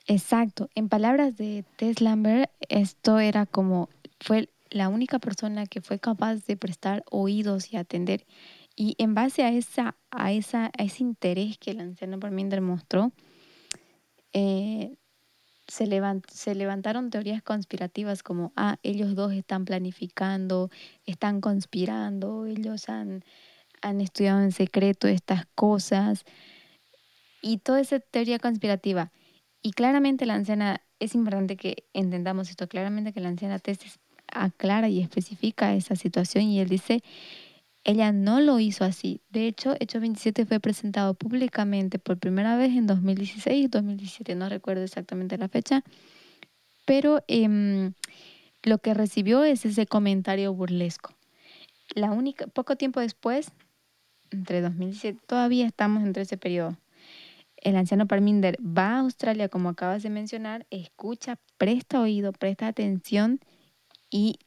Exacto. 0.07 0.69
En 0.75 0.89
palabras 0.89 1.37
de 1.37 1.65
Tess 1.77 2.01
Lambert, 2.01 2.51
esto 2.69 3.19
era 3.19 3.47
como, 3.47 3.89
fue 4.21 4.49
la 4.71 4.89
única 4.89 5.19
persona 5.19 5.67
que 5.67 5.81
fue 5.81 5.99
capaz 5.99 6.47
de 6.47 6.57
prestar 6.57 7.05
oídos 7.11 7.73
y 7.73 7.77
atender. 7.77 8.27
Y 8.77 8.95
en 8.99 9.15
base 9.15 9.43
a, 9.45 9.51
esa, 9.51 9.97
a, 10.11 10.33
esa, 10.33 10.67
a 10.67 10.83
ese 10.83 11.03
interés 11.03 11.59
que 11.59 11.73
el 11.73 11.81
anciano 11.81 12.19
Parminder 12.19 12.61
mostró, 12.61 13.13
eh, 14.33 14.97
se, 15.69 15.87
se 16.29 16.55
levantaron 16.55 17.11
teorías 17.11 17.43
conspirativas 17.43 18.23
como, 18.23 18.53
ah, 18.57 18.79
ellos 18.83 19.15
dos 19.15 19.33
están 19.33 19.65
planificando, 19.65 20.71
están 21.07 21.41
conspirando, 21.41 22.47
ellos 22.47 22.89
han, 22.89 23.25
han 23.83 24.01
estudiado 24.01 24.43
en 24.43 24.53
secreto 24.53 25.09
estas 25.09 25.47
cosas. 25.55 26.25
y 27.43 27.59
toda 27.59 27.81
esa 27.81 28.01
teoría 28.01 28.39
conspirativa. 28.39 29.13
Y 29.63 29.73
claramente 29.73 30.27
la 30.27 30.35
anciana, 30.35 30.83
es 30.99 31.15
importante 31.15 31.57
que 31.57 31.85
entendamos 31.93 32.51
esto, 32.51 32.69
claramente 32.69 33.13
que 33.13 33.21
la 33.21 33.29
anciana 33.29 33.59
Tess 33.59 33.79
aclara 34.29 34.89
y 34.89 35.01
especifica 35.01 35.75
esa 35.75 35.97
situación 35.97 36.45
y 36.45 36.61
él 36.61 36.69
dice, 36.69 37.03
ella 37.85 38.13
no 38.13 38.41
lo 38.41 38.61
hizo 38.61 38.85
así. 38.85 39.21
De 39.31 39.47
hecho, 39.47 39.75
Hecho 39.81 40.01
27 40.01 40.47
fue 40.47 40.61
presentado 40.61 41.15
públicamente 41.15 41.99
por 41.99 42.19
primera 42.19 42.57
vez 42.57 42.71
en 42.71 42.87
2016, 42.87 43.71
2017, 43.71 44.35
no 44.35 44.49
recuerdo 44.49 44.85
exactamente 44.85 45.37
la 45.37 45.49
fecha, 45.49 45.83
pero 46.85 47.25
em, 47.27 47.95
lo 48.63 48.79
que 48.79 48.95
recibió 48.95 49.45
es 49.45 49.65
ese 49.65 49.87
comentario 49.87 50.55
burlesco. 50.55 51.15
La 51.95 52.13
única, 52.13 52.47
poco 52.47 52.77
tiempo 52.77 53.01
después, 53.01 53.51
entre 54.31 54.61
2017, 54.61 55.21
todavía 55.27 55.67
estamos 55.67 56.05
entre 56.05 56.23
ese 56.23 56.37
periodo. 56.37 56.77
El 57.57 57.77
anciano 57.77 58.07
Parminder 58.07 58.57
va 58.61 58.97
a 58.97 58.99
Australia, 59.01 59.49
como 59.49 59.69
acabas 59.69 60.03
de 60.03 60.11
mencionar, 60.11 60.67
escucha, 60.71 61.39
presta 61.59 62.01
oído, 62.01 62.33
presta 62.33 62.67
atención 62.67 63.41
y 64.11 64.39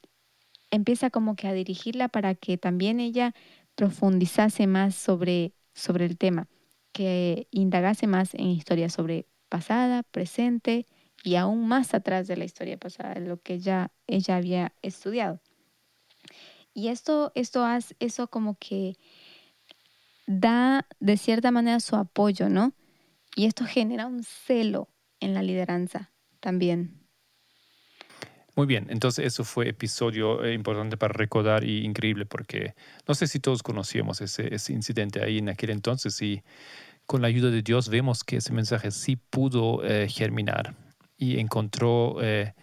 empieza 0.76 1.10
como 1.10 1.36
que 1.36 1.48
a 1.48 1.54
dirigirla 1.54 2.10
para 2.10 2.36
que 2.36 2.58
también 2.58 3.00
ella 3.00 3.34
profundizase 3.76 4.68
más 4.68 4.96
sobre, 4.96 5.54
sobre 5.74 6.06
el 6.06 6.18
tema, 6.18 6.48
que 6.92 7.48
indagase 7.52 8.08
más 8.08 8.34
en 8.34 8.48
historia 8.48 8.90
sobre 8.90 9.28
pasada, 9.50 10.04
presente 10.04 10.86
y 11.24 11.36
aún 11.36 11.68
más 11.68 11.94
atrás 11.94 12.28
de 12.28 12.38
la 12.38 12.46
historia 12.46 12.78
pasada, 12.78 13.20
lo 13.20 13.42
que 13.42 13.60
ya 13.60 13.92
ella 14.08 14.38
había 14.38 14.74
estudiado. 14.82 15.42
Y 16.74 16.90
esto, 16.90 17.32
esto 17.36 17.64
hace, 17.64 17.96
eso 18.00 18.28
como 18.28 18.58
que 18.60 18.98
da 20.28 20.86
de 21.00 21.18
cierta 21.18 21.52
manera 21.52 21.80
su 21.80 21.96
apoyo, 21.96 22.50
¿no? 22.50 22.74
Y 23.36 23.46
esto 23.46 23.66
genera 23.66 24.08
un 24.08 24.24
celo 24.24 24.90
en 25.20 25.34
la 25.34 25.42
lideranza 25.42 26.12
también. 26.40 27.05
Muy 28.56 28.68
bien, 28.68 28.88
entonces 28.90 29.26
eso 29.26 29.44
fue 29.44 29.68
episodio 29.68 30.42
eh, 30.46 30.54
importante 30.54 30.96
para 30.96 31.12
recordar 31.12 31.66
y 31.66 31.84
increíble 31.84 32.26
porque 32.26 32.74
no 33.06 33.14
sé 33.14 33.28
si 33.28 33.42
todos 33.42 33.62
conocíamos 33.62 34.22
ese, 34.22 34.54
ese 34.56 34.72
incidente 34.72 35.22
ahí 35.22 35.40
en 35.40 35.50
aquel 35.50 35.72
entonces 35.72 36.22
y 36.22 36.42
con 37.06 37.22
la 37.22 37.28
ayuda 37.28 37.52
de 37.52 37.62
Dios 37.62 37.90
vemos 37.90 38.24
que 38.24 38.38
ese 38.38 38.54
mensaje 38.54 38.92
sí 38.92 39.18
pudo 39.18 39.84
eh, 39.84 40.08
germinar 40.08 40.74
y 41.18 41.40
encontró, 41.40 42.16
eh, 42.22 42.54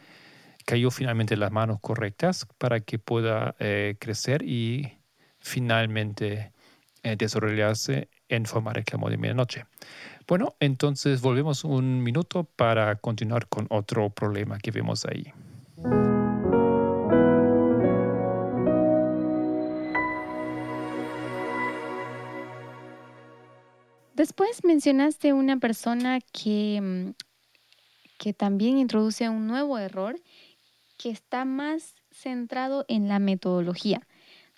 cayó 0.64 0.90
finalmente 0.90 1.34
en 1.34 1.40
las 1.40 1.52
manos 1.52 1.78
correctas 1.82 2.46
para 2.56 2.80
que 2.80 2.98
pueda 2.98 3.54
crecer 3.98 4.42
y 4.42 4.98
finalmente 5.40 6.52
desarrollarse 7.02 8.08
en 8.28 8.46
forma 8.46 8.72
reclamo 8.72 9.10
de 9.10 9.18
medianoche. 9.18 9.66
Bueno, 10.26 10.54
entonces 10.60 11.20
volvemos 11.20 11.64
un 11.64 12.02
minuto 12.02 12.44
para 12.44 12.96
continuar 12.96 13.48
con 13.48 13.66
otro 13.70 14.10
problema 14.10 14.58
que 14.58 14.70
vemos 14.70 15.04
ahí. 15.04 15.32
Después 24.14 24.62
mencionaste 24.62 25.32
una 25.32 25.58
persona 25.58 26.20
que, 26.20 26.80
mm, 26.80 27.10
que 28.18 28.32
también 28.32 28.78
introduce 28.78 29.28
un 29.28 29.48
nuevo 29.48 29.78
error 29.78 30.20
que 30.96 31.10
está 31.10 31.44
más 31.44 31.96
centrado 32.12 32.84
en 32.86 33.08
la 33.08 33.18
metodología. 33.18 34.06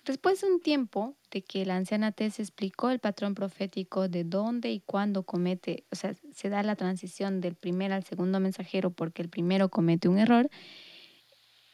Después 0.05 0.41
de 0.41 0.51
un 0.51 0.61
tiempo 0.61 1.15
de 1.31 1.41
que 1.41 1.65
la 1.65 1.77
anciana 1.77 2.11
Tess 2.11 2.39
explicó 2.39 2.91
el 2.91 2.99
patrón 2.99 3.33
profético 3.33 4.07
de 4.07 4.23
dónde 4.23 4.69
y 4.69 4.81
cuándo 4.81 5.23
comete, 5.23 5.83
o 5.91 5.95
sea, 5.95 6.13
se 6.31 6.49
da 6.49 6.61
la 6.61 6.75
transición 6.75 7.41
del 7.41 7.55
primer 7.55 7.91
al 7.91 8.03
segundo 8.03 8.39
mensajero 8.39 8.91
porque 8.91 9.23
el 9.23 9.29
primero 9.29 9.69
comete 9.69 10.07
un 10.07 10.19
error, 10.19 10.47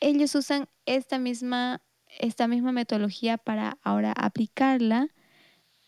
ellos 0.01 0.35
usan 0.35 0.67
esta 0.85 1.19
misma, 1.19 1.81
esta 2.19 2.47
misma 2.47 2.73
metodología 2.73 3.37
para 3.37 3.77
ahora 3.83 4.11
aplicarla 4.11 5.07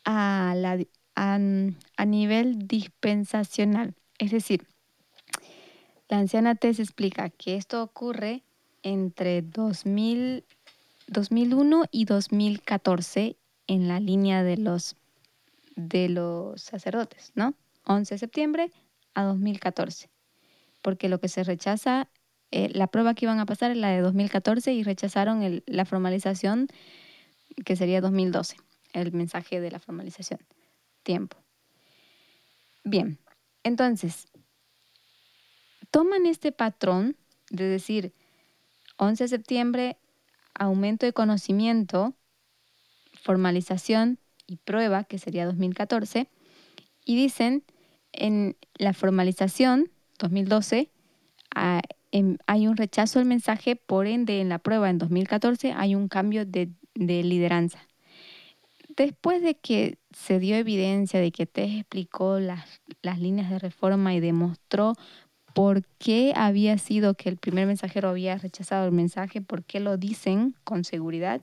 a, 0.05 0.53
la, 0.55 0.80
a, 1.16 2.05
nivel 2.05 2.68
dispensacional. 2.68 3.95
Es 4.20 4.32
decir, 4.32 4.68
la 6.07 6.20
anciana 6.20 6.55
Tess 6.55 6.80
explica 6.80 7.30
que 7.30 7.57
esto 7.57 7.84
ocurre 7.84 8.43
entre 8.84 9.41
2000, 9.41 10.45
2001 11.07 11.86
y 11.91 12.05
2014 12.05 13.38
en 13.68 13.88
la 13.88 13.99
línea 13.99 14.43
de 14.43 14.57
los, 14.57 14.95
de 15.76 16.09
los 16.09 16.61
sacerdotes, 16.61 17.32
¿no? 17.36 17.55
11 17.86 18.16
de 18.16 18.20
septiembre 18.20 18.72
a 19.16 19.24
2014. 19.24 20.09
Porque 20.82 21.09
lo 21.09 21.20
que 21.20 21.30
se 21.30 21.43
rechaza 21.43 22.09
eh, 22.56 22.70
la 22.72 22.86
prueba 22.86 23.16
que 23.16 23.26
iban 23.26 23.39
a 23.39 23.47
pasar 23.47 23.72
es 23.72 23.78
la 23.78 23.89
de 23.89 24.01
2014 24.01 24.74
y 24.74 24.84
rechazaron 24.84 25.64
la 25.66 25.86
formalización 25.86 26.68
que 27.66 27.76
sería 27.76 27.99
2012, 27.99 28.58
el 28.93 29.12
mensaje 29.12 29.60
de 29.60 29.72
la 29.72 29.80
formalización. 29.80 30.39
Tiempo. 31.01 31.36
Bien, 32.84 33.18
entonces, 33.64 34.28
toman 35.89 36.28
este 36.28 36.51
patrón 36.51 37.18
de 37.49 37.64
decir 37.64 38.14
11 38.97 39.24
de 39.24 39.28
septiembre, 39.30 39.97
aumento 40.54 41.08
de 41.08 41.14
conocimiento, 41.14 42.14
formalización 43.24 44.20
y 44.45 44.58
prueba, 44.58 45.06
que 45.06 45.18
sería 45.18 45.47
2014, 45.47 46.30
y 47.04 47.16
dicen 47.16 47.64
en 48.12 48.56
la 48.76 48.93
formalización 48.93 49.89
2012, 50.20 50.91
hay 52.45 52.68
un 52.68 52.78
rechazo 52.78 53.20
al 53.20 53.26
mensaje, 53.26 53.76
por 53.76 54.05
ende 54.05 54.39
en 54.39 54.49
la 54.49 54.59
prueba 54.59 54.89
en 54.89 54.97
2014 54.99 55.74
hay 55.74 55.95
un 55.95 56.07
cambio 56.07 56.45
de, 56.45 56.70
lideranza. 56.95 57.80
Después 58.95 59.41
de 59.41 59.55
que 59.55 59.97
se 60.11 60.38
dio 60.38 60.55
evidencia 60.55 61.20
de 61.20 61.32
que 61.32 61.47
Tess 61.47 61.80
explicó 61.80 62.39
las, 62.39 62.82
líneas 63.18 63.49
de 63.49 63.57
reforma 63.57 64.14
y 64.14 64.20
demostró 64.20 64.93
por 65.55 65.84
qué 65.97 66.34
había 66.36 66.78
sido 66.78 67.16
que 67.16 67.30
el 67.30 67.38
primer 67.38 67.66
mensajero 67.66 68.09
había 68.09 68.38
rechazado 68.38 68.86
el 68.86 68.91
mensaje, 68.91 69.41
por 69.41 69.64
qué 69.64 69.80
lo 69.80 69.97
dicen 69.97 70.55
con 70.64 70.84
seguridad, 70.84 71.41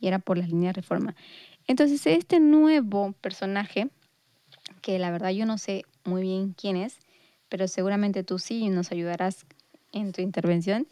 y 0.00 0.08
era 0.08 0.18
por 0.18 0.38
las 0.38 0.48
líneas 0.48 0.74
de 0.74 0.80
reforma. 0.80 1.14
Entonces, 1.68 2.04
este 2.06 2.40
nuevo 2.40 3.12
personaje, 3.20 3.88
que 4.80 4.98
la 4.98 5.10
verdad 5.12 5.30
yo 5.30 5.46
no 5.46 5.58
sé 5.58 5.84
muy 6.04 6.22
bien 6.22 6.54
quién 6.54 6.76
es, 6.76 6.98
pero 7.48 7.68
seguramente 7.68 8.24
tú 8.24 8.38
sí 8.38 8.68
nos 8.68 8.90
ayudarás 8.90 9.46
en 9.92 10.12
tu 10.12 10.22
intervención, 10.22 10.86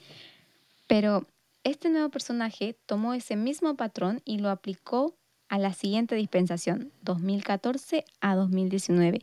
pero 0.86 1.26
este 1.64 1.90
nuevo 1.90 2.10
personaje 2.10 2.76
tomó 2.86 3.14
ese 3.14 3.36
mismo 3.36 3.76
patrón 3.76 4.22
y 4.24 4.38
lo 4.38 4.50
aplicó 4.50 5.16
a 5.48 5.58
la 5.58 5.72
siguiente 5.72 6.14
dispensación, 6.14 6.92
2014 7.02 8.04
a 8.20 8.36
2019. 8.36 9.20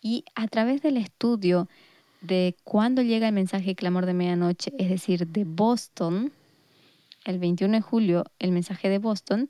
Y 0.00 0.24
a 0.34 0.46
través 0.48 0.82
del 0.82 0.96
estudio 0.96 1.68
de 2.20 2.56
cuándo 2.64 3.02
llega 3.02 3.28
el 3.28 3.34
mensaje 3.34 3.74
clamor 3.74 4.06
de 4.06 4.14
medianoche, 4.14 4.72
es 4.78 4.88
decir, 4.88 5.26
de 5.26 5.44
Boston, 5.44 6.32
el 7.24 7.38
21 7.38 7.74
de 7.74 7.80
julio, 7.80 8.24
el 8.38 8.52
mensaje 8.52 8.88
de 8.88 8.98
Boston, 8.98 9.48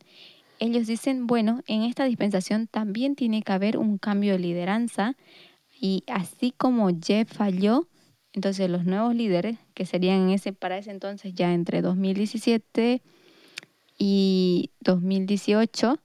ellos 0.58 0.86
dicen, 0.86 1.26
bueno, 1.26 1.62
en 1.66 1.82
esta 1.82 2.04
dispensación 2.04 2.66
también 2.66 3.14
tiene 3.14 3.42
que 3.42 3.52
haber 3.52 3.76
un 3.76 3.98
cambio 3.98 4.32
de 4.32 4.38
lideranza 4.38 5.16
y 5.78 6.02
así 6.06 6.52
como 6.56 6.88
Jeff 6.98 7.30
falló, 7.30 7.86
entonces 8.36 8.68
los 8.68 8.84
nuevos 8.84 9.14
líderes, 9.14 9.56
que 9.72 9.86
serían 9.86 10.28
ese, 10.28 10.52
para 10.52 10.76
ese 10.76 10.90
entonces 10.90 11.34
ya 11.34 11.54
entre 11.54 11.80
2017 11.80 13.02
y 13.98 14.70
2018, 14.80 15.98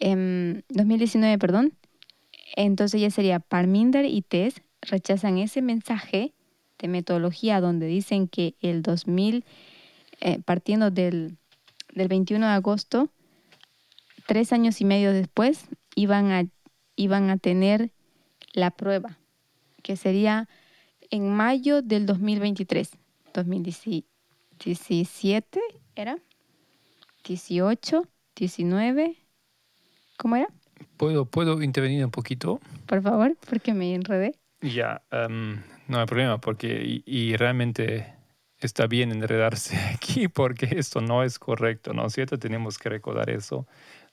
2019, 0.00 1.32
em, 1.32 1.38
perdón, 1.38 1.72
entonces 2.56 3.00
ya 3.00 3.10
sería 3.10 3.38
Parminder 3.38 4.04
y 4.04 4.22
Tess 4.22 4.60
rechazan 4.82 5.38
ese 5.38 5.62
mensaje 5.62 6.34
de 6.80 6.88
metodología 6.88 7.60
donde 7.60 7.86
dicen 7.86 8.26
que 8.26 8.56
el 8.60 8.82
2000, 8.82 9.44
eh, 10.20 10.40
partiendo 10.44 10.90
del, 10.90 11.38
del 11.94 12.08
21 12.08 12.44
de 12.44 12.52
agosto, 12.52 13.08
tres 14.26 14.52
años 14.52 14.80
y 14.80 14.84
medio 14.84 15.12
después, 15.12 15.66
iban 15.94 16.32
a, 16.32 16.44
iban 16.96 17.30
a 17.30 17.36
tener 17.36 17.92
la 18.52 18.72
prueba, 18.72 19.16
que 19.84 19.96
sería 19.96 20.48
en 21.10 21.30
mayo 21.30 21.82
del 21.82 22.06
2023. 22.06 22.90
2017 23.34 25.60
era, 25.94 26.16
18, 27.24 28.08
19, 28.34 29.16
¿cómo 30.16 30.36
era? 30.36 30.48
¿Puedo, 30.96 31.26
¿Puedo 31.26 31.62
intervenir 31.62 32.04
un 32.04 32.10
poquito? 32.10 32.60
Por 32.86 33.02
favor, 33.02 33.36
porque 33.48 33.74
me 33.74 33.94
enredé. 33.94 34.34
Ya, 34.60 35.02
em, 35.10 35.62
no 35.88 35.98
hay 35.98 36.06
problema, 36.06 36.40
porque 36.40 37.02
y, 37.04 37.36
realmente 37.36 38.14
está 38.58 38.86
bien 38.86 39.12
enredarse 39.12 39.76
aquí 39.94 40.28
porque 40.28 40.66
esto 40.78 41.00
no 41.00 41.22
es 41.22 41.38
correcto, 41.38 41.92
¿no 41.92 42.06
es 42.06 42.14
cierto? 42.14 42.38
Tenemos 42.38 42.78
que 42.78 42.88
recordar 42.88 43.30
eso, 43.30 43.66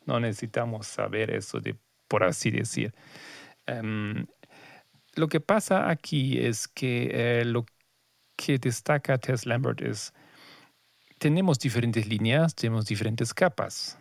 no 0.05 0.19
necesitamos 0.19 0.87
saber 0.87 1.31
eso, 1.31 1.59
de, 1.59 1.77
por 2.07 2.23
así 2.23 2.51
decir. 2.51 2.93
Em, 3.65 4.25
lo 5.15 5.27
que 5.27 5.39
pasa 5.39 5.89
aquí 5.89 6.39
es 6.39 6.67
que 6.67 7.09
eh, 7.11 7.45
lo 7.45 7.65
que 8.35 8.57
destaca 8.57 9.17
Tess 9.17 9.45
Lambert 9.45 9.81
es, 9.81 10.13
tenemos 11.19 11.59
diferentes 11.59 12.07
líneas, 12.07 12.55
tenemos 12.55 12.85
diferentes 12.85 13.33
capas 13.33 13.97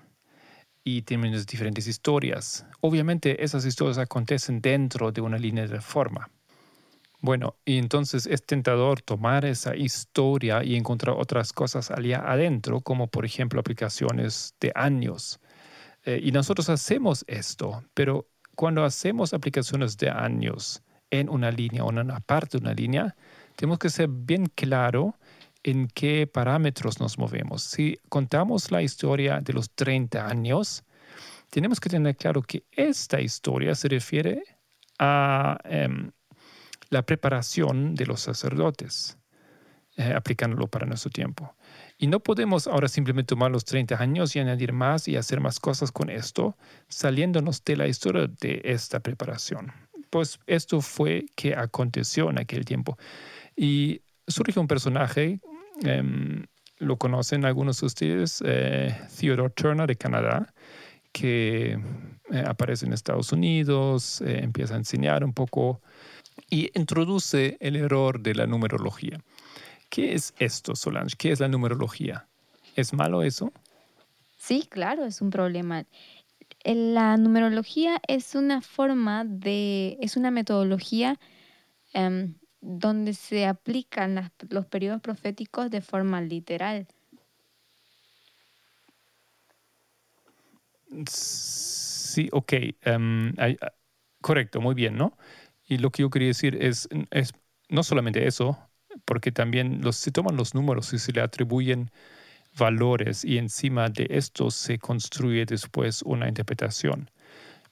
y 0.85 1.03
tenemos 1.03 1.47
diferentes 1.47 1.87
historias. 1.87 2.67
Obviamente 2.81 3.45
esas 3.45 3.65
historias 3.65 3.99
acontecen 3.99 4.61
dentro 4.61 5.13
de 5.13 5.21
una 5.21 5.39
línea 5.39 5.67
de 5.67 5.81
forma. 5.81 6.31
Bueno, 7.21 7.55
y 7.65 7.79
entonces 7.79 8.27
es 8.27 8.45
tentador 8.45 9.01
tomar 9.01 9.45
esa 9.45 9.77
historia 9.77 10.65
y 10.65 10.75
encontrar 10.75 11.15
otras 11.17 11.53
cosas 11.53 11.93
allá 11.93 12.25
adentro, 12.27 12.81
como 12.81 13.07
por 13.07 13.25
ejemplo 13.25 13.61
aplicaciones 13.61 14.57
de 14.61 14.73
años. 14.75 15.39
Eh, 16.05 16.19
y 16.21 16.33
nosotros 16.33 16.69
hacemos 16.69 17.25
esto, 17.29 17.85
pero 17.95 18.27
cuando 18.57 18.83
hacemos 18.83 19.35
aplicaciones 19.35 19.97
de 19.99 20.11
años 20.11 20.83
en 21.13 21.29
una 21.29 21.53
línea 21.53 21.85
o 21.85 21.91
en 21.91 21.99
una 21.99 22.19
parte 22.19 22.59
de 22.59 22.65
una 22.65 22.75
línea, 22.75 23.15
tenemos 23.55 23.79
que 23.79 23.91
ser 23.91 24.09
bien 24.09 24.47
claro 24.47 25.15
en 25.63 25.87
qué 25.87 26.27
parámetros 26.27 26.99
nos 26.99 27.19
movemos. 27.19 27.63
Si 27.63 27.99
contamos 28.09 28.73
la 28.73 28.83
historia 28.83 29.41
de 29.41 29.53
los 29.53 29.71
30 29.71 30.27
años, 30.27 30.83
tenemos 31.51 31.79
que 31.79 31.91
tener 31.91 32.17
claro 32.17 32.43
que 32.43 32.65
esta 32.73 33.21
historia 33.21 33.75
se 33.75 33.89
refiere 33.89 34.43
a 34.99 35.59
em, 35.65 36.11
la 36.89 37.03
preparación 37.03 37.95
de 37.95 38.07
los 38.07 38.23
sacerdotes, 38.23 39.19
eh, 39.97 40.15
aplicándolo 40.17 40.67
para 40.67 40.87
nuestro 40.87 41.11
tiempo. 41.11 41.55
Y 41.99 42.07
no 42.07 42.21
podemos 42.21 42.67
ahora 42.67 42.89
simplemente 42.89 43.29
tomar 43.29 43.51
los 43.51 43.67
30 43.67 43.97
años 44.01 44.35
y 44.35 44.41
añadir 44.41 44.73
más 44.73 45.07
y 45.09 45.17
hacer 45.17 45.41
más 45.41 45.61
cosas 45.61 45.93
con 45.93 46.09
esto, 46.09 46.57
saliéndonos 46.89 47.63
de 47.65 47.77
la 47.77 47.87
historia 47.87 48.29
de 48.41 48.63
esta 48.65 49.01
preparación. 49.01 49.73
Pues 50.13 50.39
esto 50.47 50.83
fue 50.83 51.25
que 51.35 51.55
aconteció 51.55 52.29
en 52.29 52.39
aquel 52.39 52.67
tiempo. 52.67 52.99
Y 53.57 54.03
surge 54.29 54.61
un 54.61 54.69
personaje, 54.69 55.41
em, 55.83 56.45
lo 56.77 56.99
conocen 56.99 57.47
algunos 57.47 57.81
de 57.81 57.87
ustedes, 57.87 58.43
eh, 58.45 58.95
Theodore 59.19 59.55
Turner 59.55 59.87
de 59.87 59.97
Canadá, 59.97 60.53
que 61.13 61.79
eh, 62.31 62.45
aparece 62.47 62.85
en 62.85 62.93
Estados 62.93 63.33
Unidos, 63.33 64.21
empieza 64.21 64.75
a 64.75 64.77
enseñar 64.77 65.25
un 65.25 65.33
poco 65.33 65.81
y 66.51 66.71
introduce 66.79 67.57
el 67.61 67.77
error 67.77 68.21
de 68.21 68.35
la 68.35 68.47
numerología. 68.47 69.19
¿Qué 69.89 70.13
es 70.13 70.35
esto, 70.39 70.77
Solange? 70.77 71.17
¿Qué 71.17 71.33
es 71.33 71.41
la 71.41 71.49
numerología? 71.49 72.29
¿Es 72.77 72.93
malo 72.93 73.23
eso? 73.23 73.51
Sí, 74.37 74.67
claro, 74.69 75.07
es 75.07 75.23
un 75.23 75.31
problema. 75.31 75.87
La 76.65 77.17
numerología 77.17 78.01
es 78.09 78.35
una 78.35 78.63
forma 78.63 79.25
de, 79.25 79.99
es 80.01 80.17
una 80.17 80.31
metodología 80.31 81.19
em, 81.95 82.37
donde 82.61 83.15
se 83.15 83.47
aplican 83.47 84.33
los 84.51 84.67
periodos 84.67 85.01
proféticos 85.03 85.71
de 85.71 85.83
forma 85.83 86.21
literal. 86.23 86.89
Sí, 91.09 92.29
ok. 92.33 92.53
Em, 92.83 93.35
correcto, 94.21 94.61
muy 94.61 94.75
bien, 94.75 94.97
¿no? 94.97 95.17
Y 95.69 95.79
lo 95.79 95.91
que 95.91 96.03
yo 96.03 96.11
quería 96.11 96.29
decir 96.29 96.57
es, 96.63 96.89
es 97.11 97.33
no 97.69 97.83
solamente 97.83 98.27
eso, 98.27 98.59
porque 99.05 99.33
también 99.33 99.83
se 99.93 100.13
toman 100.13 100.37
los 100.37 100.55
números 100.55 100.93
y 100.93 100.99
se 100.99 101.13
le 101.13 101.21
atribuyen 101.23 101.91
valores 102.57 103.25
y 103.25 103.39
encima 103.39 103.89
de 103.89 104.07
esto 104.11 104.51
se 104.51 104.79
construye 104.79 105.47
después 105.47 106.03
una 106.03 106.29
interpretación. 106.29 107.11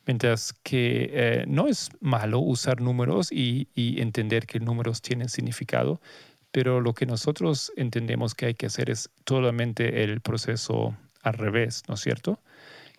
Mientras 0.06 0.54
que 0.62 1.10
eh, 1.12 1.44
no 1.46 1.68
es 1.68 1.90
malo 2.00 2.40
usar 2.40 2.80
números 2.80 3.30
y, 3.30 3.68
y, 3.74 4.00
entender 4.00 4.46
que 4.46 4.58
números 4.58 5.02
tienen 5.02 5.28
significado, 5.28 6.00
pero 6.50 6.80
lo 6.80 6.94
que 6.94 7.06
nosotros 7.06 7.70
entendemos 7.76 8.34
que 8.34 8.46
hay 8.46 8.54
que 8.54 8.66
hacer 8.66 8.90
es 8.90 9.10
totalmente 9.24 10.02
el 10.02 10.20
proceso 10.20 10.96
al 11.22 11.34
revés, 11.34 11.82
¿no 11.86 11.94
es 11.94 12.00
cierto? 12.00 12.40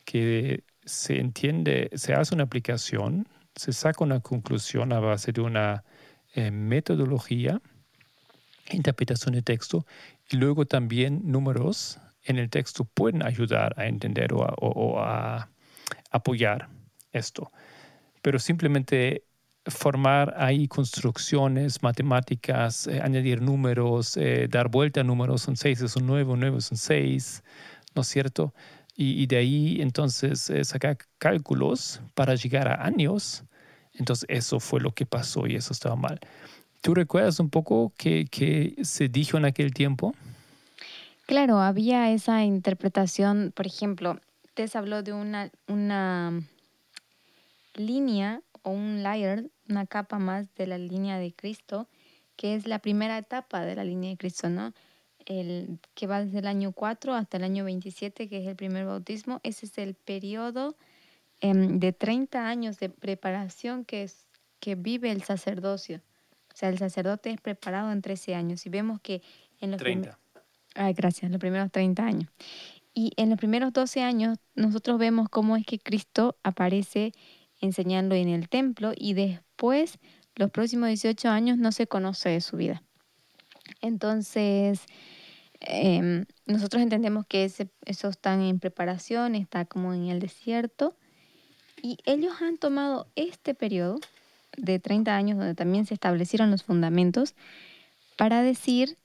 Que 0.05 0.63
se 0.85 1.19
entiende, 1.19 1.89
se 1.95 2.13
hace 2.13 2.35
una 2.35 2.43
aplicación 2.43 3.27
se 3.55 3.73
saca 3.73 4.03
una 4.03 4.19
conclusión 4.19 4.93
a 4.93 4.99
base 4.99 5.31
de 5.31 5.41
una 5.41 5.83
eh, 6.33 6.51
metodología, 6.51 7.61
interpretación 8.71 9.35
de 9.35 9.41
texto, 9.41 9.85
y 10.31 10.37
luego 10.37 10.65
también 10.65 11.21
números 11.25 11.99
en 12.23 12.37
el 12.37 12.49
texto 12.49 12.85
pueden 12.85 13.23
ayudar 13.23 13.73
a 13.77 13.87
entender 13.87 14.33
o 14.33 14.99
a, 14.99 15.49
apoyar 16.09 16.69
esto. 17.11 17.51
Pero 18.21 18.39
simplemente 18.39 19.25
formar 19.65 20.33
ahí 20.37 20.67
construcciones 20.67 21.83
matemáticas, 21.83 22.87
eh, 22.87 23.01
añadir 23.01 23.41
números, 23.41 24.17
eh, 24.17 24.47
dar 24.49 24.69
vuelta 24.69 25.01
a 25.01 25.03
números, 25.03 25.41
son 25.41 25.55
seis, 25.55 25.79
son 25.79 26.07
nueve, 26.07 26.33
nueve 26.37 26.61
son 26.61 26.77
seis, 26.77 27.43
¿no 27.93 28.01
es 28.01 28.07
cierto? 28.07 28.53
y, 28.95 29.25
de 29.25 29.37
ahí 29.37 29.81
entonces 29.81 30.49
eh, 30.49 30.63
sacar 30.63 30.97
cálculos 31.17 32.01
para 32.13 32.35
llegar 32.35 32.67
a 32.67 32.85
años. 32.85 33.43
Entonces 33.93 34.25
eso 34.29 34.59
fue 34.59 34.79
lo 34.79 34.93
que 34.93 35.05
pasó 35.05 35.47
y 35.47 35.55
eso 35.55 35.73
estaba 35.73 35.95
mal. 35.95 36.19
¿Tú 36.81 36.93
recuerdas 36.93 37.39
un 37.39 37.49
poco 37.49 37.93
qué, 37.97 38.25
qué 38.29 38.75
se 38.83 39.07
dijo 39.07 39.37
en 39.37 39.45
aquel 39.45 39.73
tiempo? 39.73 40.13
Claro, 41.27 41.59
había 41.59 42.11
esa 42.11 42.43
interpretación, 42.43 43.53
por 43.55 43.67
ejemplo, 43.67 44.19
Tess 44.53 44.75
habló 44.75 45.03
de 45.03 45.13
una, 45.13 45.51
una 45.67 46.41
línea 47.75 48.41
o 48.63 48.71
un 48.71 49.03
layer, 49.03 49.49
una 49.69 49.85
capa 49.85 50.19
más 50.19 50.53
de 50.55 50.67
la 50.67 50.77
línea 50.77 51.17
de 51.19 51.31
Cristo, 51.33 51.87
que 52.35 52.55
es 52.55 52.67
la 52.67 52.79
primera 52.79 53.17
etapa 53.17 53.61
de 53.61 53.75
la 53.75 53.83
línea 53.83 54.09
de 54.09 54.17
Cristo, 54.17 54.49
¿no? 54.49 54.73
el, 55.25 55.79
que 55.93 56.07
va 56.07 56.23
desde 56.23 56.39
el 56.39 56.47
año 56.47 56.71
4 56.71 57.13
hasta 57.13 57.37
el 57.37 57.43
año 57.43 57.63
27, 57.65 58.27
que 58.27 58.39
es 58.39 58.47
el 58.47 58.55
primer 58.55 58.85
bautismo. 58.85 59.39
Ese 59.43 59.65
es 59.65 59.77
el 59.77 59.95
periodo 59.95 60.75
em, 61.39 61.79
de 61.79 61.93
30 61.93 62.47
años 62.47 62.79
de 62.79 62.89
preparación 62.89 63.85
que, 63.85 64.03
es, 64.03 64.25
que 64.59 64.75
vive 64.75 65.11
el 65.11 65.23
sacerdocio. 65.23 66.01
O 66.53 66.57
sea, 66.57 66.69
el 66.69 66.77
sacerdote 66.77 67.31
es 67.31 67.39
preparado 67.41 67.91
en 67.91 68.01
13 68.01 68.35
años. 68.35 68.65
Y 68.65 68.69
vemos 68.69 69.01
que 69.01 69.21
en 69.59 69.71
los 69.71 69.79
30. 69.79 70.17
Ay, 70.75 70.93
gracias, 70.93 71.31
los 71.31 71.39
primeros 71.39 71.71
30 71.71 72.03
años. 72.03 72.29
Y 72.93 73.13
en 73.17 73.29
los 73.29 73.37
primeros 73.37 73.71
12 73.73 74.01
años 74.01 74.37
nosotros 74.55 74.99
vemos 74.99 75.29
cómo 75.29 75.55
es 75.55 75.65
que 75.65 75.79
Cristo 75.79 76.37
aparece 76.43 77.13
enseñando 77.59 78.15
en 78.15 78.27
el 78.27 78.49
templo 78.49 78.91
y 78.95 79.13
después, 79.13 79.99
los 80.35 80.49
próximos 80.51 80.87
18 80.87 81.29
años, 81.29 81.57
no 81.57 81.71
se 81.71 81.87
conoce 81.87 82.29
de 82.29 82.41
su 82.41 82.57
vida. 82.57 82.83
Entonces, 83.81 84.81
em, 85.59 86.25
nosotros 86.45 86.81
entendemos 86.81 87.25
que 87.27 87.45
ese, 87.45 87.69
eso 87.85 88.09
están 88.09 88.41
en 88.41 88.59
preparación, 88.59 89.35
está 89.35 89.65
como 89.65 89.93
en 89.93 90.07
el 90.07 90.19
desierto. 90.19 90.97
Y 91.81 91.97
ellos 92.05 92.41
han 92.41 92.57
tomado 92.57 93.07
este 93.15 93.53
periodo 93.53 93.99
de 94.57 94.79
30 94.79 95.15
años 95.15 95.37
donde 95.37 95.55
también 95.55 95.85
se 95.85 95.93
establecieron 95.93 96.51
los 96.51 96.63
fundamentos 96.63 97.35
para 98.17 98.41
decir 98.41 98.97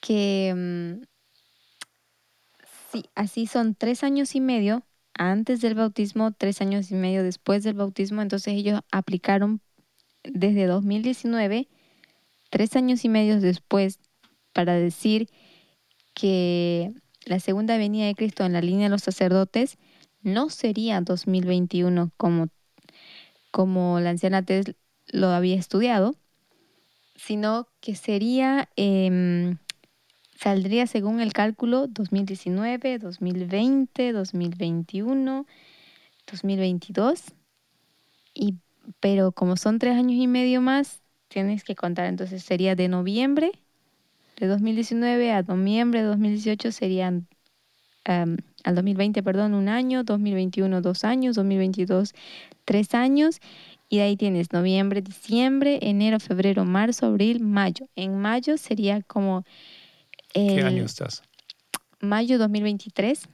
que 0.00 0.52
mm, 0.54 1.04
sí, 2.92 3.04
así 3.14 3.46
son 3.46 3.74
tres 3.74 4.02
años 4.02 4.34
y 4.34 4.40
medio 4.40 4.82
antes 5.14 5.60
del 5.60 5.74
bautismo, 5.74 6.32
tres 6.32 6.60
años 6.60 6.90
y 6.90 6.94
medio 6.94 7.22
después 7.22 7.62
del 7.62 7.74
bautismo. 7.74 8.22
Entonces 8.22 8.54
ellos 8.54 8.80
aplicaron 8.90 9.60
desde 10.24 10.66
2019 10.66 11.68
tres 12.50 12.76
años 12.76 13.04
y 13.04 13.08
medio 13.08 13.40
después 13.40 14.00
para 14.52 14.74
decir 14.74 15.28
que 16.14 16.92
la 17.24 17.40
segunda 17.40 17.78
venida 17.78 18.06
de 18.06 18.14
Cristo 18.14 18.44
en 18.44 18.52
la 18.52 18.60
línea 18.60 18.84
de 18.84 18.90
los 18.90 19.02
sacerdotes 19.02 19.78
no 20.22 20.50
sería 20.50 21.00
2021 21.00 22.10
como, 22.16 22.48
como 23.50 24.00
la 24.00 24.10
anciana 24.10 24.44
Tess 24.44 24.74
lo 25.06 25.28
había 25.28 25.56
estudiado, 25.56 26.14
sino 27.16 27.68
que 27.80 27.94
sería, 27.94 28.68
em, 28.76 29.58
saldría 30.36 30.86
según 30.86 31.20
el 31.20 31.32
cálculo 31.32 31.86
2019, 31.86 32.98
2020, 32.98 34.12
2021, 34.12 35.46
2022, 36.30 37.24
y, 38.34 38.54
pero 39.00 39.32
como 39.32 39.56
son 39.56 39.78
tres 39.78 39.96
años 39.96 40.20
y 40.20 40.26
medio 40.26 40.60
más, 40.60 41.02
tienes 41.28 41.64
que 41.64 41.74
contar, 41.74 42.06
entonces 42.06 42.42
sería 42.42 42.74
de 42.74 42.88
noviembre 42.88 43.52
de 44.40 44.46
2019 44.46 45.32
a 45.32 45.42
noviembre 45.42 46.00
de 46.00 46.08
2018 46.08 46.72
serían 46.72 47.28
al 48.64 48.74
2020, 48.74 49.22
perdón, 49.22 49.54
un 49.54 49.68
año, 49.68 50.04
2021 50.04 50.80
dos 50.80 51.04
años, 51.04 51.36
2022 51.36 52.14
tres 52.64 52.94
años 52.94 53.40
y 53.88 53.98
de 53.98 54.04
ahí 54.04 54.16
tienes 54.16 54.52
noviembre, 54.52 55.02
diciembre, 55.02 55.80
enero, 55.82 56.20
febrero, 56.20 56.64
marzo, 56.64 57.06
abril, 57.06 57.40
mayo. 57.40 57.88
En 57.96 58.16
mayo 58.16 58.56
sería 58.56 59.02
como... 59.02 59.44
¿Qué 60.32 60.62
año 60.62 60.84
estás? 60.84 61.24
Mayo 62.00 62.38
2023 62.38 63.28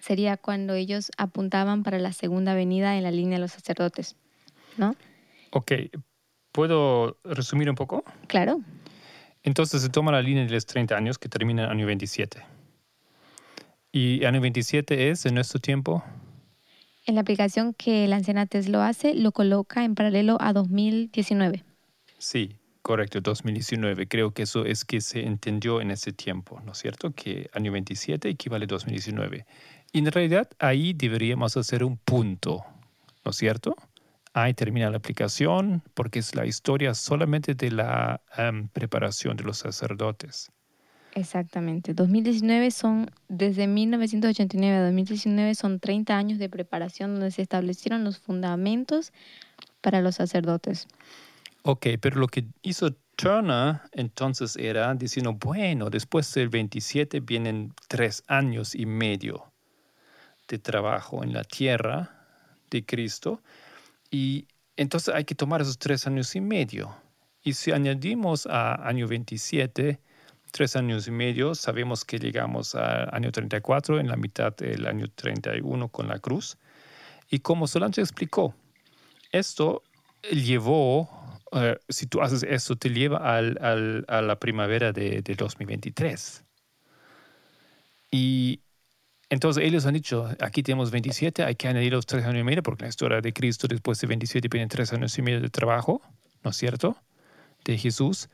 sería 0.00 0.36
cuando 0.36 0.74
ellos 0.74 1.10
apuntaban 1.16 1.82
para 1.82 1.98
la 1.98 2.12
segunda 2.12 2.54
venida 2.54 2.98
en 2.98 3.04
la 3.04 3.10
línea 3.10 3.38
de 3.38 3.40
los 3.40 3.52
sacerdotes, 3.52 4.16
¿no? 4.76 4.94
Ok, 5.50 5.72
¿puedo 6.52 7.16
resumir 7.24 7.70
un 7.70 7.76
poco? 7.76 8.04
Claro. 8.26 8.60
Entonces 9.42 9.80
se 9.80 9.88
toma 9.88 10.12
la 10.12 10.20
línea 10.20 10.44
de 10.44 10.50
los 10.50 10.66
30 10.66 10.94
años 10.94 11.18
que 11.18 11.30
termina 11.30 11.62
en 11.62 11.70
el 11.70 11.76
año 11.76 11.86
27. 11.86 12.44
¿Y 13.96 14.24
año 14.24 14.40
27 14.40 15.10
es 15.10 15.24
en 15.24 15.36
nuestro 15.36 15.60
tiempo? 15.60 16.02
En 17.06 17.14
la 17.14 17.20
aplicación 17.20 17.74
que 17.74 18.08
la 18.08 18.16
anciana 18.16 18.48
lo 18.66 18.82
hace, 18.82 19.14
lo 19.14 19.30
coloca 19.30 19.84
en 19.84 19.94
paralelo 19.94 20.36
a 20.40 20.52
2019. 20.52 21.62
Sí, 22.18 22.56
correcto, 22.82 23.20
2019. 23.20 24.08
Creo 24.08 24.32
que 24.32 24.42
eso 24.42 24.64
es 24.64 24.84
que 24.84 25.00
se 25.00 25.24
entendió 25.24 25.80
en 25.80 25.92
ese 25.92 26.12
tiempo, 26.12 26.60
¿no 26.64 26.72
es 26.72 26.78
cierto? 26.78 27.12
Que 27.12 27.48
año 27.52 27.70
27 27.70 28.28
equivale 28.30 28.64
a 28.64 28.66
2019. 28.66 29.46
Y 29.92 29.98
en 30.00 30.10
realidad 30.10 30.50
ahí 30.58 30.92
deberíamos 30.92 31.56
hacer 31.56 31.84
un 31.84 31.96
punto, 31.96 32.64
¿no 33.24 33.30
es 33.30 33.36
cierto? 33.36 33.76
Ahí 34.32 34.54
termina 34.54 34.90
la 34.90 34.96
aplicación 34.96 35.84
porque 35.94 36.18
es 36.18 36.34
la 36.34 36.46
historia 36.46 36.94
solamente 36.94 37.54
de 37.54 37.70
la 37.70 38.20
em, 38.36 38.66
preparación 38.66 39.36
de 39.36 39.44
los 39.44 39.58
sacerdotes. 39.58 40.50
Exactamente. 41.14 41.94
2019 41.94 42.72
son, 42.72 43.08
desde 43.28 43.68
1989 43.68 44.76
a 44.76 44.84
2019 44.84 45.54
son 45.54 45.78
30 45.78 46.16
años 46.16 46.38
de 46.38 46.48
preparación 46.48 47.14
donde 47.14 47.30
se 47.30 47.42
establecieron 47.42 48.02
los 48.02 48.18
fundamentos 48.18 49.12
para 49.80 50.00
los 50.00 50.16
sacerdotes. 50.16 50.88
Ok, 51.62 51.86
pero 52.00 52.18
lo 52.18 52.26
que 52.26 52.44
hizo 52.62 52.92
Turner 53.14 53.80
entonces 53.92 54.56
era 54.56 54.92
diciendo, 54.94 55.34
bueno, 55.34 55.88
después 55.88 56.34
del 56.34 56.48
27 56.48 57.20
vienen 57.20 57.72
tres 57.86 58.24
años 58.26 58.74
y 58.74 58.84
medio 58.84 59.52
de 60.48 60.58
trabajo 60.58 61.22
en 61.22 61.32
la 61.32 61.44
tierra 61.44 62.10
de 62.70 62.84
Cristo 62.84 63.40
y 64.10 64.48
entonces 64.76 65.14
hay 65.14 65.24
que 65.24 65.36
tomar 65.36 65.62
esos 65.62 65.78
tres 65.78 66.08
años 66.08 66.34
y 66.34 66.40
medio. 66.40 66.96
Y 67.42 67.52
si 67.52 67.70
añadimos 67.70 68.46
a 68.46 68.86
año 68.86 69.06
27, 69.06 70.00
tres 70.54 70.76
años 70.76 71.08
y 71.08 71.10
medio, 71.10 71.56
sabemos 71.56 72.04
que 72.04 72.20
llegamos 72.20 72.76
al 72.76 73.08
año 73.12 73.32
34, 73.32 73.98
en 73.98 74.06
la 74.06 74.16
mitad 74.16 74.54
del 74.54 74.86
año 74.86 75.08
31 75.12 75.88
con 75.88 76.06
la 76.06 76.20
cruz. 76.20 76.58
Y 77.28 77.40
como 77.40 77.66
Solange 77.66 78.00
explicó, 78.00 78.54
esto 79.32 79.82
llevó, 80.30 81.10
eh, 81.50 81.76
si 81.88 82.06
tú 82.06 82.22
haces 82.22 82.44
esto, 82.44 82.76
te 82.76 82.90
lleva 82.90 83.36
al, 83.36 83.58
al, 83.60 84.04
a 84.06 84.22
la 84.22 84.38
primavera 84.38 84.92
de, 84.92 85.22
de 85.22 85.34
2023. 85.34 86.44
Y 88.12 88.60
entonces 89.30 89.64
ellos 89.64 89.86
han 89.86 89.94
dicho, 89.94 90.28
aquí 90.38 90.62
tenemos 90.62 90.92
27, 90.92 91.42
hay 91.42 91.56
que 91.56 91.66
añadir 91.66 91.94
los 91.94 92.06
tres 92.06 92.24
años 92.26 92.42
y 92.42 92.44
medio, 92.44 92.62
porque 92.62 92.84
la 92.84 92.90
historia 92.90 93.20
de 93.20 93.32
Cristo 93.32 93.66
después 93.66 94.00
de 94.00 94.06
27 94.06 94.46
vienen 94.46 94.68
tres 94.68 94.92
años 94.92 95.18
y 95.18 95.22
medio 95.22 95.40
de 95.40 95.50
trabajo, 95.50 96.00
¿no 96.44 96.52
es 96.52 96.56
cierto? 96.56 96.96
De 97.64 97.76
Jesús. 97.76 98.28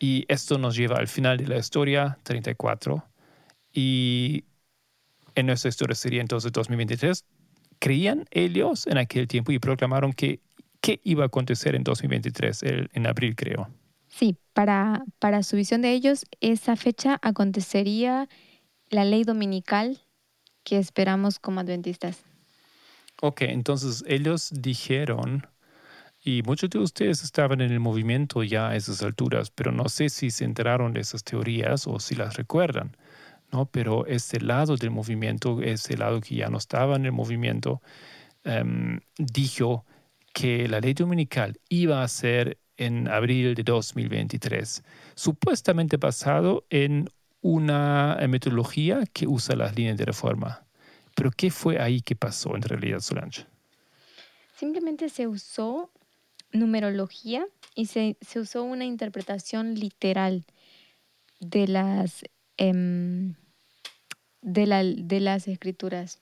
Y 0.00 0.24
esto 0.28 0.58
nos 0.58 0.74
lleva 0.74 0.96
al 0.96 1.06
final 1.06 1.36
de 1.36 1.46
la 1.46 1.58
historia, 1.58 2.18
34. 2.24 3.04
Y 3.72 4.44
en 5.34 5.46
nuestra 5.46 5.68
historia 5.68 5.94
sería 5.94 6.22
entonces 6.22 6.50
2023. 6.50 7.24
Creían 7.78 8.24
ellos 8.30 8.86
en 8.86 8.98
aquel 8.98 9.28
tiempo 9.28 9.52
y 9.52 9.58
proclamaron 9.58 10.12
que 10.12 10.40
qué 10.80 11.00
iba 11.04 11.24
a 11.24 11.26
acontecer 11.26 11.74
en 11.74 11.84
2023, 11.84 12.62
en 12.92 13.06
abril 13.06 13.36
creo. 13.36 13.68
Sí, 14.08 14.36
para, 14.54 15.04
para 15.18 15.42
su 15.42 15.56
visión 15.56 15.82
de 15.82 15.92
ellos, 15.92 16.24
esa 16.40 16.76
fecha 16.76 17.18
acontecería 17.22 18.28
la 18.88 19.04
ley 19.04 19.24
dominical 19.24 20.00
que 20.64 20.78
esperamos 20.78 21.38
como 21.38 21.60
adventistas. 21.60 22.24
Ok, 23.22 23.42
entonces 23.42 24.02
ellos 24.06 24.50
dijeron 24.52 25.46
y 26.22 26.42
muchos 26.42 26.68
de 26.70 26.78
ustedes 26.78 27.22
estaban 27.22 27.60
en 27.60 27.70
el 27.72 27.80
movimiento 27.80 28.42
ya 28.42 28.68
a 28.68 28.76
esas 28.76 29.02
alturas, 29.02 29.50
pero 29.50 29.72
no 29.72 29.88
sé 29.88 30.10
si 30.10 30.30
se 30.30 30.44
enteraron 30.44 30.92
de 30.92 31.00
esas 31.00 31.24
teorías 31.24 31.86
o 31.86 31.98
si 31.98 32.14
las 32.14 32.36
recuerdan, 32.36 32.96
¿no? 33.52 33.66
Pero 33.66 34.06
ese 34.06 34.40
lado 34.40 34.76
del 34.76 34.90
movimiento, 34.90 35.62
ese 35.62 35.96
lado 35.96 36.20
que 36.20 36.36
ya 36.36 36.48
no 36.48 36.58
estaba 36.58 36.96
en 36.96 37.06
el 37.06 37.12
movimiento, 37.12 37.80
em, 38.44 39.00
dijo 39.16 39.86
que 40.34 40.68
la 40.68 40.80
ley 40.80 40.92
dominical 40.94 41.58
iba 41.68 42.02
a 42.02 42.08
ser 42.08 42.58
en 42.76 43.08
abril 43.08 43.54
de 43.54 43.62
2023, 43.62 44.84
supuestamente 45.14 45.96
basado 45.96 46.64
en 46.70 47.08
una 47.40 48.18
metodología 48.28 49.04
que 49.12 49.26
usa 49.26 49.56
las 49.56 49.74
líneas 49.74 49.96
de 49.96 50.04
reforma. 50.04 50.66
Pero 51.14 51.30
¿qué 51.30 51.50
fue 51.50 51.80
ahí 51.80 52.02
que 52.02 52.14
pasó 52.14 52.54
en 52.56 52.62
realidad, 52.62 53.00
Solange? 53.00 53.46
Simplemente 54.54 55.08
se 55.08 55.26
usó 55.26 55.90
numerología 56.52 57.46
y 57.74 57.86
se, 57.86 58.16
se 58.20 58.40
usó 58.40 58.62
una 58.64 58.84
interpretación 58.84 59.74
literal 59.74 60.44
de 61.40 61.68
las, 61.68 62.22
em, 62.56 63.34
de, 64.42 64.66
la, 64.66 64.84
de 64.84 65.20
las 65.20 65.48
escrituras, 65.48 66.20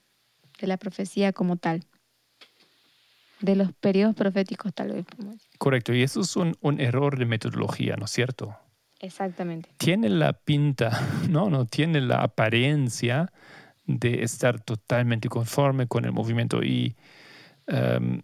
de 0.59 0.67
la 0.67 0.77
profecía 0.77 1.33
como 1.33 1.57
tal, 1.57 1.83
de 3.41 3.55
los 3.55 3.73
periodos 3.73 4.15
proféticos 4.15 4.73
tal 4.73 4.93
vez. 4.93 5.05
Correcto, 5.57 5.93
y 5.93 6.03
eso 6.03 6.21
es 6.21 6.35
un, 6.35 6.55
un 6.61 6.79
error 6.79 7.17
de 7.17 7.25
metodología, 7.25 7.95
¿no 7.95 8.05
es 8.05 8.11
cierto? 8.11 8.57
Exactamente. 8.99 9.69
Tiene 9.77 10.09
la 10.09 10.33
pinta, 10.33 10.91
no, 11.29 11.49
no, 11.49 11.65
tiene 11.65 12.01
la 12.01 12.21
apariencia 12.21 13.31
de 13.85 14.23
estar 14.23 14.59
totalmente 14.59 15.29
conforme 15.29 15.87
con 15.87 16.05
el 16.05 16.11
movimiento 16.11 16.61
y 16.61 16.95
em, 17.65 18.21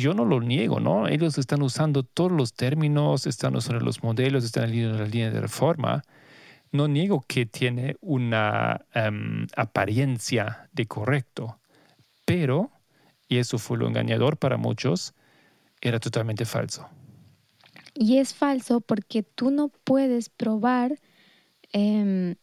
yo 0.00 0.14
no 0.14 0.24
lo 0.24 0.40
niego, 0.40 0.78
¿no? 0.78 1.08
Ellos 1.08 1.38
están 1.38 1.62
usando 1.62 2.02
todos 2.02 2.30
los 2.30 2.52
términos, 2.52 3.26
están 3.26 3.56
usando 3.56 3.84
los 3.84 4.02
modelos, 4.02 4.44
están 4.44 4.70
en 4.72 4.98
la 4.98 5.06
línea 5.06 5.30
de 5.30 5.40
reforma. 5.40 6.02
No 6.70 6.86
niego 6.86 7.24
que 7.26 7.46
tiene 7.46 7.96
una 8.00 8.84
em, 8.92 9.46
apariencia 9.56 10.68
de 10.72 10.86
correcto, 10.86 11.58
pero, 12.26 12.70
y 13.28 13.38
eso 13.38 13.58
fue 13.58 13.78
lo 13.78 13.86
engañador 13.86 14.36
para 14.36 14.58
muchos, 14.58 15.14
era 15.80 15.98
totalmente 15.98 16.44
falso. 16.44 16.88
Y 17.94 18.18
es 18.18 18.34
falso 18.34 18.82
porque 18.82 19.22
tú 19.22 19.50
no 19.50 19.68
puedes 19.84 20.28
probar 20.28 20.98
em, 21.72 22.34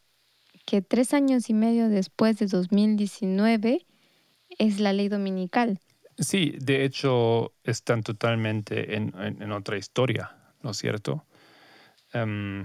que 0.66 0.82
tres 0.82 1.14
años 1.14 1.50
y 1.50 1.54
medio 1.54 1.90
después 1.90 2.40
de 2.40 2.48
2019 2.48 3.86
es 4.58 4.80
la 4.80 4.94
ley 4.94 5.10
dominical. 5.10 5.80
Sí, 6.18 6.56
de 6.60 6.86
hecho 6.86 7.54
están 7.64 8.04
totalmente 8.04 8.96
en, 8.96 9.52
otra 9.52 9.78
historia, 9.78 10.36
¿no 10.62 10.72
es 10.72 10.78
cierto? 10.78 11.26
Em, 12.12 12.64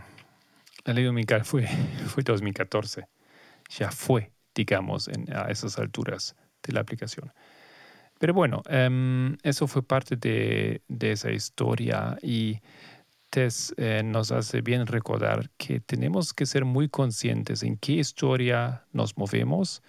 la 0.85 0.93
ley 0.93 1.05
dominical 1.05 1.45
fue, 1.45 1.67
fue 2.09 2.23
2014, 2.23 3.07
ya 3.71 3.91
fue, 3.91 4.33
digamos, 4.55 5.09
a 5.35 5.51
esas 5.51 5.79
alturas 5.79 6.37
de 6.63 6.73
la 6.73 6.81
aplicación. 6.81 7.33
Pero 8.19 8.35
bueno, 8.35 8.63
em, 8.69 9.37
eso 9.43 9.67
fue 9.67 9.83
parte 9.83 10.17
de, 10.17 10.83
esa 11.01 11.31
historia 11.31 12.19
y 12.21 12.61
Tess 13.31 13.75
eh, 13.77 14.03
nos 14.05 14.33
hace 14.33 14.61
bien 14.63 14.87
recordar 14.87 15.51
que 15.57 15.81
tenemos 15.81 16.33
que 16.33 16.47
ser 16.47 16.65
muy 16.65 16.89
conscientes 16.89 17.63
en 17.63 17.77
qué 17.77 17.93
historia 17.93 18.85
nos 18.93 19.17
movemos 19.17 19.83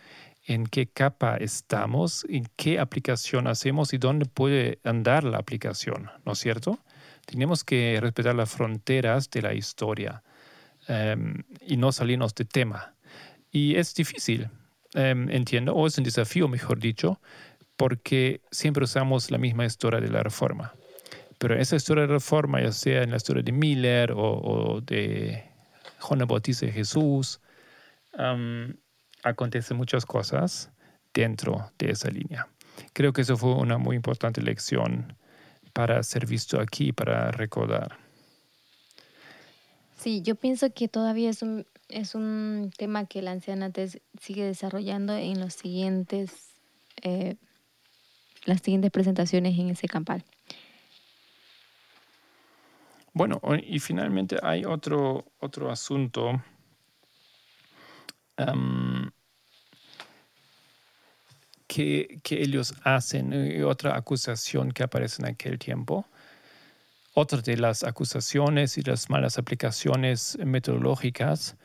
en 0.50 0.66
qué 0.66 0.88
capa 0.88 1.38
estamos, 1.38 2.26
en 2.28 2.50
qué 2.56 2.80
aplicación 2.80 3.46
hacemos 3.46 3.94
y 3.94 4.00
dónde 4.00 4.26
puede 4.26 4.80
andar 4.84 5.24
la 5.24 5.38
aplicación, 5.38 6.10
¿no 6.26 6.32
es 6.34 6.40
cierto? 6.40 6.80
Tenemos 7.28 7.64
que 7.64 8.00
respetar 8.02 8.34
las 8.34 8.50
fronteras 8.50 9.30
de 9.30 9.44
la 9.44 9.54
historia 9.54 10.24
em, 10.88 11.44
y 11.62 11.78
no 11.78 11.92
salirnos 11.92 12.34
de 12.34 12.46
tema. 12.46 12.96
Y 13.52 13.76
es 13.76 13.94
difícil, 13.94 14.50
em, 14.96 15.30
entiendo, 15.30 15.76
o 15.76 15.86
es 15.86 15.96
un 16.00 16.04
desafío, 16.04 16.48
mejor 16.48 16.80
dicho, 16.80 17.22
porque 17.78 18.42
siempre 18.50 18.84
usamos 18.84 19.30
la 19.30 19.38
misma 19.38 19.66
historia 19.68 20.02
de 20.02 20.10
la 20.10 20.24
reforma. 20.24 20.74
Pero 21.38 21.56
esa 21.60 21.76
historia 21.76 22.02
de 22.02 22.08
la 22.08 22.14
reforma, 22.16 22.60
ya 22.60 22.72
sea 22.72 23.04
en 23.04 23.12
la 23.12 23.18
historia 23.18 23.44
de 23.44 23.52
Miller 23.52 24.14
o, 24.16 24.82
de 24.82 25.44
Juan 26.00 26.28
Bautista 26.28 26.66
de 26.66 26.72
Jesús, 26.72 27.40
um, 28.18 28.74
acontecen 29.24 29.78
muchas 29.78 30.06
cosas 30.06 30.72
dentro 31.14 31.72
de 31.78 31.92
esa 31.92 32.10
línea. 32.10 32.48
Creo 32.94 33.14
que 33.14 33.22
eso 33.22 33.38
fue 33.38 33.56
una 33.56 33.78
muy 33.78 33.96
importante 33.96 34.42
lección 34.42 35.16
para 35.74 36.02
ser 36.04 36.26
visto 36.26 36.60
aquí, 36.60 36.92
para 36.92 37.32
recordar. 37.32 37.98
Sí, 39.98 40.22
yo 40.22 40.36
pienso 40.36 40.74
que 40.74 40.88
todavía 40.88 41.30
es 41.30 41.42
un, 41.42 41.66
es 41.90 42.16
un 42.16 42.72
tema 42.78 43.06
que 43.06 43.22
la 43.22 43.32
anciana 43.32 43.72
sigue 44.20 44.46
desarrollando 44.46 45.16
en 45.16 45.40
los 45.40 45.54
siguientes, 45.54 46.54
eh, 47.02 47.36
las 48.46 48.62
siguientes 48.62 48.92
presentaciones 48.92 49.60
en 49.60 49.70
ese 49.70 49.88
campal. 49.88 50.24
Bueno, 53.14 53.42
y 53.68 53.80
finalmente 53.80 54.38
hay 54.42 54.64
otro, 54.64 55.26
otro 55.40 55.72
asunto 55.72 56.42
que, 61.70 62.20
ellos 62.30 62.74
hacen, 62.84 63.34
y 63.34 63.62
otra 63.62 63.96
acusación 63.96 64.72
que 64.72 64.84
aparece 64.84 65.22
en 65.22 65.30
aquel 65.30 65.60
tiempo, 65.60 66.06
otra 67.14 67.42
de 67.42 67.58
las 67.58 67.84
acusaciones 67.84 68.78
y 68.78 68.82
las 68.82 69.10
malas 69.10 69.38
aplicaciones 69.38 70.38
metodológicas, 70.44 71.56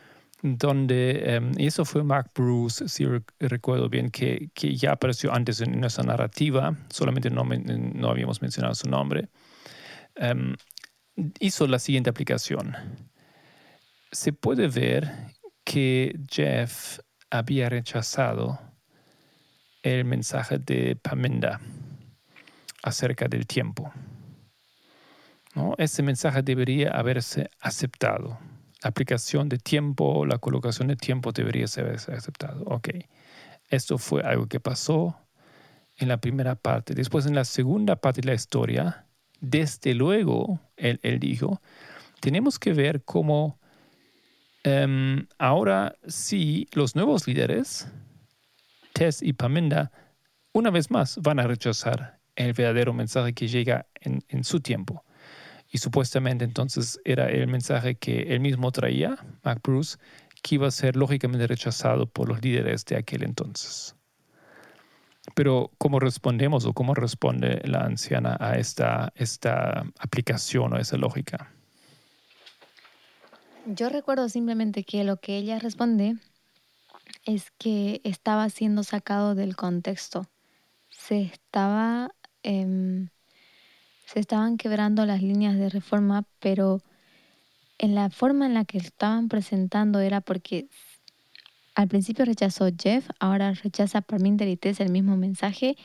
donde, 0.43 1.37
em, 1.37 1.53
eso 1.59 1.85
fue 1.87 2.05
Mark 2.05 2.31
Bruce, 2.35 2.89
si 2.89 3.07
recuerdo 3.41 3.89
bien, 3.89 4.11
que, 4.11 4.51
que, 4.55 4.77
ya 4.77 4.93
apareció 4.93 5.33
antes 5.33 5.61
en 5.63 5.81
nuestra 5.81 6.05
narrativa, 6.05 6.77
solamente 6.91 7.31
no, 7.31 7.45
no 7.45 8.11
habíamos 8.11 8.43
mencionado 8.43 8.75
su 8.75 8.89
nombre, 8.89 9.29
em, 10.17 10.55
hizo 11.41 11.67
la 11.67 11.79
siguiente 11.79 12.11
aplicación. 12.11 12.77
Se 14.13 14.33
puede 14.33 14.69
ver 14.69 15.11
que 15.65 16.19
Jeff 16.31 17.01
había 17.31 17.69
rechazado 17.69 18.61
el 19.83 20.05
mensaje 20.05 20.59
de 20.59 20.97
Pamenda 20.97 21.61
acerca 22.83 23.29
del 23.29 23.47
tiempo. 23.47 23.93
¿no? 25.55 25.75
Ese 25.79 26.03
mensaje 26.03 26.43
debería 26.43 26.91
haberse 26.91 27.51
aceptado. 27.61 28.39
La 28.83 28.91
aplicación 28.91 29.49
de 29.49 29.59
tiempo, 29.59 30.27
la 30.27 30.39
colocación 30.39 30.89
de 30.89 30.97
tiempo 30.97 31.33
debería 31.33 31.67
haberse 31.79 32.13
aceptado. 32.13 32.65
Ok, 32.67 32.89
esto 33.69 33.99
fue 33.99 34.23
algo 34.23 34.47
que 34.47 34.61
pasó 34.61 35.19
en 35.97 36.09
la 36.09 36.19
primera 36.21 36.55
parte. 36.55 36.95
Después, 36.95 37.27
en 37.27 37.35
la 37.35 37.45
segunda 37.45 37.97
parte 37.97 38.21
de 38.21 38.29
la 38.29 38.35
historia, 38.35 39.07
desde 39.41 39.95
luego, 39.95 40.61
él, 40.77 40.99
dijo, 41.21 41.61
tenemos 42.21 42.59
que 42.59 42.73
ver 42.73 43.05
cómo 43.05 43.59
em, 44.65 45.27
ahora 45.39 45.97
sí 46.07 46.67
los 46.73 46.97
nuevos 46.97 47.27
líderes, 47.27 47.89
Tess 48.93 49.23
y 49.23 49.33
Pamenda, 49.33 49.93
una 50.53 50.71
vez 50.71 50.91
más 50.91 51.19
van 51.21 51.41
a 51.41 51.47
rechazar 51.47 52.21
el 52.37 52.53
verdadero 52.53 52.93
mensaje 52.93 53.33
que 53.33 53.49
llega 53.49 53.87
en, 54.01 54.45
su 54.45 54.61
tiempo. 54.61 55.05
Y 55.71 55.79
supuestamente 55.79 56.45
entonces 56.45 57.01
era 57.05 57.29
el 57.29 57.49
mensaje 57.49 57.97
que 57.97 58.35
él 58.35 58.41
mismo 58.41 58.71
traía, 58.71 59.17
Mac 59.43 59.61
Bruce, 59.63 59.99
que 60.43 60.57
iba 60.57 60.69
a 60.69 60.71
ser 60.71 60.97
lógicamente 60.97 61.47
rechazado 61.47 62.07
por 62.07 62.29
los 62.29 62.43
líderes 62.43 62.85
de 62.85 62.97
aquel 62.97 63.25
entonces. 63.25 63.97
Pero 65.35 65.71
¿cómo 65.79 66.01
respondemos 66.01 66.67
o 66.67 66.75
cómo 66.75 66.95
responde 66.95 67.63
la 67.65 67.81
anciana 67.81 68.37
a 68.39 68.59
esta, 68.59 69.13
esta 69.17 69.85
aplicación 69.99 70.75
o 70.75 70.77
esa 70.77 70.97
lógica? 70.97 71.51
Yo 73.67 73.89
recuerdo 73.89 74.29
simplemente 74.29 74.85
que 74.85 75.05
lo 75.05 75.17
que 75.17 75.37
ella 75.37 75.59
responde 75.59 76.17
es 77.25 77.51
que 77.53 78.01
estaba 78.05 78.49
siendo 78.51 78.83
sacado 78.83 79.35
del 79.35 79.57
contexto. 79.57 80.27
Se 80.91 81.23
estaba 81.23 82.13
Em, 82.45 83.09
se 84.05 84.21
estaban 84.21 84.59
quebrando 84.59 85.07
las 85.07 85.23
líneas 85.23 85.57
de 85.57 85.71
reforma, 85.71 86.27
pero 86.41 86.83
en 87.79 87.95
la 87.95 88.11
forma 88.11 88.45
en 88.45 88.53
la 88.53 88.67
que 88.67 88.77
estaban 88.77 89.29
presentando 89.29 89.99
era 90.01 90.21
porque 90.21 90.69
al 91.75 91.89
principio 91.89 92.27
rechazó 92.27 92.69
Jeff, 92.79 93.09
ahora 93.19 93.55
rechaza 93.55 94.03
Parminder 94.03 94.47
y 94.47 94.57
Tess 94.59 94.79
el 94.81 94.91
mismo 94.91 95.17
mensaje, 95.17 95.77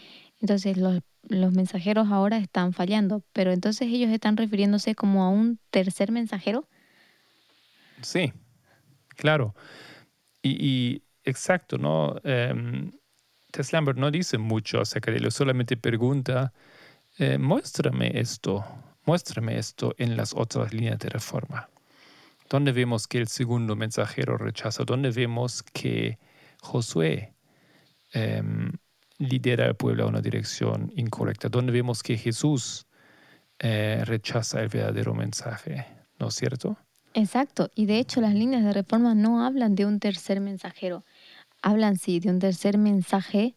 entonces 0.42 0.78
los, 0.78 1.00
los 1.24 1.54
mensajeros 1.54 2.10
ahora 2.12 2.38
están 2.38 2.74
fallando, 2.74 3.24
pero 3.32 3.54
entonces 3.54 3.88
ellos 3.88 4.12
están 4.12 4.36
refiriéndose 4.36 4.96
como 4.96 5.24
a 5.24 5.30
un 5.30 5.60
tercer 5.72 6.12
mensajero. 6.12 6.68
Sí, 8.02 8.34
claro. 9.10 9.56
Y, 10.42 11.04
exacto, 11.24 11.78
¿no? 11.78 12.16
Em, 12.24 12.92
Tess 13.52 13.74
Lambert 13.74 13.98
no 13.98 14.12
dice 14.12 14.38
mucho 14.38 14.82
acerca 14.82 15.12
de 15.12 15.18
ello, 15.18 15.32
solamente 15.32 15.76
pregunta, 15.76 16.54
eh, 17.18 17.38
muéstrame 17.38 18.20
esto, 18.20 18.64
muéstrame 19.06 19.58
esto 19.58 19.94
en 19.98 20.16
las 20.16 20.34
otras 20.34 20.74
líneas 20.74 21.00
de 21.00 21.10
reforma. 21.10 21.70
¿Dónde 22.50 22.72
vemos 22.72 23.08
que 23.08 23.20
el 23.20 23.28
segundo 23.28 23.76
mensajero 23.76 24.38
rechaza? 24.38 24.84
¿Dónde 24.84 25.12
vemos 25.12 25.64
que 25.64 26.18
Josué 26.62 27.36
em, 28.14 28.72
lidera 29.20 29.66
al 29.66 29.76
pueblo 29.76 30.06
a 30.06 30.08
una 30.08 30.22
dirección 30.22 30.92
incorrecta? 30.96 31.50
¿Dónde 31.50 31.72
vemos 31.72 32.02
que 32.04 32.18
Jesús 32.18 32.88
eh, 33.60 34.04
rechaza 34.06 34.62
el 34.62 34.70
verdadero 34.70 35.14
mensaje? 35.14 35.86
¿No 36.20 36.30
es 36.30 36.36
cierto? 36.36 36.78
Exacto. 37.14 37.70
Y 37.76 37.86
de 37.86 38.00
hecho 38.00 38.22
las 38.22 38.34
líneas 38.34 38.64
de 38.64 38.74
reforma 38.74 39.16
no 39.16 39.46
hablan 39.46 39.76
de 39.76 39.86
un 39.86 40.00
tercer 40.00 40.40
mensajero 40.40 41.04
hablan 41.62 41.98
sí 41.98 42.20
de 42.20 42.30
un 42.30 42.40
tercer 42.40 42.78
mensaje, 42.78 43.56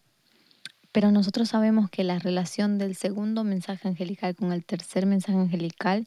pero 0.92 1.10
nosotros 1.10 1.48
sabemos 1.48 1.90
que 1.90 2.04
la 2.04 2.18
relación 2.18 2.78
del 2.78 2.96
segundo 2.96 3.44
mensaje 3.44 3.88
angelical 3.88 4.34
con 4.34 4.52
el 4.52 4.64
tercer 4.64 5.06
mensaje 5.06 5.38
angelical 5.38 6.06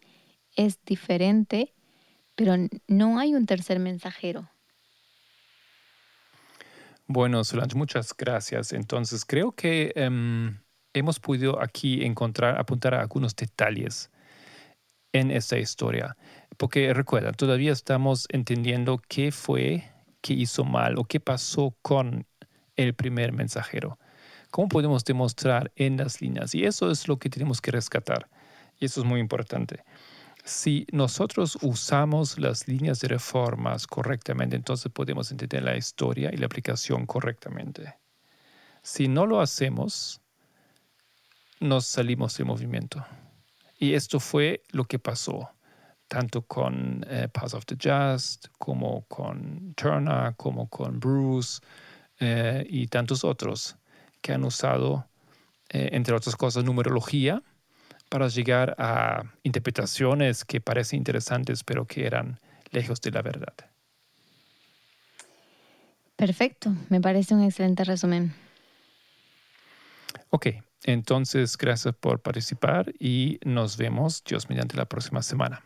es 0.55 0.79
diferente, 0.85 1.73
pero 2.35 2.55
no 2.87 3.19
hay 3.19 3.33
un 3.33 3.45
tercer 3.45 3.79
mensajero. 3.79 4.49
Bueno, 7.07 7.43
Solange, 7.43 7.75
muchas 7.75 8.15
gracias. 8.17 8.73
Entonces, 8.73 9.25
creo 9.25 9.51
que 9.51 9.93
em, 9.95 10.59
hemos 10.93 11.19
podido 11.19 11.61
aquí 11.61 12.03
encontrar, 12.03 12.59
apuntar 12.59 12.95
a 12.95 13.01
algunos 13.01 13.35
detalles 13.35 14.09
en 15.13 15.31
esta 15.31 15.57
historia. 15.57 16.17
Porque 16.57 16.93
recuerda, 16.93 17.31
todavía 17.31 17.71
estamos 17.71 18.27
entendiendo 18.29 19.01
qué 19.07 19.31
fue 19.31 19.83
qué 20.25 20.33
hizo 20.33 20.63
mal 20.63 20.97
o 20.97 21.03
qué 21.03 21.19
pasó 21.19 21.77
con 21.83 22.25
el 22.75 22.95
primer 22.95 23.31
mensajero. 23.31 23.99
¿Cómo 24.49 24.69
podemos 24.69 25.05
demostrar 25.05 25.71
en 25.75 25.97
las 25.97 26.19
líneas? 26.19 26.55
Y 26.55 26.65
eso 26.65 26.89
es 26.89 27.07
lo 27.07 27.19
que 27.19 27.29
tenemos 27.29 27.61
que 27.61 27.69
rescatar. 27.69 28.27
Y 28.79 28.85
eso 28.85 29.01
es 29.01 29.05
muy 29.05 29.19
importante. 29.19 29.83
Si 30.43 30.87
nosotros 30.91 31.59
usamos 31.61 32.39
las 32.39 32.67
líneas 32.67 33.01
de 33.01 33.09
reformas 33.09 33.85
correctamente, 33.85 34.55
entonces 34.55 34.91
podemos 34.91 35.29
entender 35.29 35.61
la 35.61 35.77
historia 35.77 36.31
y 36.33 36.37
la 36.37 36.47
aplicación 36.47 37.05
correctamente. 37.05 37.93
Si 38.81 39.07
no 39.07 39.27
lo 39.27 39.41
hacemos, 39.41 40.21
nos 41.59 41.85
salimos 41.85 42.35
del 42.35 42.47
movimiento. 42.47 43.05
Y 43.77 43.93
esto 43.93 44.19
fue 44.19 44.63
lo 44.71 44.85
que 44.85 44.97
pasó 44.97 45.54
tanto 46.07 46.43
con 46.43 47.05
eh, 47.09 47.27
Pass 47.31 47.53
of 47.53 47.65
the 47.65 47.75
Just, 47.75 48.47
como 48.57 49.05
con 49.07 49.73
Turner, 49.75 50.35
como 50.35 50.69
con 50.69 50.99
Bruce 50.99 51.61
eh, 52.19 52.65
y 52.69 52.87
tantos 52.87 53.23
otros 53.23 53.77
que 54.21 54.33
han 54.33 54.43
usado, 54.43 55.07
eh, 55.69 55.89
entre 55.91 56.15
otras 56.15 56.35
cosas, 56.35 56.63
numerología 56.63 57.41
para 58.09 58.27
llegar 58.27 58.75
a 58.77 59.23
interpretaciones 59.43 60.45
que 60.45 60.61
parecen 60.61 60.97
interesantes, 60.97 61.63
pero 61.63 61.85
que 61.85 62.05
eran 62.05 62.39
lejos 62.71 63.01
de 63.01 63.11
la 63.11 63.21
verdad. 63.21 63.53
Perfecto, 66.15 66.73
me 66.89 67.01
parece 67.01 67.33
un 67.33 67.43
excelente 67.43 67.83
resumen. 67.83 68.33
Ok, 70.29 70.47
entonces 70.83 71.57
gracias 71.57 71.93
por 71.95 72.21
participar 72.21 72.93
y 72.99 73.39
nos 73.43 73.77
vemos, 73.77 74.23
Dios 74.23 74.49
mediante, 74.49 74.77
la 74.77 74.85
próxima 74.85 75.21
semana. 75.21 75.63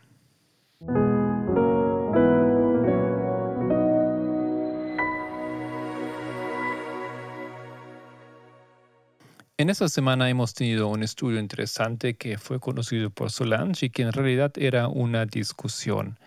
En 9.60 9.68
esta 9.68 9.90
semana 9.90 10.30
hemos 10.30 10.54
tenido 10.54 10.88
un 10.88 11.02
estudio 11.02 11.38
interesante 11.38 12.16
que 12.16 12.38
fue 12.38 12.60
conocido 12.60 13.10
por 13.10 13.30
Solange 13.30 13.84
y 13.84 13.90
que 13.90 14.00
en 14.00 14.12
realidad 14.14 14.52
era 14.56 14.88
una 14.88 15.26
discusión 15.26 16.18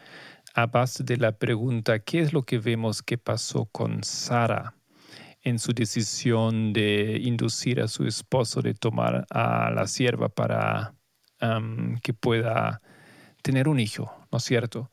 a 0.53 0.67
base 0.67 1.03
de 1.03 1.17
la 1.17 1.31
pregunta 1.31 1.97
¿qué 1.97 2.19
es 2.19 2.31
lo 2.31 2.43
que 2.43 2.59
vemos 2.59 3.01
que 3.01 3.17
pasó 3.17 3.65
con 3.65 4.03
Sara 4.03 4.75
en 5.41 5.57
su 5.57 5.73
decisión 5.73 6.73
de 6.73 7.21
inducir 7.23 7.81
a 7.81 7.87
su 7.87 8.05
esposo 8.05 8.61
de 8.61 8.75
tomar 8.75 9.25
a 9.31 9.71
la 9.71 9.87
sierva 9.87 10.29
para 10.29 10.93
que 12.03 12.13
pueda 12.13 12.83
tener 13.41 13.67
un 13.67 13.79
hijo, 13.79 14.13
¿no 14.31 14.37
es 14.37 14.43
cierto? 14.43 14.91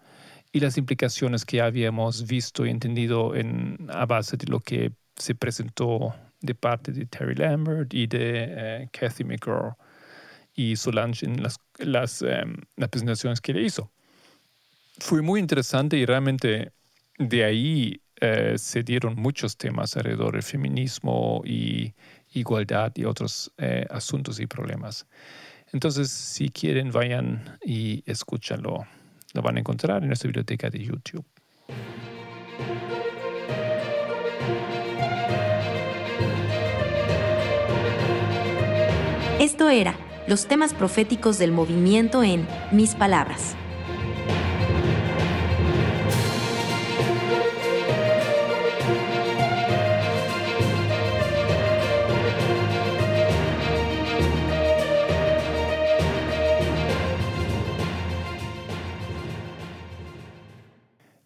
Y 0.50 0.60
las 0.60 0.78
implicaciones 0.78 1.44
que 1.44 1.60
habíamos 1.60 2.26
visto 2.26 2.64
y 2.64 2.70
entendido 2.70 3.34
en, 3.34 3.86
a 3.92 4.06
base 4.06 4.38
de 4.38 4.46
lo 4.46 4.60
que 4.60 4.92
se 5.14 5.34
presentó 5.34 6.14
de 6.40 6.54
parte 6.54 6.92
de 6.92 7.06
Terry 7.06 7.34
Lambert 7.34 7.92
y 7.92 8.06
de 8.06 8.46
eh, 8.48 8.88
Kathy 8.92 9.24
McGraw 9.24 9.76
y 10.54 10.76
Solange 10.76 11.26
en 11.26 11.42
las, 11.42 11.56
las, 11.78 12.22
em, 12.22 12.56
las 12.76 12.88
presentaciones 12.88 13.40
que 13.40 13.52
le 13.52 13.62
hizo. 13.62 13.90
Fue 14.98 15.22
muy 15.22 15.40
interesante 15.40 15.96
y 15.96 16.04
realmente 16.04 16.72
de 17.18 17.44
ahí 17.44 18.02
eh, 18.20 18.54
se 18.58 18.82
dieron 18.82 19.14
muchos 19.16 19.56
temas 19.56 19.96
alrededor 19.96 20.34
del 20.34 20.42
feminismo 20.42 21.42
y 21.44 21.94
igualdad 22.32 22.92
y 22.94 23.04
otros 23.04 23.50
eh, 23.56 23.86
asuntos 23.90 24.38
y 24.40 24.46
problemas. 24.46 25.06
Entonces, 25.72 26.10
si 26.10 26.48
quieren, 26.50 26.90
vayan 26.90 27.58
y 27.64 28.02
escúchanlo. 28.04 28.86
Lo 29.32 29.42
van 29.42 29.56
a 29.56 29.60
encontrar 29.60 30.02
en 30.02 30.08
nuestra 30.08 30.28
biblioteca 30.28 30.68
de 30.68 30.84
YouTube. 30.84 31.24
Esto 39.40 39.70
era 39.70 39.96
los 40.26 40.46
temas 40.46 40.74
proféticos 40.74 41.38
del 41.38 41.50
movimiento 41.50 42.22
en 42.22 42.46
Mis 42.72 42.94
Palabras. 42.94 43.56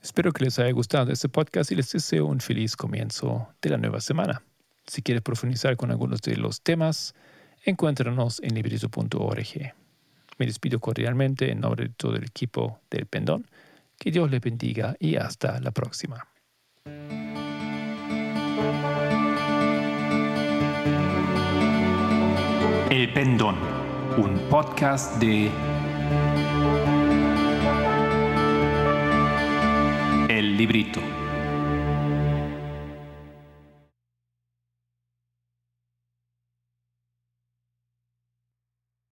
Espero 0.01 0.31
que 0.31 0.45
les 0.45 0.57
haya 0.61 0.71
gustado 0.71 1.11
este 1.11 1.29
podcast 1.29 1.73
y 1.73 1.75
les 1.75 1.91
deseo 1.91 2.27
un 2.27 2.39
feliz 2.39 2.77
comienzo 2.77 3.49
de 3.61 3.71
la 3.71 3.77
nueva 3.77 4.01
semana. 4.01 4.45
Si 4.87 5.03
quieres 5.03 5.25
profundizar 5.25 5.77
con 5.77 5.91
algunos 5.91 6.23
de 6.23 6.37
los 6.37 6.63
temas, 6.63 7.13
encuéntranos 7.65 8.41
en 8.43 8.55
librito.org. 8.55 9.75
Me 10.39 10.47
despido 10.47 10.81
cordialmente 10.81 11.51
en 11.51 11.61
nombre 11.61 11.85
de 11.85 11.91
todo 11.97 12.17
el 12.17 12.25
equipo 12.25 12.81
del 12.91 13.07
Pendón. 13.07 13.47
Que 13.99 14.11
Dios 14.11 14.31
les 14.31 14.41
bendiga 14.41 14.97
y 14.99 15.17
hasta 15.17 15.61
la 15.61 15.71
próxima. 15.71 16.27
El 22.91 23.13
Pendón, 23.13 23.57
un 24.19 24.39
podcast 24.51 25.21
de 25.21 25.51
El 30.29 30.57
Librito. 30.57 31.24